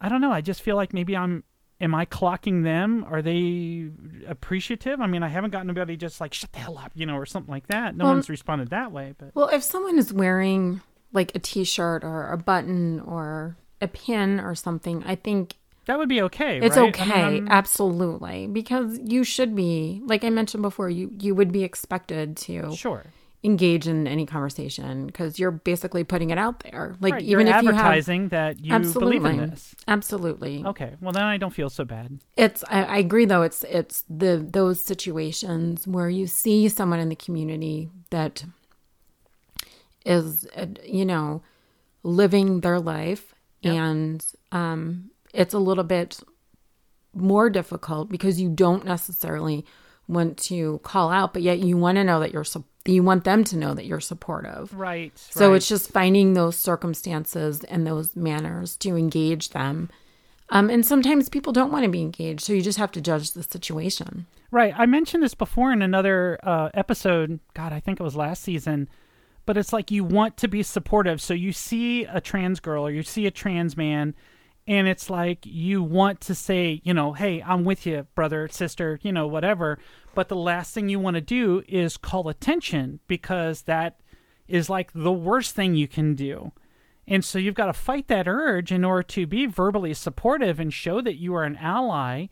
I 0.00 0.08
don't 0.08 0.20
know. 0.20 0.32
I 0.32 0.40
just 0.40 0.62
feel 0.62 0.76
like 0.76 0.92
maybe 0.92 1.16
I'm. 1.16 1.44
Am 1.80 1.92
I 1.94 2.06
clocking 2.06 2.62
them? 2.62 3.04
Are 3.10 3.20
they 3.20 3.90
appreciative? 4.28 5.00
I 5.00 5.06
mean, 5.08 5.22
I 5.24 5.28
haven't 5.28 5.50
gotten 5.50 5.68
anybody 5.68 5.96
just 5.96 6.20
like 6.20 6.32
shut 6.32 6.52
the 6.52 6.60
hell 6.60 6.78
up, 6.78 6.92
you 6.94 7.04
know, 7.04 7.16
or 7.16 7.26
something 7.26 7.50
like 7.52 7.66
that. 7.66 7.96
No 7.96 8.04
Well- 8.04 8.14
one's 8.14 8.30
responded 8.30 8.70
that 8.70 8.92
way, 8.92 9.14
but 9.18 9.34
Well, 9.34 9.48
if 9.48 9.62
someone 9.64 9.98
is 9.98 10.12
wearing 10.12 10.80
like 11.12 11.34
a 11.34 11.40
t-shirt 11.40 12.04
or 12.04 12.30
a 12.30 12.38
button 12.38 13.00
or 13.00 13.56
a 13.80 13.88
pin 13.88 14.38
or 14.40 14.54
something, 14.54 15.02
I 15.04 15.16
think 15.16 15.56
that 15.86 15.98
would 15.98 16.08
be 16.08 16.22
okay. 16.22 16.58
it's 16.62 16.76
right? 16.76 16.88
Okay. 16.88 17.22
I'm- 17.22 17.48
absolutely. 17.50 18.46
Because 18.46 18.98
you 19.04 19.24
should 19.24 19.54
be, 19.54 20.00
like 20.04 20.24
I 20.24 20.30
mentioned 20.30 20.62
before, 20.62 20.88
you 20.90 21.10
you 21.20 21.34
would 21.34 21.52
be 21.52 21.62
expected 21.64 22.36
to 22.38 22.74
sure. 22.74 23.04
engage 23.42 23.86
in 23.86 24.06
any 24.06 24.24
conversation 24.24 25.06
because 25.06 25.38
you're 25.38 25.50
basically 25.50 26.02
putting 26.04 26.30
it 26.30 26.38
out 26.38 26.60
there. 26.60 26.96
Like 27.00 27.12
Right, 27.14 27.22
even 27.22 27.46
you're 27.46 27.56
if 27.56 27.62
you 27.62 27.68
have 27.72 27.78
advertising 27.78 28.28
that 28.28 28.64
you 28.64 28.72
absolutely, 28.74 29.18
believe 29.18 29.40
in 29.42 29.50
this. 29.50 29.74
absolutely. 29.86 30.64
Okay, 30.64 30.94
well 31.00 31.12
then 31.12 31.24
I 31.24 31.36
don't 31.36 31.52
feel 31.52 31.68
so 31.70 31.84
bad. 31.84 32.18
It's 32.36 32.64
I, 32.70 32.84
I 32.84 32.96
agree 32.98 33.26
though. 33.26 33.42
It's 33.42 33.62
it's 33.64 34.04
the 34.08 34.38
those 34.58 34.80
situations 34.80 35.86
where 35.86 36.08
you 36.08 36.26
see 36.26 36.68
someone 36.68 37.00
in 37.00 37.10
the 37.10 37.16
community 37.16 37.90
that 38.10 38.44
is 40.04 40.46
uh, 40.56 40.66
you 40.84 41.04
know 41.04 41.42
living 42.02 42.60
their 42.60 42.80
life 42.80 43.34
Yep. 43.62 43.74
and 43.74 44.26
um 44.52 45.10
it's 45.34 45.54
a 45.54 45.58
little 45.58 45.84
bit 45.84 46.20
more 47.12 47.50
difficult 47.50 48.08
because 48.08 48.40
you 48.40 48.48
don't 48.48 48.84
necessarily 48.84 49.64
want 50.08 50.36
to 50.36 50.78
call 50.82 51.10
out 51.10 51.32
but 51.32 51.42
yet 51.42 51.58
you 51.58 51.76
want 51.76 51.96
to 51.96 52.04
know 52.04 52.20
that 52.20 52.32
you're 52.32 52.44
sup- 52.44 52.64
you 52.86 53.02
want 53.02 53.24
them 53.24 53.44
to 53.44 53.56
know 53.56 53.72
that 53.72 53.86
you're 53.86 54.00
supportive 54.00 54.72
Right. 54.74 55.12
so 55.16 55.48
right. 55.50 55.56
it's 55.56 55.68
just 55.68 55.90
finding 55.90 56.34
those 56.34 56.56
circumstances 56.56 57.64
and 57.64 57.86
those 57.86 58.14
manners 58.14 58.76
to 58.78 58.96
engage 58.96 59.50
them. 59.50 59.88
Um, 60.50 60.68
and 60.68 60.84
sometimes 60.84 61.30
people 61.30 61.54
don't 61.54 61.72
want 61.72 61.84
to 61.84 61.90
be 61.90 62.02
engaged, 62.02 62.42
so 62.42 62.52
you 62.52 62.60
just 62.60 62.76
have 62.76 62.92
to 62.92 63.00
judge 63.00 63.32
the 63.32 63.42
situation. 63.42 64.26
Right. 64.50 64.74
I 64.76 64.84
mentioned 64.84 65.22
this 65.22 65.34
before 65.34 65.72
in 65.72 65.80
another 65.80 66.38
uh, 66.42 66.68
episode. 66.74 67.40
God, 67.54 67.72
I 67.72 67.80
think 67.80 67.98
it 67.98 68.02
was 68.02 68.14
last 68.14 68.42
season. 68.42 68.90
But 69.46 69.56
it's 69.56 69.72
like 69.72 69.90
you 69.90 70.04
want 70.04 70.36
to 70.36 70.48
be 70.48 70.62
supportive. 70.62 71.22
So 71.22 71.32
you 71.32 71.52
see 71.52 72.04
a 72.04 72.20
trans 72.20 72.60
girl 72.60 72.86
or 72.86 72.90
you 72.90 73.02
see 73.02 73.24
a 73.26 73.30
trans 73.30 73.74
man, 73.74 74.14
and 74.66 74.88
it's 74.88 75.10
like 75.10 75.44
you 75.44 75.82
want 75.82 76.20
to 76.22 76.34
say, 76.34 76.80
you 76.84 76.94
know, 76.94 77.12
hey, 77.12 77.42
I'm 77.42 77.64
with 77.64 77.86
you, 77.86 78.06
brother, 78.14 78.48
sister, 78.48 78.98
you 79.02 79.12
know, 79.12 79.26
whatever. 79.26 79.78
But 80.14 80.28
the 80.28 80.36
last 80.36 80.72
thing 80.72 80.88
you 80.88 80.98
want 81.00 81.14
to 81.14 81.20
do 81.20 81.62
is 81.68 81.96
call 81.96 82.28
attention 82.28 83.00
because 83.06 83.62
that 83.62 84.00
is 84.48 84.70
like 84.70 84.92
the 84.94 85.12
worst 85.12 85.54
thing 85.54 85.74
you 85.74 85.88
can 85.88 86.14
do. 86.14 86.52
And 87.06 87.24
so 87.24 87.38
you've 87.38 87.54
got 87.54 87.66
to 87.66 87.74
fight 87.74 88.08
that 88.08 88.26
urge 88.26 88.72
in 88.72 88.84
order 88.84 89.02
to 89.02 89.26
be 89.26 89.44
verbally 89.46 89.92
supportive 89.92 90.58
and 90.58 90.72
show 90.72 91.02
that 91.02 91.16
you 91.16 91.34
are 91.34 91.44
an 91.44 91.56
ally 91.56 92.28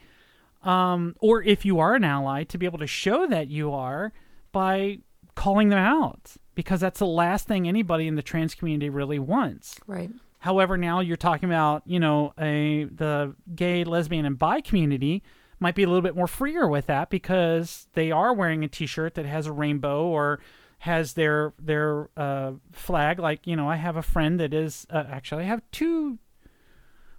um, 0.63 1.17
or 1.19 1.43
if 1.43 1.65
you 1.65 1.79
are 1.81 1.95
an 1.95 2.05
ally, 2.05 2.45
to 2.45 2.59
be 2.59 2.67
able 2.67 2.79
to 2.79 2.87
show 2.87 3.27
that 3.27 3.49
you 3.49 3.73
are 3.73 4.13
by 4.53 4.99
calling 5.35 5.71
them 5.71 5.79
out, 5.79 6.37
because 6.55 6.81
that's 6.81 6.99
the 6.99 7.07
last 7.07 7.49
thing 7.49 7.67
anybody 7.67 8.07
in 8.07 8.15
the 8.15 8.23
trans 8.23 8.55
community 8.55 8.89
really 8.89 9.19
wants. 9.19 9.77
Right. 9.87 10.11
However, 10.43 10.77
now 10.77 10.99
you're 10.99 11.17
talking 11.17 11.49
about, 11.49 11.85
you 11.87 12.01
know, 12.01 12.35
a 12.37 12.83
the 12.85 13.37
gay, 13.55 13.85
lesbian, 13.85 14.27
and 14.27 14.37
bi 14.37 14.61
community 14.61 15.23
might 15.61 15.77
be 15.77 15.85
a 15.85 15.87
little 15.87 16.03
bit 16.03 16.17
more 16.17 16.27
freer 16.27 16.67
with 16.67 16.87
that 16.87 17.11
because 17.11 17.87
they 17.93 18.11
are 18.11 18.35
wearing 18.35 18.65
a 18.65 18.69
T-shirt 18.69 19.15
that 19.15 19.25
has 19.25 19.47
a 19.47 19.53
rainbow 19.53 20.05
or 20.05 20.41
has 20.81 21.13
their 21.13 21.53
their 21.61 22.11
uh, 22.17 22.55
flag. 22.73 23.21
Like, 23.21 23.47
you 23.47 23.55
know, 23.55 23.71
I 23.71 23.77
have 23.77 23.97
a 23.97 24.03
friend 24.03 24.41
that 24.41 24.53
is 24.53 24.85
uh, 24.91 25.05
actually 25.09 25.45
I 25.45 25.47
have 25.47 25.63
two 25.71 26.19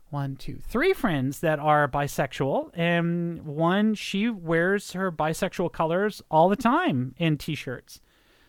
one, 0.10 0.36
two, 0.36 0.60
three 0.68 0.92
friends 0.92 1.40
that 1.40 1.60
are 1.60 1.88
bisexual, 1.88 2.72
and 2.74 3.46
one 3.46 3.94
she 3.96 4.30
wears 4.30 4.92
her 4.92 5.14
bisexual 5.14 5.72
colors 5.72 6.22
all 6.30 6.50
the 6.50 6.58
time 6.58 7.16
in 7.18 7.38
t-shirts. 7.38 8.02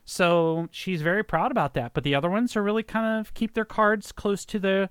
So 0.05 0.69
she's 0.71 1.03
very 1.03 1.23
proud 1.23 1.51
about 1.51 1.75
that. 1.75 1.95
But 1.95 2.05
the 2.05 2.15
other 2.15 2.31
ones 2.31 2.57
are 2.57 2.63
really 2.63 2.83
kind 2.83 3.21
of 3.21 3.35
keep 3.35 3.55
their 3.55 3.65
cards 3.65 4.13
close 4.13 4.45
to 4.47 4.59
the, 4.59 4.91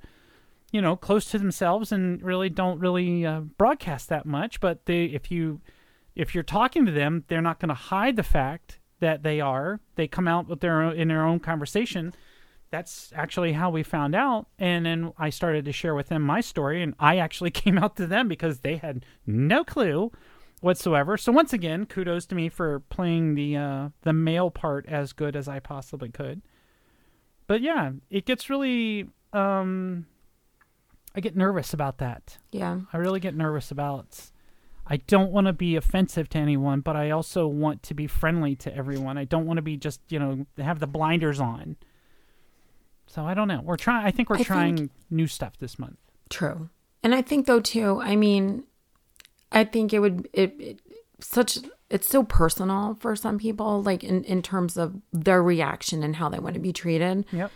you 0.72 0.82
know, 0.82 0.96
close 0.96 1.26
to 1.32 1.40
themselves, 1.40 1.92
and 1.92 2.22
really 2.22 2.50
don't 2.50 2.80
really 2.80 3.26
uh, 3.26 3.42
broadcast 3.42 4.10
that 4.10 4.26
much. 4.26 4.60
But 4.60 4.86
they, 4.86 5.06
if 5.06 5.32
you, 5.32 5.62
if 6.16 6.34
you're 6.34 6.44
talking 6.44 6.86
to 6.86 6.92
them, 6.92 7.26
they're 7.28 7.42
not 7.42 7.60
going 7.60 7.70
to 7.70 7.76
hide 7.76 8.16
the 8.16 8.24
fact 8.24 8.80
that 9.00 9.24
they 9.24 9.40
are. 9.40 9.80
They 9.96 10.08
come 10.08 10.28
out 10.28 10.48
with 10.48 10.62
their 10.62 10.82
own, 10.82 10.96
in 10.96 11.10
their 11.10 11.26
own 11.26 11.40
conversation 11.40 12.14
that's 12.74 13.14
actually 13.16 13.54
how 13.54 13.70
we 13.70 13.84
found 13.84 14.16
out. 14.16 14.48
And 14.58 14.88
then 14.88 15.14
I 15.16 15.30
started 15.30 15.64
to 15.66 15.72
share 15.72 15.94
with 15.94 16.08
them 16.08 16.24
my 16.24 16.42
story, 16.42 16.82
and 16.82 16.96
I 17.00 17.18
actually 17.18 17.52
came 17.62 17.78
out 17.78 17.96
to 17.98 18.08
them 18.08 18.28
because 18.28 18.60
they 18.60 18.78
had 18.78 19.06
no 19.28 19.64
clue 19.64 20.12
whatsoever. 20.64 21.18
So 21.18 21.32
once 21.32 21.54
again, 21.54 21.86
kudos 21.86 22.26
to 22.28 22.36
me 22.36 22.50
for 22.50 22.80
playing 22.80 23.36
the 23.36 23.58
uh, 23.58 23.90
the 24.02 24.14
male 24.14 24.50
part 24.50 24.86
as 24.88 25.14
good 25.14 25.36
as 25.36 25.48
I 25.48 25.60
possibly 25.60 26.10
could. 26.10 26.42
But 27.48 27.62
yeah, 27.62 27.92
it 28.10 28.26
gets 28.26 28.50
really. 28.50 29.10
Um, 29.34 30.06
I 31.16 31.20
get 31.20 31.36
nervous 31.36 31.74
about 31.74 32.00
that. 32.00 32.38
Yeah. 32.52 32.80
I 32.92 32.98
really 32.98 33.20
get 33.20 33.36
nervous 33.36 33.70
about. 33.70 34.32
I 34.88 34.98
don't 34.98 35.32
want 35.32 35.48
to 35.48 35.54
be 35.54 35.76
offensive 35.76 36.28
to 36.30 36.38
anyone, 36.40 36.82
but 36.82 36.96
I 36.98 37.12
also 37.12 37.48
want 37.48 37.84
to 37.84 37.94
be 37.94 38.06
friendly 38.08 38.56
to 38.58 38.76
everyone. 38.76 39.18
I 39.18 39.24
don't 39.24 39.46
want 39.46 39.58
to 39.58 39.62
be 39.62 39.78
just 39.78 40.02
you 40.10 40.20
know 40.20 40.46
have 40.58 40.80
the 40.80 40.88
blinders 40.88 41.40
on. 41.40 41.76
So 43.08 43.26
I 43.26 43.34
don't 43.34 43.48
know. 43.48 43.62
We're 43.64 43.78
trying. 43.78 44.06
I 44.06 44.12
think 44.12 44.30
we're 44.30 44.36
I 44.36 44.40
think- 44.40 44.48
trying 44.48 44.90
new 45.10 45.28
stuff 45.28 45.58
this 45.60 45.78
month. 45.78 45.98
True. 46.30 46.70
And 47.04 47.14
I 47.14 47.22
think 47.22 47.46
though 47.48 47.60
too, 47.60 48.00
I 48.02 48.16
mean, 48.16 48.64
I 49.54 49.64
think 49.64 49.94
it 49.94 50.00
would 50.00 50.28
it, 50.34 50.56
it 50.60 50.80
such 51.20 51.60
it's 51.90 52.10
so 52.10 52.24
personal 52.24 52.98
for 53.00 53.16
some 53.16 53.38
people 53.38 53.82
like 53.84 54.04
in 54.04 54.24
in 54.24 54.42
terms 54.42 54.78
of 54.78 54.96
their 55.12 55.42
reaction 55.44 56.04
and 56.04 56.16
how 56.16 56.28
they 56.30 56.40
want 56.40 56.56
to 56.56 56.60
be 56.60 56.74
treated. 56.74 57.26
Yep. 57.32 57.52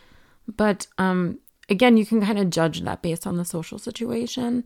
But 0.56 0.88
um 0.98 1.40
again, 1.70 1.98
you 1.98 2.06
can 2.06 2.22
kind 2.22 2.40
of 2.40 2.50
judge 2.50 2.82
that 2.82 3.02
based 3.02 3.28
on 3.28 3.38
the 3.38 3.46
social 3.46 3.80
situation. 3.80 4.66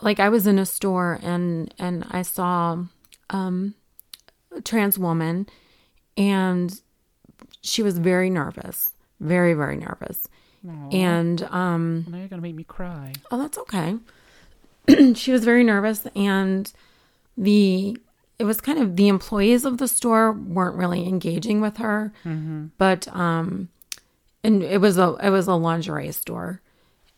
Like 0.00 0.18
I 0.20 0.28
was 0.28 0.46
in 0.46 0.58
a 0.58 0.66
store 0.66 1.18
and 1.22 1.72
and 1.78 2.04
I 2.10 2.22
saw 2.22 2.84
um 3.30 3.74
a 4.54 4.60
trans 4.60 4.98
woman 4.98 5.46
and 6.16 6.80
she 7.62 7.82
was 7.82 7.98
very 7.98 8.28
nervous, 8.28 8.90
very 9.20 9.54
very 9.54 9.76
nervous. 9.76 10.28
And 10.92 11.42
um 11.44 12.06
Now 12.08 12.18
you're 12.18 12.28
gonna 12.28 12.42
make 12.42 12.54
me 12.54 12.64
cry. 12.64 13.12
Oh, 13.30 13.38
that's 13.38 13.58
okay. 13.58 13.96
she 15.14 15.32
was 15.32 15.44
very 15.44 15.64
nervous, 15.64 16.06
and 16.16 16.72
the 17.36 17.96
it 18.38 18.44
was 18.44 18.60
kind 18.60 18.78
of 18.78 18.96
the 18.96 19.08
employees 19.08 19.64
of 19.64 19.78
the 19.78 19.86
store 19.88 20.32
weren't 20.32 20.76
really 20.76 21.06
engaging 21.06 21.60
with 21.60 21.76
her, 21.76 22.12
but 22.78 23.06
um, 23.14 23.68
and 24.42 24.62
it 24.62 24.80
was 24.80 24.98
a 24.98 25.16
it 25.22 25.30
was 25.30 25.46
a 25.46 25.54
lingerie 25.54 26.12
store, 26.12 26.60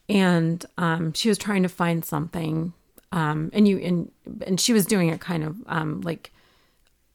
and 0.09 0.65
um, 0.77 1.13
she 1.15 1.29
was 1.29 1.39
trying 1.39 1.63
to 1.63 1.69
find 1.69 2.05
something, 2.05 2.73
um, 3.13 3.51
and 3.53 3.67
you 3.67 3.79
and 3.79 4.11
and 4.47 4.61
she 4.61 4.73
was 4.73 4.85
doing 4.87 5.09
it 5.09 5.21
kind 5.21 5.45
of 5.45 5.57
um 5.67 6.01
like. 6.03 6.33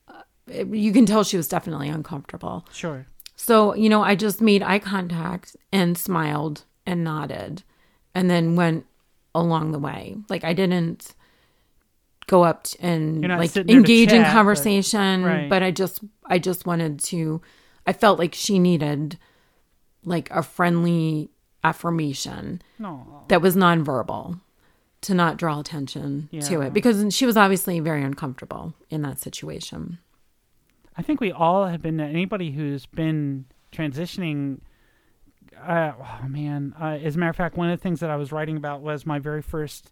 uh, 0.07 0.21
it- 0.47 0.67
You 0.67 0.91
can 0.91 1.05
tell 1.05 1.23
she 1.23 1.37
was 1.37 1.47
definitely 1.47 1.89
uncomfortable. 1.89 2.65
Sure. 2.71 3.05
So, 3.35 3.73
you 3.75 3.87
know, 3.87 4.01
I 4.03 4.15
just 4.15 4.41
made 4.41 4.61
eye 4.63 4.79
contact 4.79 5.55
and 5.71 5.97
smiled 5.97 6.63
and 6.85 7.03
nodded 7.05 7.63
and 8.13 8.29
then 8.29 8.55
went 8.57 8.85
along 9.35 9.71
the 9.71 9.79
way. 9.79 10.15
Like 10.29 10.43
I 10.43 10.53
didn't 10.53 11.13
go 12.27 12.43
up 12.43 12.67
and 12.79 13.21
like 13.27 13.49
sitting 13.49 13.67
there 13.67 13.75
to 13.75 13.79
engage 13.79 14.11
in 14.11 14.21
chat, 14.21 14.27
but- 14.27 14.33
conversation, 14.33 15.23
Right. 15.23 15.49
but 15.49 15.63
I 15.63 15.71
just 15.71 16.01
I 16.25 16.39
just 16.39 16.65
wanted 16.65 16.99
to 17.05 17.41
I 17.87 17.93
felt 17.93 18.19
like 18.19 18.35
she 18.35 18.59
needed 18.59 19.17
like 20.03 20.29
a 20.31 20.43
friendly 20.43 21.29
affirmation 21.63 22.61
No. 22.77 23.23
that 23.27 23.41
was 23.41 23.55
nonverbal. 23.55 24.39
to 25.01 25.13
not 25.13 25.37
draw 25.37 25.59
attention 25.61 26.27
to 26.41 26.59
it 26.59 26.73
because 26.73 27.15
she 27.15 27.25
was 27.25 27.37
obviously 27.37 27.79
very 27.79 28.03
uncomfortable 28.03 28.73
in 28.89 29.01
that 29.03 29.17
situation. 29.17 29.97
I 30.97 31.01
think 31.01 31.21
we 31.21 31.31
all 31.31 31.67
have 31.67 31.81
been 31.81 32.01
anybody 32.01 32.51
who's 32.51 32.85
been 32.85 33.45
transitioning. 33.71 34.59
Uh, 35.65 35.93
oh 35.99 36.27
man! 36.27 36.73
Uh, 36.79 36.97
as 37.03 37.15
a 37.15 37.19
matter 37.19 37.29
of 37.29 37.35
fact, 37.35 37.57
one 37.57 37.69
of 37.69 37.77
the 37.77 37.81
things 37.81 37.99
that 37.99 38.09
I 38.09 38.15
was 38.15 38.31
writing 38.31 38.57
about 38.57 38.81
was 38.81 39.05
my 39.05 39.19
very 39.19 39.41
first 39.41 39.91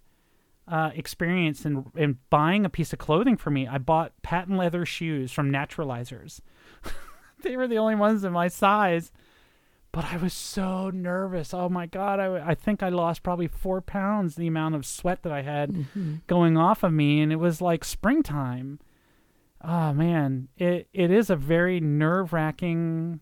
uh, 0.68 0.92
experience 0.96 1.66
in 1.66 1.86
in 1.96 2.18
buying 2.30 2.66
a 2.66 2.70
piece 2.70 2.94
of 2.94 3.00
clothing 3.00 3.38
for 3.38 3.50
me. 3.50 3.68
I 3.68 3.78
bought 3.78 4.14
patent 4.22 4.58
leather 4.58 4.86
shoes 4.86 5.32
from 5.32 5.52
Naturalizers. 5.52 6.42
they 7.44 7.56
were 7.56 7.68
the 7.68 7.78
only 7.78 7.96
ones 7.96 8.24
in 8.24 8.34
my 8.34 8.48
size, 8.48 9.12
but 9.92 10.06
I 10.06 10.18
was 10.18 10.34
so 10.34 10.90
nervous. 10.90 11.54
Oh 11.54 11.70
my 11.70 11.86
god! 11.86 12.20
I 12.20 12.50
I 12.50 12.56
think 12.56 12.84
I 12.84 12.90
lost 12.90 13.24
probably 13.24 13.48
four 13.48 13.82
pounds 13.82 14.36
the 14.36 14.48
amount 14.48 14.76
of 14.76 14.86
sweat 14.86 15.24
that 15.24 15.32
I 15.32 15.42
had 15.42 15.86
going 16.28 16.58
off 16.58 16.84
of 16.84 16.94
me, 16.94 17.22
and 17.22 17.32
it 17.32 17.38
was 17.38 17.62
like 17.62 17.84
springtime. 17.86 18.80
Oh 19.64 19.94
man, 19.94 20.50
it 20.58 20.88
it 20.94 21.12
is 21.12 21.30
a 21.30 21.36
very 21.36 21.80
nerve 21.80 22.34
wracking. 22.34 23.22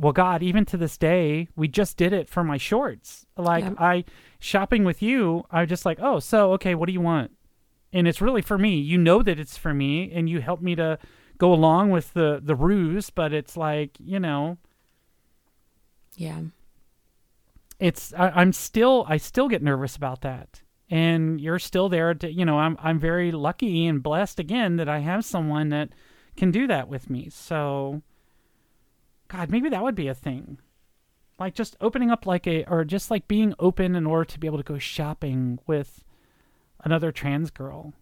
Well, 0.00 0.12
God, 0.12 0.42
even 0.44 0.64
to 0.66 0.76
this 0.76 0.96
day, 0.96 1.48
we 1.56 1.66
just 1.66 1.96
did 1.96 2.12
it 2.12 2.28
for 2.28 2.44
my 2.44 2.56
shorts. 2.56 3.26
Like 3.36 3.64
Yep. 3.64 3.74
I 3.78 4.04
shopping 4.38 4.84
with 4.84 5.02
you, 5.02 5.44
I 5.50 5.64
just 5.66 5.84
like, 5.84 5.98
oh, 6.00 6.20
so 6.20 6.52
okay, 6.52 6.74
what 6.76 6.86
do 6.86 6.92
you 6.92 7.00
want? 7.00 7.32
And 7.92 8.06
it's 8.06 8.20
really 8.20 8.42
for 8.42 8.58
me. 8.58 8.76
You 8.76 8.96
know 8.98 9.22
that 9.22 9.40
it's 9.40 9.56
for 9.56 9.74
me, 9.74 10.12
and 10.12 10.28
you 10.28 10.40
help 10.40 10.60
me 10.60 10.76
to 10.76 10.98
go 11.38 11.52
along 11.52 11.90
with 11.90 12.12
the 12.14 12.40
the 12.42 12.54
ruse. 12.54 13.10
But 13.10 13.32
it's 13.32 13.56
like 13.56 13.92
you 13.98 14.20
know, 14.20 14.58
Yeah. 16.14 16.42
it's 17.78 18.12
I, 18.14 18.28
I'm 18.30 18.52
still 18.52 19.04
I 19.08 19.16
still 19.16 19.48
get 19.48 19.62
nervous 19.62 19.96
about 19.96 20.20
that. 20.22 20.62
And 20.90 21.40
you're 21.40 21.58
still 21.58 21.88
there 21.88 22.14
to 22.14 22.30
you 22.32 22.44
know 22.44 22.58
I'm 22.58 22.76
I'm 22.80 22.98
very 22.98 23.30
lucky 23.32 23.86
and 23.86 24.02
blessed 24.02 24.38
again 24.40 24.76
that 24.76 24.88
I 24.88 25.00
have 25.00 25.24
someone 25.24 25.68
that 25.70 25.90
can 26.36 26.50
do 26.50 26.66
that 26.66 26.88
with 26.88 27.10
me. 27.10 27.28
So 27.30 28.02
God, 29.28 29.50
maybe 29.50 29.68
that 29.68 29.82
would 29.82 29.94
be 29.94 30.08
a 30.08 30.14
thing. 30.14 30.58
Like 31.38 31.54
just 31.54 31.76
opening 31.80 32.10
up 32.10 32.26
like 32.26 32.46
a 32.46 32.64
or 32.64 32.84
just 32.84 33.10
like 33.10 33.28
being 33.28 33.54
open 33.58 33.94
in 33.94 34.06
order 34.06 34.24
to 34.24 34.40
be 34.40 34.46
able 34.46 34.58
to 34.58 34.64
go 34.64 34.78
shopping 34.78 35.60
with 35.66 36.02
another 36.84 37.12
trans 37.12 37.50
girl. 37.50 37.92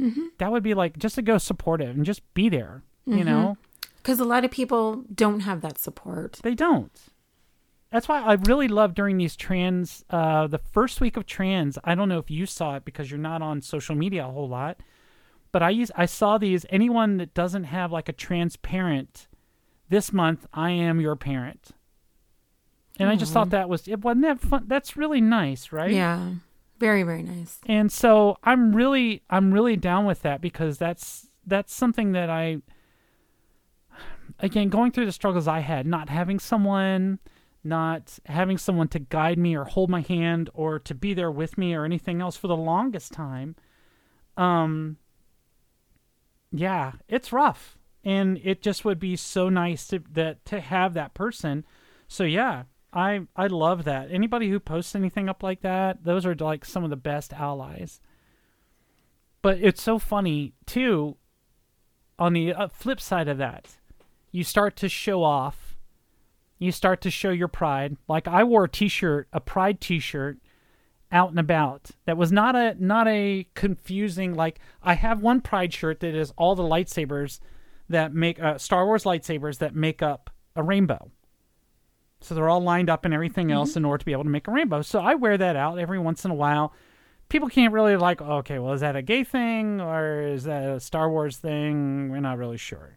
Mm-hmm. 0.00 0.26
That 0.38 0.50
would 0.50 0.62
be 0.62 0.74
like 0.74 0.98
just 0.98 1.16
to 1.16 1.22
go 1.22 1.38
supportive 1.38 1.96
and 1.96 2.04
just 2.04 2.22
be 2.34 2.48
there, 2.48 2.82
you 3.04 3.24
know? 3.24 3.56
Because 3.96 4.20
a 4.20 4.24
lot 4.24 4.44
of 4.44 4.50
people 4.50 5.04
don't 5.12 5.40
have 5.40 5.60
that 5.60 5.78
support. 5.78 6.40
They 6.42 6.54
don't. 6.54 6.92
That's 7.90 8.06
why 8.06 8.22
I 8.22 8.34
really 8.34 8.68
love 8.68 8.94
during 8.94 9.16
these 9.16 9.34
trans, 9.34 10.04
uh, 10.10 10.46
the 10.46 10.58
first 10.58 11.00
week 11.00 11.16
of 11.16 11.26
trans. 11.26 11.78
I 11.84 11.94
don't 11.94 12.08
know 12.08 12.18
if 12.18 12.30
you 12.30 12.44
saw 12.44 12.76
it 12.76 12.84
because 12.84 13.10
you're 13.10 13.18
not 13.18 13.42
on 13.42 13.62
social 13.62 13.94
media 13.94 14.26
a 14.26 14.30
whole 14.30 14.48
lot, 14.48 14.78
but 15.52 15.62
I 15.62 15.70
use 15.70 15.90
I 15.96 16.06
saw 16.06 16.38
these. 16.38 16.66
Anyone 16.70 17.16
that 17.16 17.34
doesn't 17.34 17.64
have 17.64 17.90
like 17.90 18.08
a 18.08 18.12
trans 18.12 18.56
parent, 18.56 19.26
this 19.88 20.12
month 20.12 20.46
I 20.52 20.70
am 20.70 21.00
your 21.00 21.16
parent, 21.16 21.70
and 22.98 23.08
I 23.08 23.16
just 23.16 23.32
thought 23.32 23.50
that 23.50 23.68
was 23.68 23.86
it. 23.88 24.00
Wasn't 24.00 24.22
that 24.22 24.40
fun? 24.40 24.64
That's 24.66 24.96
really 24.96 25.20
nice, 25.20 25.72
right? 25.72 25.90
Yeah. 25.92 26.30
Very, 26.78 27.02
very 27.02 27.24
nice. 27.24 27.58
and 27.66 27.90
so 27.90 28.38
i'm 28.44 28.72
really 28.76 29.22
i'm 29.30 29.52
really 29.52 29.74
down 29.74 30.04
with 30.04 30.22
that 30.22 30.40
because 30.40 30.78
that's 30.78 31.26
that's 31.44 31.74
something 31.74 32.12
that 32.12 32.30
i 32.30 32.58
again 34.38 34.68
going 34.68 34.92
through 34.92 35.04
the 35.06 35.10
struggles 35.10 35.48
i 35.48 35.58
had 35.58 35.86
not 35.88 36.08
having 36.08 36.38
someone 36.38 37.18
not 37.64 38.20
having 38.26 38.56
someone 38.56 38.86
to 38.86 39.00
guide 39.00 39.38
me 39.38 39.56
or 39.56 39.64
hold 39.64 39.90
my 39.90 40.02
hand 40.02 40.48
or 40.54 40.78
to 40.78 40.94
be 40.94 41.14
there 41.14 41.32
with 41.32 41.58
me 41.58 41.74
or 41.74 41.84
anything 41.84 42.20
else 42.20 42.36
for 42.36 42.46
the 42.46 42.56
longest 42.56 43.12
time 43.12 43.56
um 44.36 44.96
yeah 46.52 46.92
it's 47.08 47.32
rough 47.32 47.77
and 48.04 48.40
it 48.42 48.62
just 48.62 48.84
would 48.84 48.98
be 48.98 49.16
so 49.16 49.48
nice 49.48 49.86
to 49.88 50.02
that 50.12 50.44
to 50.46 50.60
have 50.60 50.94
that 50.94 51.14
person. 51.14 51.64
So 52.06 52.24
yeah 52.24 52.64
i 52.92 53.20
i 53.36 53.46
love 53.46 53.84
that. 53.84 54.10
Anybody 54.10 54.48
who 54.48 54.60
posts 54.60 54.94
anything 54.94 55.28
up 55.28 55.42
like 55.42 55.60
that 55.62 56.04
those 56.04 56.24
are 56.24 56.34
like 56.34 56.64
some 56.64 56.84
of 56.84 56.90
the 56.90 56.96
best 56.96 57.32
allies. 57.32 58.00
But 59.42 59.58
it's 59.60 59.82
so 59.82 59.98
funny 59.98 60.54
too 60.66 61.16
on 62.18 62.32
the 62.32 62.52
uh, 62.52 62.68
flip 62.68 63.00
side 63.00 63.28
of 63.28 63.38
that 63.38 63.76
you 64.30 64.44
start 64.44 64.76
to 64.76 64.88
show 64.88 65.22
off. 65.22 65.76
You 66.58 66.72
start 66.72 67.00
to 67.02 67.10
show 67.10 67.30
your 67.30 67.48
pride. 67.48 67.96
Like 68.08 68.26
i 68.26 68.42
wore 68.44 68.64
a 68.64 68.68
t-shirt 68.68 69.28
a 69.32 69.40
pride 69.40 69.80
t-shirt 69.80 70.38
out 71.10 71.30
and 71.30 71.38
about. 71.38 71.90
That 72.06 72.16
was 72.16 72.32
not 72.32 72.56
a 72.56 72.74
not 72.78 73.06
a 73.06 73.46
confusing 73.54 74.34
like 74.34 74.60
i 74.82 74.94
have 74.94 75.20
one 75.20 75.40
pride 75.40 75.72
shirt 75.72 76.00
that 76.00 76.14
is 76.14 76.32
all 76.36 76.54
the 76.54 76.62
lightsabers 76.62 77.40
that 77.88 78.14
make 78.14 78.40
uh, 78.40 78.58
star 78.58 78.86
wars 78.86 79.04
lightsabers 79.04 79.58
that 79.58 79.74
make 79.74 80.02
up 80.02 80.30
a 80.56 80.62
rainbow. 80.62 81.10
So 82.20 82.34
they're 82.34 82.48
all 82.48 82.60
lined 82.60 82.90
up 82.90 83.04
and 83.04 83.14
everything 83.14 83.52
else 83.52 83.76
in 83.76 83.84
order 83.84 83.98
to 83.98 84.04
be 84.04 84.12
able 84.12 84.24
to 84.24 84.30
make 84.30 84.48
a 84.48 84.50
rainbow. 84.50 84.82
So 84.82 85.00
i 85.00 85.14
wear 85.14 85.38
that 85.38 85.56
out 85.56 85.78
every 85.78 85.98
once 85.98 86.24
in 86.24 86.30
a 86.30 86.34
while. 86.34 86.74
People 87.28 87.48
can't 87.48 87.72
really 87.72 87.96
like 87.96 88.20
okay 88.20 88.58
well 88.58 88.72
is 88.72 88.80
that 88.80 88.96
a 88.96 89.02
gay 89.02 89.24
thing 89.24 89.80
or 89.80 90.22
is 90.22 90.44
that 90.44 90.68
a 90.68 90.80
star 90.80 91.10
wars 91.10 91.36
thing? 91.36 92.10
We're 92.10 92.20
not 92.20 92.38
really 92.38 92.56
sure. 92.56 92.96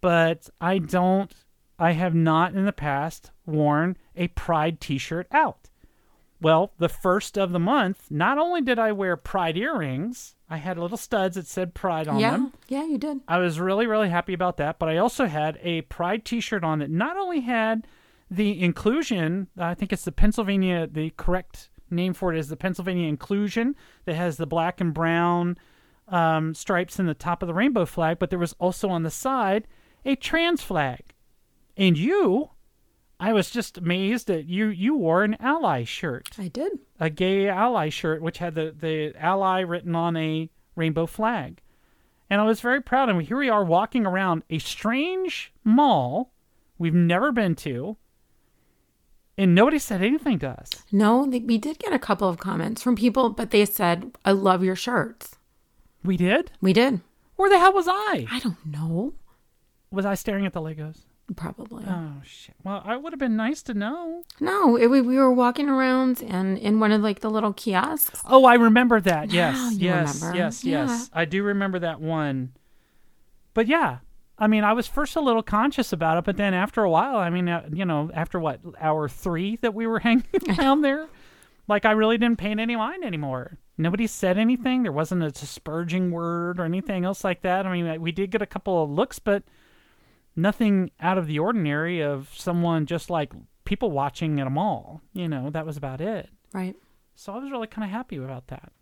But 0.00 0.48
i 0.60 0.78
don't 0.78 1.32
i 1.78 1.92
have 1.92 2.14
not 2.14 2.54
in 2.54 2.64
the 2.64 2.72
past 2.72 3.30
worn 3.44 3.96
a 4.16 4.28
pride 4.28 4.80
t-shirt 4.80 5.26
out 5.30 5.70
well, 6.40 6.72
the 6.78 6.88
first 6.88 7.38
of 7.38 7.52
the 7.52 7.58
month, 7.58 8.10
not 8.10 8.38
only 8.38 8.60
did 8.60 8.78
I 8.78 8.92
wear 8.92 9.16
pride 9.16 9.56
earrings, 9.56 10.34
I 10.48 10.58
had 10.58 10.78
little 10.78 10.98
studs 10.98 11.36
that 11.36 11.46
said 11.46 11.74
pride 11.74 12.08
on 12.08 12.18
yeah. 12.18 12.32
them. 12.32 12.52
Yeah, 12.68 12.84
you 12.84 12.98
did. 12.98 13.20
I 13.26 13.38
was 13.38 13.58
really, 13.58 13.86
really 13.86 14.10
happy 14.10 14.32
about 14.32 14.58
that. 14.58 14.78
But 14.78 14.88
I 14.88 14.98
also 14.98 15.26
had 15.26 15.58
a 15.62 15.82
pride 15.82 16.24
t 16.24 16.40
shirt 16.40 16.62
on 16.62 16.78
that 16.80 16.90
not 16.90 17.16
only 17.16 17.40
had 17.40 17.86
the 18.30 18.60
inclusion, 18.62 19.48
I 19.56 19.74
think 19.74 19.92
it's 19.92 20.04
the 20.04 20.12
Pennsylvania, 20.12 20.86
the 20.86 21.10
correct 21.16 21.70
name 21.90 22.12
for 22.12 22.32
it 22.34 22.38
is 22.38 22.48
the 22.48 22.56
Pennsylvania 22.56 23.08
inclusion 23.08 23.74
that 24.04 24.16
has 24.16 24.36
the 24.36 24.46
black 24.46 24.80
and 24.80 24.92
brown 24.92 25.56
um, 26.08 26.54
stripes 26.54 26.98
in 26.98 27.06
the 27.06 27.14
top 27.14 27.42
of 27.42 27.46
the 27.46 27.54
rainbow 27.54 27.84
flag, 27.86 28.18
but 28.18 28.30
there 28.30 28.38
was 28.38 28.54
also 28.58 28.88
on 28.88 29.02
the 29.02 29.10
side 29.10 29.66
a 30.04 30.16
trans 30.16 30.62
flag. 30.62 31.00
And 31.76 31.98
you, 31.98 32.50
I 33.18 33.32
was 33.32 33.50
just 33.50 33.78
amazed 33.78 34.26
that 34.26 34.44
you 34.46 34.66
you 34.66 34.94
wore 34.94 35.24
an 35.24 35.36
ally 35.40 35.84
shirt 35.84 36.28
I 36.38 36.48
did. 36.48 36.72
a 37.00 37.08
gay 37.08 37.48
ally 37.48 37.88
shirt 37.88 38.20
which 38.20 38.38
had 38.38 38.54
the, 38.54 38.74
the 38.78 39.14
ally 39.18 39.60
written 39.60 39.94
on 39.94 40.16
a 40.16 40.50
rainbow 40.74 41.06
flag. 41.06 41.60
And 42.28 42.40
I 42.40 42.44
was 42.44 42.60
very 42.60 42.82
proud. 42.82 43.08
And 43.08 43.22
here 43.22 43.38
we 43.38 43.48
are 43.48 43.64
walking 43.64 44.04
around 44.04 44.42
a 44.50 44.58
strange 44.58 45.52
mall 45.64 46.32
we've 46.76 46.92
never 46.94 47.32
been 47.32 47.54
to. 47.56 47.96
And 49.38 49.54
nobody 49.54 49.78
said 49.78 50.02
anything 50.02 50.38
to 50.40 50.50
us. 50.50 50.70
No, 50.90 51.22
we 51.22 51.56
did 51.58 51.78
get 51.78 51.92
a 51.92 51.98
couple 51.98 52.28
of 52.28 52.38
comments 52.38 52.82
from 52.82 52.96
people, 52.96 53.30
but 53.30 53.50
they 53.50 53.64
said, 53.64 54.12
I 54.24 54.32
love 54.32 54.64
your 54.64 54.76
shirts. 54.76 55.36
We 56.04 56.16
did? 56.16 56.50
We 56.60 56.72
did. 56.72 57.00
Where 57.36 57.50
the 57.50 57.58
hell 57.58 57.72
was 57.72 57.86
I? 57.88 58.26
I 58.30 58.40
don't 58.40 58.64
know. 58.66 59.14
Was 59.90 60.04
I 60.06 60.14
staring 60.14 60.46
at 60.46 60.52
the 60.52 60.60
Legos? 60.60 61.00
Probably. 61.34 61.84
Oh, 61.88 62.12
shit. 62.24 62.54
Well, 62.62 62.82
I 62.84 62.96
would 62.96 63.12
have 63.12 63.18
been 63.18 63.34
nice 63.36 63.60
to 63.64 63.74
know. 63.74 64.22
no, 64.38 64.76
it, 64.76 64.86
we, 64.86 65.00
we 65.00 65.16
were 65.16 65.32
walking 65.32 65.68
around 65.68 66.22
and 66.22 66.56
in 66.56 66.78
one 66.78 66.92
of 66.92 67.00
like 67.02 67.18
the 67.20 67.30
little 67.30 67.52
kiosks. 67.52 68.22
Oh, 68.28 68.44
I 68.44 68.54
remember 68.54 69.00
that. 69.00 69.30
Yes, 69.32 69.56
Now 69.56 69.70
you 69.70 69.78
yes, 69.86 70.20
remember. 70.20 70.38
yes, 70.38 70.64
Yeah. 70.64 70.86
yes. 70.86 71.10
I 71.12 71.24
do 71.24 71.42
remember 71.42 71.80
that 71.80 72.00
one. 72.00 72.52
But 73.54 73.66
yeah, 73.66 73.98
I 74.38 74.46
mean, 74.46 74.62
I 74.62 74.72
was 74.72 74.86
first 74.86 75.16
a 75.16 75.20
little 75.20 75.42
conscious 75.42 75.92
about 75.92 76.18
it, 76.18 76.24
but 76.24 76.36
then 76.36 76.54
after 76.54 76.84
a 76.84 76.90
while, 76.90 77.16
I 77.16 77.30
mean, 77.30 77.48
uh, 77.48 77.68
you 77.72 77.84
know, 77.84 78.10
after 78.14 78.38
what 78.38 78.60
hour 78.80 79.08
three 79.08 79.56
that 79.62 79.74
we 79.74 79.86
were 79.88 79.98
hanging 80.00 80.24
around 80.58 80.82
there, 80.82 81.08
like 81.66 81.84
I 81.84 81.90
really 81.92 82.18
didn't 82.18 82.38
pay 82.38 82.50
any 82.50 82.76
mind 82.76 83.02
anymore. 83.04 83.58
Nobody 83.78 84.06
said 84.06 84.38
anything. 84.38 84.84
There 84.84 84.92
wasn't 84.92 85.22
a 85.24 85.30
disparaging 85.32 86.10
word 86.12 86.60
or 86.60 86.64
anything 86.64 87.04
else 87.04 87.24
like 87.24 87.42
that. 87.42 87.66
I 87.66 87.72
mean, 87.72 88.00
we 88.00 88.12
did 88.12 88.30
get 88.30 88.40
a 88.42 88.46
couple 88.46 88.82
of 88.82 88.90
looks, 88.90 89.18
but 89.18 89.42
nothing 90.36 90.90
out 91.00 91.18
of 91.18 91.26
the 91.26 91.38
ordinary 91.38 92.02
of 92.02 92.30
someone 92.34 92.86
just 92.86 93.10
like 93.10 93.32
people 93.64 93.90
watching 93.90 94.38
at 94.38 94.46
a 94.46 94.50
mall. 94.50 95.00
You 95.12 95.28
know, 95.28 95.50
that 95.50 95.66
was 95.66 95.76
about 95.76 96.00
it. 96.00 96.28
Right. 96.52 96.76
So 97.14 97.32
I 97.32 97.38
was 97.38 97.50
really 97.50 97.66
kind 97.66 97.84
of 97.84 97.90
happy 97.90 98.16
about 98.16 98.48
that. 98.48 98.72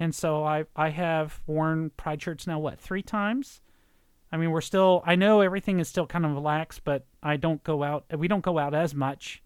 And 0.00 0.14
so 0.14 0.44
I 0.44 0.64
I 0.74 0.88
have 0.90 1.40
worn 1.46 1.90
pride 1.96 2.20
shirts 2.20 2.46
now 2.46 2.58
what, 2.58 2.80
3 2.80 3.02
times? 3.02 3.60
I 4.32 4.38
mean, 4.38 4.50
we're 4.50 4.62
still 4.62 5.02
I 5.06 5.14
know 5.14 5.40
everything 5.42 5.78
is 5.78 5.88
still 5.88 6.06
kind 6.06 6.24
of 6.24 6.32
relaxed, 6.32 6.82
but 6.84 7.06
I 7.22 7.36
don't 7.36 7.62
go 7.62 7.82
out 7.82 8.06
we 8.18 8.28
don't 8.28 8.42
go 8.42 8.58
out 8.58 8.74
as 8.74 8.94
much 8.94 9.42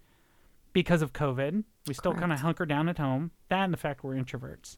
because 0.72 1.02
of 1.02 1.12
COVID. 1.12 1.64
We 1.86 1.94
still 1.94 2.14
kind 2.14 2.32
of 2.32 2.40
hunker 2.40 2.66
down 2.66 2.88
at 2.88 2.98
home. 2.98 3.32
That 3.48 3.64
and 3.64 3.72
the 3.72 3.78
fact 3.78 4.02
we're 4.02 4.14
introverts. 4.14 4.76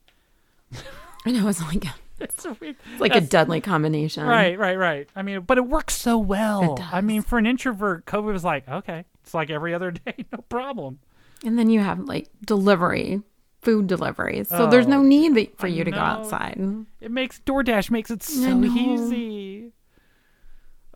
I 1.26 1.30
know 1.30 1.49
it's 1.49 1.62
like 1.62 1.84
It's 2.21 2.43
so 2.43 2.57
weird. 2.61 2.77
it's 2.93 3.01
like 3.01 3.14
a 3.14 3.21
deadly 3.21 3.61
combination. 3.61 4.25
Right, 4.27 4.59
right, 4.59 4.77
right. 4.77 5.09
I 5.14 5.23
mean, 5.23 5.41
but 5.43 5.57
it 5.59 5.66
works 5.66 5.95
so 5.97 6.19
well. 6.19 6.75
It 6.75 6.93
I 6.95 7.01
mean, 7.01 7.23
for 7.23 7.39
an 7.39 7.47
introvert, 7.47 8.07
COVID 8.07 8.33
was 8.33 8.45
like, 8.45 8.69
okay, 8.69 9.05
it's 9.23 9.35
like 9.35 9.51
every 9.51 9.73
other 9.75 9.91
day, 10.07 10.25
no 10.33 10.39
problem. 10.49 10.99
And 11.45 11.57
then 11.59 11.71
you 11.71 11.81
have 11.81 12.01
like 12.01 12.29
delivery 12.45 13.23
food 13.62 13.87
deliveries, 13.87 14.49
so 14.49 14.69
there's 14.69 14.87
no 14.87 14.99
Oh, 14.99 15.03
need 15.03 15.53
for 15.59 15.66
you 15.69 15.85
to 15.85 15.91
go 15.91 15.99
outside. 15.99 16.59
It 17.01 17.11
makes 17.11 17.39
DoorDash 17.41 17.91
makes 17.91 18.11
it 18.11 18.23
so 18.23 18.64
easy. 18.64 19.73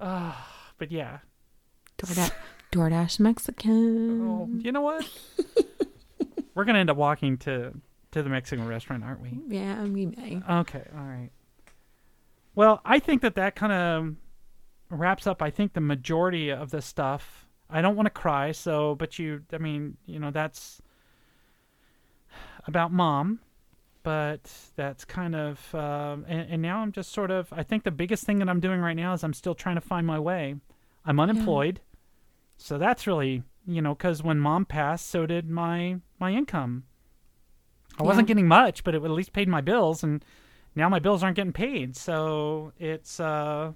Ah, 0.00 0.48
but 0.78 0.90
yeah. 0.90 1.18
DoorDash, 1.98 2.32
DoorDash 2.72 3.20
Mexican. 3.20 4.20
Oh, 4.28 4.48
you 4.58 4.72
know 4.72 4.80
what? 4.82 5.08
We're 6.54 6.64
gonna 6.64 6.80
end 6.80 6.90
up 6.90 6.96
walking 6.96 7.38
to 7.38 7.72
to 8.12 8.22
the 8.22 8.30
Mexican 8.30 8.66
restaurant, 8.66 9.02
aren't 9.02 9.20
we? 9.20 9.40
Yeah, 9.48 9.82
we 9.84 10.06
may. 10.06 10.40
Okay, 10.48 10.84
all 10.94 11.04
right. 11.04 11.30
Well, 12.54 12.80
I 12.84 12.98
think 12.98 13.22
that 13.22 13.34
that 13.34 13.56
kind 13.56 13.72
of 13.72 14.14
wraps 14.90 15.26
up. 15.26 15.42
I 15.42 15.50
think 15.50 15.72
the 15.72 15.80
majority 15.80 16.50
of 16.50 16.70
the 16.70 16.82
stuff. 16.82 17.46
I 17.68 17.80
don't 17.80 17.96
want 17.96 18.06
to 18.06 18.10
cry, 18.10 18.52
so 18.52 18.94
but 18.94 19.18
you. 19.18 19.42
I 19.52 19.58
mean, 19.58 19.96
you 20.06 20.18
know, 20.18 20.30
that's 20.30 20.80
about 22.66 22.92
mom, 22.92 23.40
but 24.02 24.50
that's 24.76 25.04
kind 25.06 25.34
of. 25.34 25.74
Um, 25.74 26.26
and, 26.28 26.52
and 26.52 26.62
now 26.62 26.80
I'm 26.80 26.92
just 26.92 27.12
sort 27.12 27.30
of. 27.30 27.50
I 27.52 27.62
think 27.62 27.84
the 27.84 27.90
biggest 27.90 28.24
thing 28.24 28.38
that 28.40 28.48
I'm 28.48 28.60
doing 28.60 28.80
right 28.80 28.96
now 28.96 29.14
is 29.14 29.24
I'm 29.24 29.32
still 29.32 29.54
trying 29.54 29.76
to 29.76 29.80
find 29.80 30.06
my 30.06 30.18
way. 30.18 30.56
I'm 31.06 31.18
unemployed, 31.18 31.80
so 32.58 32.76
that's 32.76 33.06
really 33.06 33.42
you 33.66 33.80
know 33.80 33.94
because 33.94 34.22
when 34.22 34.38
mom 34.38 34.66
passed, 34.66 35.08
so 35.08 35.24
did 35.24 35.48
my 35.48 35.96
my 36.20 36.32
income. 36.32 36.84
I 37.98 38.02
wasn't 38.02 38.28
getting 38.28 38.48
much, 38.48 38.84
but 38.84 38.94
it 38.94 39.02
at 39.02 39.10
least 39.10 39.32
paid 39.32 39.48
my 39.48 39.60
bills, 39.60 40.02
and 40.02 40.24
now 40.74 40.88
my 40.88 40.98
bills 40.98 41.22
aren't 41.22 41.36
getting 41.36 41.52
paid. 41.52 41.96
So 41.96 42.72
it's 42.78 43.20
uh, 43.20 43.72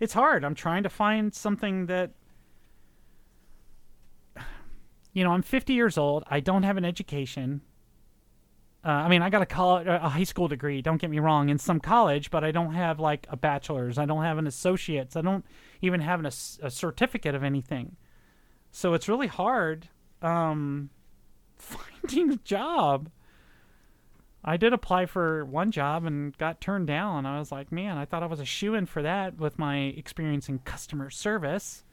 it's 0.00 0.12
hard. 0.12 0.44
I'm 0.44 0.54
trying 0.54 0.82
to 0.82 0.88
find 0.88 1.32
something 1.32 1.86
that, 1.86 2.10
you 5.12 5.22
know, 5.22 5.30
I'm 5.30 5.42
50 5.42 5.72
years 5.72 5.96
old. 5.96 6.24
I 6.26 6.40
don't 6.40 6.64
have 6.64 6.76
an 6.76 6.84
education. 6.84 7.60
Uh, 8.84 8.88
I 8.88 9.08
mean, 9.08 9.22
I 9.22 9.30
got 9.30 9.42
a 9.42 9.46
college, 9.46 9.86
a 9.86 10.08
high 10.08 10.24
school 10.24 10.48
degree. 10.48 10.82
Don't 10.82 11.00
get 11.00 11.08
me 11.08 11.20
wrong, 11.20 11.50
in 11.50 11.58
some 11.58 11.78
college, 11.78 12.32
but 12.32 12.42
I 12.42 12.50
don't 12.50 12.74
have 12.74 12.98
like 12.98 13.28
a 13.30 13.36
bachelor's. 13.36 13.96
I 13.96 14.06
don't 14.06 14.24
have 14.24 14.38
an 14.38 14.48
associate's. 14.48 15.14
I 15.14 15.20
don't 15.20 15.44
even 15.82 16.00
have 16.00 16.18
an, 16.18 16.26
a, 16.26 16.66
a 16.66 16.70
certificate 16.70 17.36
of 17.36 17.44
anything. 17.44 17.96
So 18.72 18.94
it's 18.94 19.08
really 19.08 19.28
hard 19.28 19.88
um, 20.20 20.90
finding 21.56 22.32
a 22.32 22.36
job. 22.38 23.08
I 24.44 24.56
did 24.56 24.72
apply 24.72 25.06
for 25.06 25.44
one 25.44 25.70
job 25.70 26.04
and 26.04 26.36
got 26.36 26.60
turned 26.60 26.88
down. 26.88 27.26
I 27.26 27.38
was 27.38 27.52
like, 27.52 27.70
man, 27.70 27.96
I 27.96 28.04
thought 28.04 28.24
I 28.24 28.26
was 28.26 28.40
a 28.40 28.44
shoe 28.44 28.74
in 28.74 28.86
for 28.86 29.02
that 29.02 29.38
with 29.38 29.58
my 29.58 29.78
experience 29.78 30.48
in 30.48 30.58
customer 30.60 31.10
service. 31.10 31.84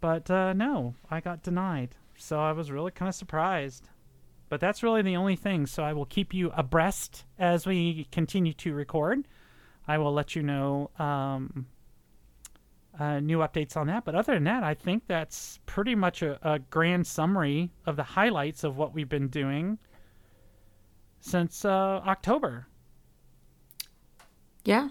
But 0.00 0.30
uh, 0.30 0.52
no, 0.52 0.94
I 1.10 1.20
got 1.20 1.42
denied. 1.42 1.96
So 2.16 2.38
I 2.38 2.52
was 2.52 2.70
really 2.70 2.92
kind 2.92 3.08
of 3.08 3.14
surprised. 3.14 3.88
But 4.48 4.60
that's 4.60 4.82
really 4.82 5.02
the 5.02 5.16
only 5.16 5.36
thing. 5.36 5.66
So 5.66 5.82
I 5.82 5.92
will 5.92 6.06
keep 6.06 6.32
you 6.32 6.52
abreast 6.56 7.24
as 7.38 7.66
we 7.66 8.06
continue 8.12 8.52
to 8.54 8.72
record. 8.72 9.26
I 9.88 9.98
will 9.98 10.12
let 10.12 10.36
you 10.36 10.42
know 10.42 10.90
um, 11.00 11.66
uh, 12.98 13.18
new 13.18 13.38
updates 13.38 13.76
on 13.76 13.88
that. 13.88 14.04
But 14.04 14.14
other 14.14 14.34
than 14.34 14.44
that, 14.44 14.62
I 14.62 14.74
think 14.74 15.04
that's 15.08 15.58
pretty 15.66 15.96
much 15.96 16.22
a, 16.22 16.38
a 16.48 16.60
grand 16.60 17.08
summary 17.08 17.70
of 17.86 17.96
the 17.96 18.04
highlights 18.04 18.62
of 18.62 18.76
what 18.76 18.94
we've 18.94 19.08
been 19.08 19.28
doing 19.28 19.78
since 21.20 21.64
uh, 21.64 21.68
October. 22.06 22.66
Yeah, 24.64 24.88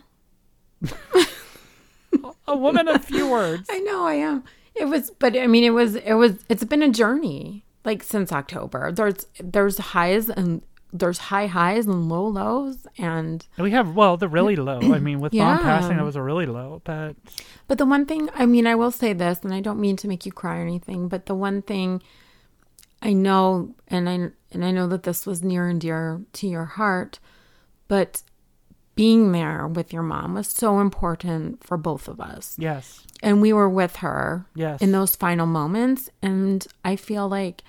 A 2.47 2.57
woman 2.57 2.87
of 2.87 3.03
few 3.05 3.27
words. 3.31 3.67
I 3.69 3.79
know 3.79 4.05
I 4.05 4.13
am. 4.15 4.43
It 4.75 4.85
was, 4.85 5.11
but 5.11 5.37
I 5.37 5.45
mean, 5.47 5.63
it 5.63 5.69
was, 5.71 5.95
it 5.95 6.13
was, 6.13 6.39
it's 6.49 6.63
been 6.63 6.81
a 6.81 6.89
journey 6.89 7.65
like 7.85 8.01
since 8.01 8.31
October. 8.31 8.91
There's, 8.91 9.27
there's 9.39 9.77
highs 9.77 10.29
and 10.29 10.63
there's 10.91 11.17
high 11.19 11.45
highs 11.45 11.85
and 11.85 12.09
low 12.09 12.25
lows, 12.25 12.87
and 12.97 13.45
We 13.59 13.69
have 13.71 13.95
well 13.95 14.17
the 14.17 14.27
really 14.27 14.55
low. 14.55 14.91
I 14.91 14.97
mean, 14.99 15.19
with 15.19 15.33
mom 15.33 15.57
Yeah. 15.57 15.61
passing, 15.61 15.97
that 15.97 16.03
was 16.03 16.15
a 16.15 16.23
really 16.23 16.47
low. 16.47 16.81
But 16.83 17.15
But 17.67 17.77
the 17.77 17.85
one 17.85 18.07
thing, 18.07 18.29
I 18.33 18.47
mean, 18.47 18.65
I 18.65 18.73
will 18.73 18.89
say 18.91 19.13
this, 19.13 19.39
and 19.43 19.53
I 19.53 19.59
don't 19.61 19.79
mean 19.79 19.97
to 19.97 20.07
make 20.07 20.25
you 20.25 20.31
cry 20.31 20.57
or 20.57 20.61
anything, 20.63 21.07
but 21.07 21.27
the 21.27 21.35
one 21.35 21.61
thing 21.61 22.01
I 23.01 23.13
know, 23.13 23.75
and 23.87 24.09
I 24.09 24.29
and 24.51 24.65
I 24.65 24.71
know 24.71 24.87
that 24.87 25.03
this 25.03 25.25
was 25.25 25.43
near 25.43 25.67
and 25.67 25.79
dear 25.79 26.21
to 26.33 26.47
your 26.47 26.65
heart, 26.65 27.19
but 27.87 28.23
being 28.95 29.31
there 29.31 29.67
with 29.67 29.93
your 29.93 30.03
mom 30.03 30.33
was 30.33 30.47
so 30.47 30.79
important 30.79 31.63
for 31.63 31.77
both 31.77 32.07
of 32.07 32.19
us, 32.19 32.55
yes, 32.57 33.05
and 33.23 33.41
we 33.41 33.53
were 33.53 33.69
with 33.69 33.97
her 33.97 34.45
yes, 34.55 34.81
in 34.81 34.91
those 34.91 35.15
final 35.15 35.45
moments, 35.45 36.09
and 36.21 36.67
I 36.83 36.95
feel 36.95 37.27
like, 37.29 37.63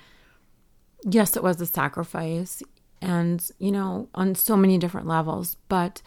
yes, 1.03 1.37
it 1.37 1.43
was 1.43 1.61
a 1.61 1.65
sacrifice, 1.65 2.61
and 3.01 3.49
you 3.59 3.71
know, 3.71 4.09
on 4.13 4.35
so 4.35 4.57
many 4.57 4.77
different 4.77 5.07
levels, 5.07 5.55
but 5.69 6.01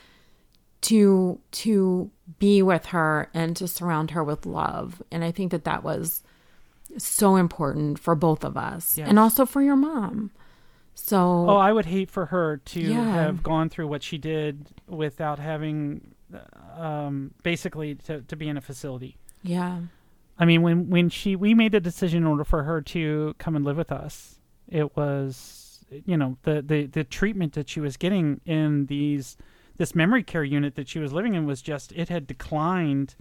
to 0.83 1.41
to 1.51 2.11
be 2.39 2.61
with 2.61 2.87
her 2.87 3.31
and 3.33 3.57
to 3.57 3.67
surround 3.67 4.11
her 4.11 4.23
with 4.23 4.45
love 4.45 5.03
and 5.11 5.25
i 5.25 5.31
think 5.31 5.51
that 5.51 5.65
that 5.65 5.83
was 5.83 6.23
so 6.99 7.37
important 7.37 7.99
for 7.99 8.15
both 8.15 8.45
of 8.45 8.57
us 8.57 8.97
Yes. 8.99 9.09
and 9.09 9.19
also 9.19 9.45
for 9.47 9.63
your 9.63 9.77
mom 9.77 10.31
so 10.95 11.19
Oh, 11.49 11.57
I 11.57 11.73
would 11.73 11.87
hate 11.87 12.11
for 12.11 12.27
her 12.27 12.59
to 12.59 12.81
Yeah. 12.81 13.05
have 13.15 13.43
gone 13.43 13.69
through 13.69 13.89
what 13.89 14.03
she 14.03 14.17
did 14.17 14.69
without 14.87 15.39
having, 15.41 16.15
um, 16.77 17.33
basically 17.43 17.97
to 17.97 18.23
to 18.23 18.37
be 18.37 18.49
in 18.49 18.57
a 18.57 18.61
facility. 18.61 19.17
yeah 19.43 19.81
I 20.39 20.45
mean, 20.47 20.63
when 20.63 20.91
when 20.91 21.11
she 21.11 21.37
we 21.37 21.55
made 21.55 21.71
the 21.73 21.81
decision 21.81 22.23
in 22.25 22.27
order 22.29 22.45
for 22.45 22.65
her 22.65 22.81
to 22.83 23.35
come 23.39 23.55
and 23.55 23.65
live 23.65 23.77
with 23.77 23.93
us, 23.93 24.41
it 24.69 24.97
was 24.97 25.85
you 26.07 26.17
know 26.17 26.37
the 26.43 26.61
the 26.63 26.87
the 26.87 27.05
treatment 27.05 27.53
that 27.53 27.69
she 27.69 27.81
was 27.81 27.97
getting 27.97 28.41
in 28.45 28.87
these 28.87 29.37
this 29.77 29.95
memory 29.95 30.23
care 30.25 30.43
unit 30.45 30.75
that 30.77 30.89
she 30.89 30.99
was 30.99 31.13
living 31.13 31.35
in 31.35 31.47
was 31.47 31.63
just 31.63 31.93
it 31.93 32.09
had 32.09 32.27
declined. 32.27 33.15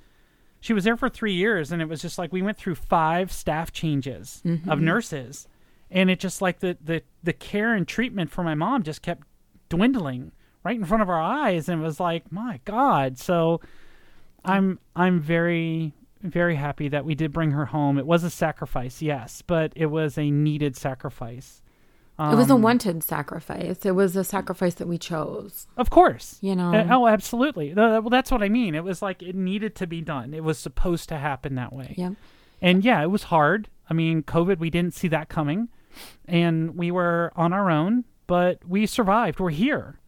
She 0.64 0.72
was 0.72 0.86
there 0.86 0.95
for 0.95 1.09
three 1.09 1.34
years, 1.34 1.74
and 1.74 1.82
it 1.82 1.89
was 1.89 2.01
just 2.01 2.18
like 2.18 2.32
we 2.32 2.41
went 2.41 2.57
through 2.57 2.76
five 2.76 3.34
staff 3.34 3.74
changes 3.74 4.41
of 4.45 4.49
mm-hmm. 4.49 4.86
nurses, 4.86 5.45
and 5.91 6.09
it 6.09 6.22
just 6.22 6.41
like 6.41 6.59
the 6.61 6.78
the 6.82 7.01
the 7.22 7.34
care 7.34 7.74
and 7.74 7.86
treatment 7.86 8.32
for 8.32 8.45
my 8.45 8.55
mom 8.55 8.82
just 8.82 9.01
kept 9.01 9.28
dwindling 9.68 10.32
right 10.64 10.78
in 10.78 10.86
front 10.86 11.03
of 11.03 11.09
our 11.09 11.20
eyes, 11.20 11.68
and 11.68 11.82
it 11.82 11.84
was 11.84 11.99
like 11.99 12.32
my 12.32 12.61
God. 12.64 13.20
So 13.20 13.59
I'm 14.45 14.80
I'm 14.95 15.20
very 15.20 15.91
very 16.22 16.55
happy 16.55 16.88
that 16.88 17.03
we 17.03 17.14
did 17.14 17.34
bring 17.34 17.51
her 17.51 17.66
home. 17.66 17.97
It 17.97 18.05
was 18.05 18.24
a 18.24 18.30
sacrifice, 18.30 19.01
yes, 19.01 19.43
but 19.45 19.74
it 19.76 19.88
was 19.88 20.18
a 20.18 20.32
needed 20.32 20.78
sacrifice. 20.78 21.61
It 22.20 22.36
was 22.36 22.49
a 22.49 22.53
Um, 22.53 22.61
wanted 22.61 23.03
sacrifice 23.03 23.86
it 23.86 23.91
was 23.95 24.16
a 24.16 24.24
sacrifice 24.24 24.76
that 24.76 24.88
we 24.88 24.97
chose 24.97 25.68
Of 25.78 25.89
course. 25.89 26.38
you 26.41 26.55
know 26.55 26.72
Uh, 26.74 26.88
oh, 26.91 27.07
absolutely. 27.07 27.74
Well, 27.74 28.01
that's 28.09 28.30
what 28.32 28.43
I 28.43 28.49
mean. 28.49 28.76
It 28.76 28.84
was 28.84 29.01
like 29.01 29.24
it 29.24 29.36
needed 29.36 29.74
to 29.76 29.88
be 29.88 30.01
done. 30.01 30.34
It 30.34 30.43
was 30.43 30.57
supposed 30.59 31.09
to 31.09 31.18
happen 31.18 31.55
that 31.55 31.74
way. 31.74 31.95
yeah 31.97 32.11
And 32.61 32.86
yeah, 32.86 33.01
it 33.01 33.09
was 33.09 33.24
hard. 33.24 33.68
I 33.89 33.93
mean, 33.93 34.22
COVID, 34.24 34.59
we 34.59 34.70
didn't 34.70 34.93
see 34.93 35.07
that 35.09 35.28
coming. 35.28 35.70
And 36.26 36.76
we 36.78 36.89
were 36.91 37.32
on 37.36 37.51
our 37.53 37.70
own, 37.70 38.05
but 38.28 38.59
we 38.68 38.86
survived. 38.86 39.39
We're 39.39 39.49
here. 39.66 39.99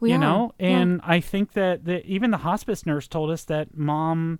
we 0.00 0.10
you 0.10 0.16
are. 0.16 0.18
know 0.26 0.52
Yeah. 0.58 0.66
and 0.78 1.00
i 1.04 1.20
think 1.20 1.52
that 1.52 1.84
the, 1.84 2.04
even 2.06 2.30
the 2.30 2.38
hospice 2.48 2.84
nurse 2.84 3.06
told 3.08 3.30
us 3.30 3.44
that 3.44 3.66
mom 3.76 4.38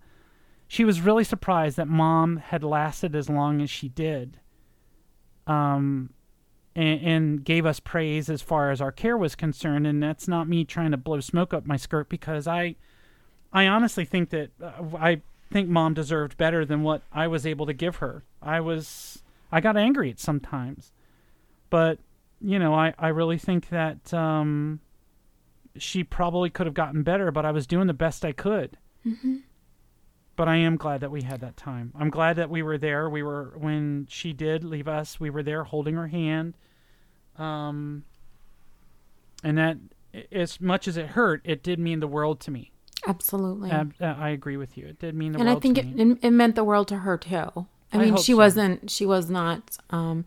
she 0.67 0.85
was 0.85 1.01
really 1.01 1.25
surprised 1.25 1.77
that 1.77 1.89
mom 1.89 2.37
had 2.39 2.63
lasted 2.65 3.15
as 3.15 3.29
long 3.31 3.63
as 3.63 3.71
she 3.71 3.89
did 3.89 4.41
um 5.47 6.11
and, 6.77 7.01
and 7.03 7.45
gave 7.45 7.67
us 7.67 7.81
praise 7.81 8.29
as 8.29 8.43
far 8.43 8.71
as 8.71 8.81
our 8.81 8.93
care 8.93 9.17
was 9.17 9.35
concerned. 9.35 9.87
And 9.87 10.03
that's 10.03 10.29
not 10.29 10.49
me 10.49 10.65
trying 10.65 10.91
to 10.91 10.97
blow 10.97 11.21
smoke 11.21 11.55
up 11.55 11.67
my 11.67 11.77
skirt 11.77 12.09
because 12.09 12.47
i 12.47 12.77
i 13.53 13.67
honestly 13.67 14.05
think 14.05 14.31
that 14.31 14.51
uh, 14.63 14.73
i 14.99 15.21
think 15.53 15.69
mom 15.69 15.95
deserved 15.95 16.37
better 16.37 16.65
than 16.65 16.83
what 16.83 17.03
i 17.13 17.27
was 17.27 17.47
able 17.47 17.67
to 17.67 17.73
give 17.73 17.97
her. 17.97 18.25
I 18.43 18.61
was 18.61 19.23
i 19.53 19.61
got 19.61 19.77
angry 19.77 20.11
at 20.11 20.19
sometimes 20.19 20.93
but 21.71 21.99
you 22.41 22.59
know 22.59 22.75
i 22.75 22.93
i 22.99 23.09
really 23.09 23.39
think 23.39 23.69
that 23.69 24.13
um 24.13 24.81
she 25.77 26.05
probably 26.05 26.51
could 26.51 26.67
have 26.67 26.75
gotten 26.75 27.03
better, 27.03 27.31
but 27.31 27.45
I 27.45 27.51
was 27.51 27.67
doing 27.67 27.87
the 27.87 27.95
best 27.95 28.25
I 28.25 28.33
could. 28.33 28.77
But 30.37 30.49
I 30.49 30.57
am 30.57 30.77
glad 30.77 31.01
that 31.01 31.11
we 31.13 31.23
had 31.23 31.41
that 31.43 31.57
time. 31.57 31.93
I'm 31.97 32.11
glad 32.11 32.37
that 32.37 32.51
we 32.51 32.63
were 32.63 32.77
there. 32.77 33.09
We 33.09 33.23
were 33.23 33.53
when 33.57 34.07
she 34.11 34.33
did 34.33 34.65
leave 34.65 34.89
us. 34.89 35.21
We 35.21 35.31
were 35.31 35.43
there 35.45 35.63
holding 35.63 35.95
her 35.95 36.09
hand. 36.09 36.55
Um, 37.39 38.05
and 39.45 39.57
that, 39.59 39.77
as 40.33 40.61
much 40.61 40.89
as 40.89 40.97
it 40.97 41.07
hurt, 41.09 41.41
it 41.45 41.63
did 41.63 41.79
mean 41.79 42.01
the 42.01 42.09
world 42.09 42.41
to 42.41 42.51
me. 42.51 42.73
absolutely 43.07 43.71
Ab- 43.71 43.95
uh, 44.01 44.15
I 44.19 44.31
agree 44.31 44.57
with 44.57 44.77
you. 44.77 44.87
It 44.87 44.99
did 44.99 45.15
mean 45.15 45.33
the 45.33 45.39
world. 45.39 45.49
and 45.49 45.57
I 45.57 45.61
think 45.61 45.79
it, 45.79 45.87
me. 45.95 46.17
it 46.23 46.31
meant 46.31 46.55
the 46.57 46.65
world 46.65 46.89
to 46.89 46.99
her 46.99 47.17
too. 47.19 47.35
I 47.35 47.67
I 47.93 47.99
mean, 47.99 48.17
she 48.17 48.33
so. 48.33 48.39
wasn't 48.39 48.91
she 48.91 49.07
was 49.07 49.31
not 49.31 49.77
um, 49.91 50.25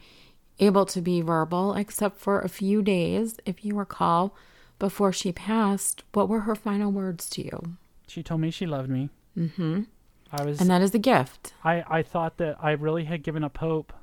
able 0.59 0.85
to 0.85 1.01
be 1.01 1.21
verbal 1.21 1.73
except 1.73 2.19
for 2.19 2.39
a 2.39 2.47
few 2.49 2.81
days, 2.81 3.39
if 3.45 3.65
you 3.65 3.75
recall, 3.75 4.33
before 4.79 5.11
she 5.11 5.31
passed. 5.33 6.03
What 6.13 6.29
were 6.29 6.41
her 6.41 6.55
final 6.55 6.91
words 6.91 7.29
to 7.31 7.43
you? 7.43 7.77
She 8.07 8.23
told 8.23 8.39
me 8.41 8.51
she 8.51 8.65
loved 8.65 8.89
me. 8.89 9.09
Mm-hmm. 9.37 9.83
I 10.31 10.43
was. 10.43 10.59
And 10.59 10.69
that 10.69 10.81
is 10.81 10.93
a 10.93 10.99
gift. 10.99 11.53
I, 11.63 11.83
I 11.87 12.01
thought 12.03 12.37
that 12.37 12.57
I 12.61 12.71
really 12.71 13.05
had 13.05 13.23
given 13.23 13.43
up 13.43 13.57
hope 13.57 13.93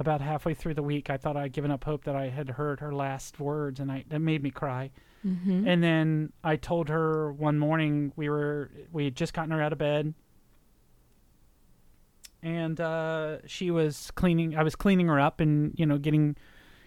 about 0.00 0.22
halfway 0.22 0.54
through 0.54 0.72
the 0.72 0.82
week, 0.82 1.10
I 1.10 1.18
thought 1.18 1.36
I'd 1.36 1.52
given 1.52 1.70
up 1.70 1.84
hope 1.84 2.04
that 2.04 2.16
I 2.16 2.30
had 2.30 2.48
heard 2.48 2.80
her 2.80 2.92
last 2.92 3.38
words, 3.38 3.78
and 3.78 3.92
I 3.92 4.04
that 4.08 4.18
made 4.18 4.42
me 4.42 4.50
cry. 4.50 4.90
Mm-hmm. 5.24 5.68
And 5.68 5.84
then 5.84 6.32
I 6.42 6.56
told 6.56 6.88
her 6.88 7.30
one 7.32 7.58
morning 7.58 8.12
we 8.16 8.30
were 8.30 8.70
we 8.92 9.04
had 9.04 9.14
just 9.14 9.34
gotten 9.34 9.50
her 9.50 9.62
out 9.62 9.72
of 9.72 9.78
bed, 9.78 10.14
and 12.42 12.80
uh, 12.80 13.46
she 13.46 13.70
was 13.70 14.10
cleaning. 14.12 14.56
I 14.56 14.62
was 14.62 14.74
cleaning 14.74 15.08
her 15.08 15.20
up 15.20 15.38
and 15.38 15.74
you 15.76 15.84
know 15.84 15.98
getting 15.98 16.34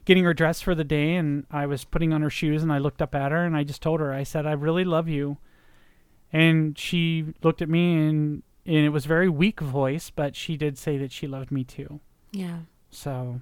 getting 0.06 0.24
her 0.24 0.34
dressed 0.34 0.64
for 0.64 0.74
the 0.74 0.84
day, 0.84 1.14
and 1.16 1.46
I 1.52 1.68
was 1.68 1.86
putting 1.86 2.14
on 2.14 2.24
her 2.24 2.32
shoes, 2.32 2.64
and 2.64 2.74
I 2.74 2.80
looked 2.80 3.02
up 3.02 3.14
at 3.14 3.32
her, 3.32 3.46
and 3.46 3.56
I 3.56 3.64
just 3.64 3.84
told 3.84 4.00
her, 4.00 4.12
I 4.12 4.24
said, 4.24 4.48
I 4.48 4.52
really 4.54 4.84
love 4.84 5.08
you, 5.08 5.38
and 6.34 6.78
she 6.78 7.28
looked 7.44 7.62
at 7.62 7.70
me 7.70 7.94
and 7.94 8.44
and 8.66 8.78
it 8.78 8.90
was 8.90 9.06
very 9.06 9.30
weak 9.30 9.60
voice, 9.60 10.10
but 10.10 10.36
she 10.36 10.58
did 10.58 10.78
say 10.78 10.98
that 10.98 11.12
she 11.12 11.28
loved 11.28 11.52
me 11.52 11.64
too. 11.64 12.00
Yeah. 12.32 12.60
So 12.90 13.42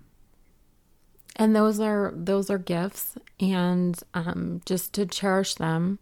And 1.36 1.56
those 1.56 1.80
are 1.80 2.12
those 2.16 2.50
are 2.50 2.58
gifts 2.58 3.18
and 3.40 4.00
um 4.14 4.62
just 4.66 4.94
to 4.94 5.06
cherish 5.06 5.56
them 5.56 6.00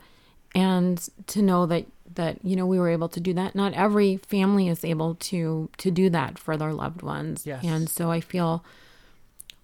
and 0.55 1.07
to 1.27 1.41
know 1.41 1.65
that 1.67 1.85
that 2.15 2.43
you 2.43 2.55
know 2.55 2.65
we 2.65 2.79
were 2.79 2.89
able 2.89 3.09
to 3.09 3.19
do 3.19 3.33
that. 3.33 3.55
Not 3.55 3.73
every 3.73 4.17
family 4.17 4.67
is 4.67 4.83
able 4.83 5.15
to 5.15 5.69
to 5.77 5.91
do 5.91 6.09
that 6.09 6.39
for 6.39 6.57
their 6.57 6.73
loved 6.73 7.01
ones. 7.03 7.45
Yes. 7.45 7.63
And 7.63 7.87
so 7.89 8.09
I 8.09 8.19
feel 8.21 8.63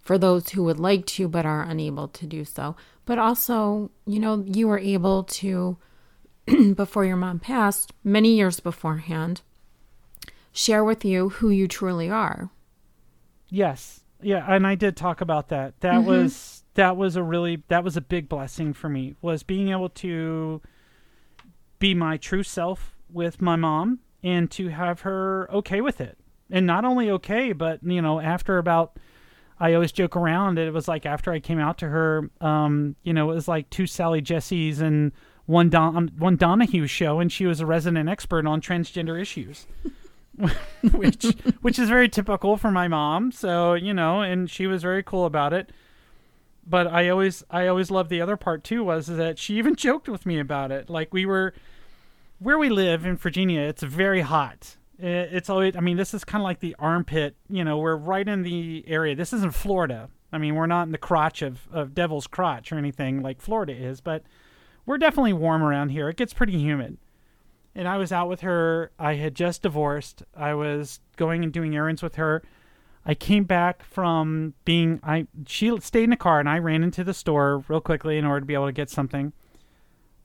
for 0.02 0.20
those 0.20 0.50
who 0.50 0.64
would 0.64 0.80
like 0.80 1.08
to 1.08 1.28
but 1.28 1.46
are 1.46 1.64
unable 1.64 2.08
to 2.10 2.28
do 2.28 2.46
so. 2.46 2.76
But 3.06 3.18
also, 3.18 3.90
you 4.06 4.20
know, 4.20 4.44
you 4.46 4.68
were 4.68 4.80
able 4.80 5.24
to 5.24 5.78
before 6.76 7.06
your 7.06 7.16
mom 7.16 7.40
passed, 7.40 7.94
many 8.04 8.36
years 8.36 8.60
beforehand, 8.60 9.42
share 10.52 10.84
with 10.84 11.04
you 11.06 11.30
who 11.30 11.50
you 11.50 11.68
truly 11.68 12.10
are. 12.10 12.50
Yes. 13.50 14.02
Yeah, 14.22 14.46
and 14.48 14.66
I 14.66 14.76
did 14.76 14.96
talk 14.96 15.22
about 15.22 15.50
that. 15.50 15.80
That 15.82 16.00
Mm-hmm. 16.00 16.08
was 16.08 16.64
that 16.76 16.98
was 16.98 17.16
a 17.16 17.24
really 17.24 17.64
that 17.68 17.84
was 17.84 17.96
a 17.96 18.02
big 18.02 18.28
blessing 18.28 18.74
for 18.74 18.90
me 18.90 19.16
was 19.22 19.44
being 19.44 19.70
able 19.70 19.90
to 19.90 20.62
be 21.80 21.94
my 21.94 22.18
true 22.18 22.44
self 22.44 22.96
with 23.12 23.42
my 23.42 23.56
mom 23.56 24.00
and 24.24 24.50
to 24.52 24.70
have 24.70 25.02
her 25.02 25.50
okay 25.52 25.82
with 25.82 26.02
it. 26.02 26.18
And 26.52 26.66
not 26.66 26.86
only 26.86 27.10
okay, 27.12 27.54
but 27.54 27.84
you 27.84 28.02
know, 28.02 28.20
after 28.20 28.58
about 28.58 28.98
I 29.60 29.74
always 29.74 29.92
joke 29.92 30.16
around 30.16 30.58
it 30.60 30.74
was 30.74 30.88
like 30.88 31.06
after 31.06 31.32
I 31.32 31.40
came 31.40 31.60
out 31.60 31.78
to 31.80 31.88
her, 31.88 32.30
um, 32.42 32.96
you 33.04 33.14
know, 33.14 33.32
it 33.32 33.36
was 33.36 33.48
like 33.48 33.70
two 33.70 33.88
Sally 33.88 34.22
Jessies 34.22 34.80
and 34.80 35.12
one 35.46 35.70
Don 35.70 36.12
one 36.18 36.36
Donahue 36.36 36.88
show 36.88 37.20
and 37.20 37.32
she 37.32 37.46
was 37.46 37.60
a 37.60 37.66
resident 37.66 38.10
expert 38.10 38.46
on 38.46 38.62
transgender 38.62 39.20
issues. 39.20 39.68
which 40.92 41.24
which 41.62 41.80
is 41.80 41.90
very 41.90 42.10
typical 42.10 42.58
for 42.58 42.72
my 42.72 42.88
mom. 42.88 43.32
So 43.32 43.74
you 43.74 43.94
know, 43.94 44.22
and 44.22 44.50
she 44.50 44.68
was 44.68 44.82
very 44.82 45.04
cool 45.04 45.26
about 45.26 45.54
it. 45.54 45.72
But 46.68 46.88
I 46.88 47.10
always 47.10 47.44
I 47.50 47.68
always 47.68 47.92
loved 47.92 48.10
the 48.10 48.22
other 48.22 48.38
part 48.38 48.64
too 48.64 48.84
was 48.84 49.08
that 49.08 49.38
she 49.40 49.58
even 49.58 49.76
joked 49.78 50.10
with 50.10 50.26
me 50.26 50.40
about 50.40 50.72
it. 50.72 50.90
Like 50.90 51.14
we 51.14 51.26
were 51.26 51.54
where 52.40 52.58
we 52.58 52.70
live 52.70 53.06
in 53.06 53.16
Virginia, 53.16 53.62
it's 53.62 53.84
very 53.84 54.22
hot. 54.22 54.76
It's 54.98 55.50
always 55.50 55.76
I 55.76 55.80
mean, 55.80 55.98
this 55.98 56.14
is 56.14 56.24
kind 56.24 56.42
of 56.42 56.46
like 56.46 56.60
the 56.60 56.76
armpit. 56.80 57.36
You 57.50 57.64
know, 57.64 57.78
we're 57.78 57.96
right 57.96 58.28
in 58.28 58.44
the 58.44 58.84
area. 58.88 59.16
This 59.16 59.32
isn't 59.34 59.54
Florida. 59.54 60.10
I 60.34 60.38
mean, 60.38 60.56
we're 60.56 60.66
not 60.66 60.84
in 60.84 60.92
the 60.92 60.98
crotch 60.98 61.42
of 61.42 61.68
of 61.72 61.94
Devil's 61.94 62.28
Crotch 62.28 62.72
or 62.72 62.78
anything 62.78 63.22
like 63.22 63.42
Florida 63.42 63.74
is, 63.74 64.02
but 64.02 64.24
we're 64.86 64.98
definitely 64.98 65.34
warm 65.34 65.64
around 65.64 65.90
here. 65.90 66.10
It 66.10 66.18
gets 66.18 66.34
pretty 66.34 66.58
humid 66.58 66.98
and 67.76 67.88
I 67.88 67.98
was 67.98 68.12
out 68.12 68.30
with 68.30 68.42
her. 68.42 68.92
I 68.98 69.16
had 69.16 69.36
just 69.36 69.62
divorced. 69.62 70.24
I 70.36 70.54
was 70.54 71.02
going 71.18 71.44
and 71.44 71.52
doing 71.52 71.76
errands 71.76 72.02
with 72.02 72.16
her. 72.16 72.42
I 73.06 73.14
came 73.14 73.44
back 73.44 73.84
from 73.84 74.54
being 74.64 75.00
I 75.04 75.28
she 75.46 75.78
stayed 75.82 76.06
in 76.06 76.10
the 76.10 76.16
car 76.16 76.40
and 76.40 76.50
I 76.50 76.58
ran 76.58 76.84
into 76.84 77.04
the 77.04 77.14
store 77.14 77.64
real 77.68 77.82
quickly 77.82 78.18
in 78.18 78.26
order 78.26 78.40
to 78.40 78.46
be 78.46 78.54
able 78.56 78.66
to 78.66 78.72
get 78.72 78.90
something. 78.90 79.34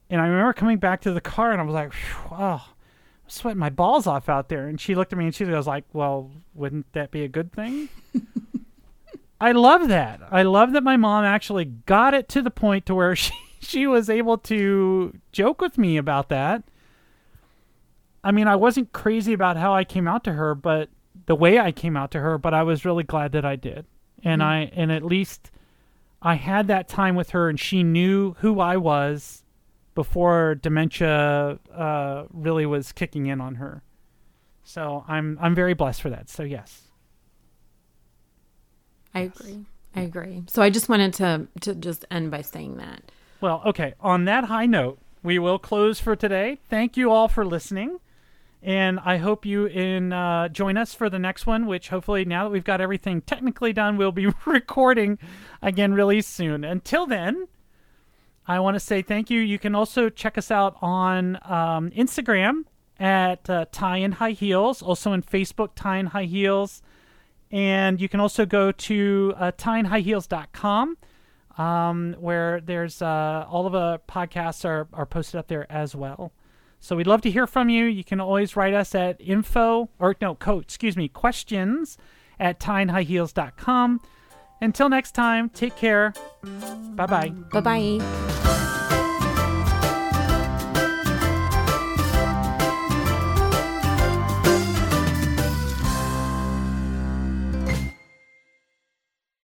And 0.09 0.19
I 0.19 0.25
remember 0.27 0.53
coming 0.53 0.77
back 0.77 1.01
to 1.01 1.13
the 1.13 1.21
car 1.21 1.51
and 1.51 1.61
I 1.61 1.63
was 1.63 1.73
like, 1.73 1.93
"Phew, 1.93 2.31
"Oh, 2.31 2.65
I'm 2.65 3.29
sweating 3.29 3.59
my 3.59 3.69
balls 3.69 4.07
off 4.07 4.29
out 4.29 4.49
there." 4.49 4.67
And 4.67 4.79
she 4.81 4.95
looked 4.95 5.13
at 5.13 5.19
me 5.19 5.25
and 5.25 5.35
she 5.35 5.45
was 5.45 5.67
like, 5.67 5.83
"Well, 5.93 6.31
wouldn't 6.55 6.91
that 6.93 7.11
be 7.11 7.23
a 7.23 7.27
good 7.27 7.51
thing?" 7.51 7.89
I 9.41 9.51
love 9.51 9.87
that. 9.89 10.21
I 10.31 10.43
love 10.43 10.71
that 10.73 10.83
my 10.83 10.97
mom 10.97 11.23
actually 11.23 11.65
got 11.65 12.13
it 12.13 12.29
to 12.29 12.41
the 12.41 12.51
point 12.51 12.85
to 12.87 12.95
where 12.95 13.15
she 13.15 13.33
she 13.61 13.87
was 13.87 14.09
able 14.09 14.37
to 14.39 15.17
joke 15.31 15.61
with 15.61 15.77
me 15.77 15.97
about 15.97 16.29
that. 16.29 16.63
I 18.23 18.31
mean, 18.31 18.47
I 18.47 18.55
wasn't 18.55 18.91
crazy 18.91 19.33
about 19.33 19.57
how 19.57 19.73
I 19.73 19.83
came 19.83 20.07
out 20.07 20.23
to 20.25 20.33
her, 20.33 20.53
but 20.53 20.89
the 21.27 21.35
way 21.35 21.59
I 21.59 21.71
came 21.71 21.95
out 21.95 22.11
to 22.11 22.19
her, 22.19 22.37
but 22.37 22.53
I 22.53 22.63
was 22.63 22.85
really 22.85 23.03
glad 23.03 23.31
that 23.31 23.45
I 23.45 23.55
did. 23.55 23.85
And 24.23 24.43
I 24.43 24.71
and 24.73 24.91
at 24.91 25.03
least 25.03 25.49
I 26.21 26.35
had 26.35 26.67
that 26.67 26.87
time 26.87 27.15
with 27.15 27.31
her 27.31 27.49
and 27.49 27.59
she 27.59 27.81
knew 27.81 28.35
who 28.39 28.59
I 28.59 28.77
was 28.77 29.43
before 29.95 30.55
dementia 30.55 31.59
uh, 31.73 32.25
really 32.31 32.65
was 32.65 32.91
kicking 32.91 33.25
in 33.27 33.41
on 33.41 33.55
her. 33.55 33.81
So 34.63 35.03
I'm 35.07 35.37
I'm 35.41 35.55
very 35.55 35.73
blessed 35.73 36.01
for 36.01 36.09
that. 36.11 36.29
So 36.29 36.43
yes. 36.43 36.83
I 39.13 39.21
agree. 39.21 39.65
I 39.95 40.01
agree. 40.01 40.43
So 40.47 40.61
I 40.61 40.69
just 40.69 40.89
wanted 40.89 41.13
to 41.15 41.47
to 41.61 41.75
just 41.75 42.05
end 42.11 42.29
by 42.29 42.41
saying 42.41 42.77
that. 42.77 43.11
Well, 43.41 43.63
okay. 43.65 43.95
On 43.99 44.25
that 44.25 44.45
high 44.45 44.67
note, 44.67 44.99
we 45.23 45.39
will 45.39 45.57
close 45.57 45.99
for 45.99 46.15
today. 46.15 46.59
Thank 46.69 46.95
you 46.95 47.09
all 47.09 47.27
for 47.27 47.43
listening, 47.43 47.97
and 48.61 48.99
I 48.99 49.17
hope 49.17 49.47
you 49.47 49.65
in 49.65 50.13
uh, 50.13 50.47
join 50.49 50.77
us 50.77 50.93
for 50.93 51.09
the 51.09 51.17
next 51.17 51.47
one. 51.47 51.65
Which 51.65 51.89
hopefully, 51.89 52.23
now 52.23 52.43
that 52.43 52.51
we've 52.51 52.63
got 52.63 52.81
everything 52.81 53.21
technically 53.21 53.73
done, 53.73 53.97
we'll 53.97 54.11
be 54.11 54.27
recording 54.45 55.17
again 55.59 55.91
really 55.95 56.21
soon. 56.21 56.63
Until 56.63 57.07
then, 57.07 57.47
I 58.45 58.59
want 58.59 58.75
to 58.75 58.79
say 58.79 59.01
thank 59.01 59.31
you. 59.31 59.39
You 59.41 59.57
can 59.57 59.73
also 59.73 60.09
check 60.09 60.37
us 60.37 60.51
out 60.51 60.77
on 60.79 61.37
um, 61.43 61.89
Instagram 61.91 62.65
at 62.99 63.49
uh, 63.49 63.65
Tie 63.71 63.97
and 63.97 64.13
High 64.13 64.31
Heels, 64.31 64.83
also 64.83 65.13
on 65.13 65.23
Facebook, 65.23 65.69
Tie 65.73 65.97
and 65.97 66.09
High 66.09 66.25
Heels, 66.25 66.83
and 67.49 67.99
you 67.99 68.07
can 68.07 68.19
also 68.19 68.45
go 68.45 68.71
to 68.71 69.33
uh, 69.35 69.51
tieandhighheels.com 69.53 70.97
um, 71.61 72.15
where 72.19 72.59
there's 72.61 73.01
uh, 73.01 73.45
all 73.49 73.65
of 73.67 73.73
the 73.73 74.01
podcasts 74.07 74.65
are, 74.65 74.87
are 74.93 75.05
posted 75.05 75.37
up 75.37 75.47
there 75.47 75.71
as 75.71 75.95
well. 75.95 76.31
So 76.79 76.95
we'd 76.95 77.07
love 77.07 77.21
to 77.21 77.31
hear 77.31 77.45
from 77.45 77.69
you. 77.69 77.85
You 77.85 78.03
can 78.03 78.19
always 78.19 78.55
write 78.55 78.73
us 78.73 78.95
at 78.95 79.21
info 79.21 79.89
or 79.99 80.15
no, 80.19 80.33
co- 80.33 80.59
excuse 80.59 80.97
me, 80.97 81.07
questions 81.07 81.97
at 82.39 82.59
tieandhighheels.com. 82.59 84.01
Until 84.61 84.89
next 84.89 85.11
time, 85.11 85.49
take 85.49 85.75
care. 85.75 86.13
Bye 86.95 87.05
bye. 87.05 87.29
Bye 87.51 87.61
bye. 87.99 88.50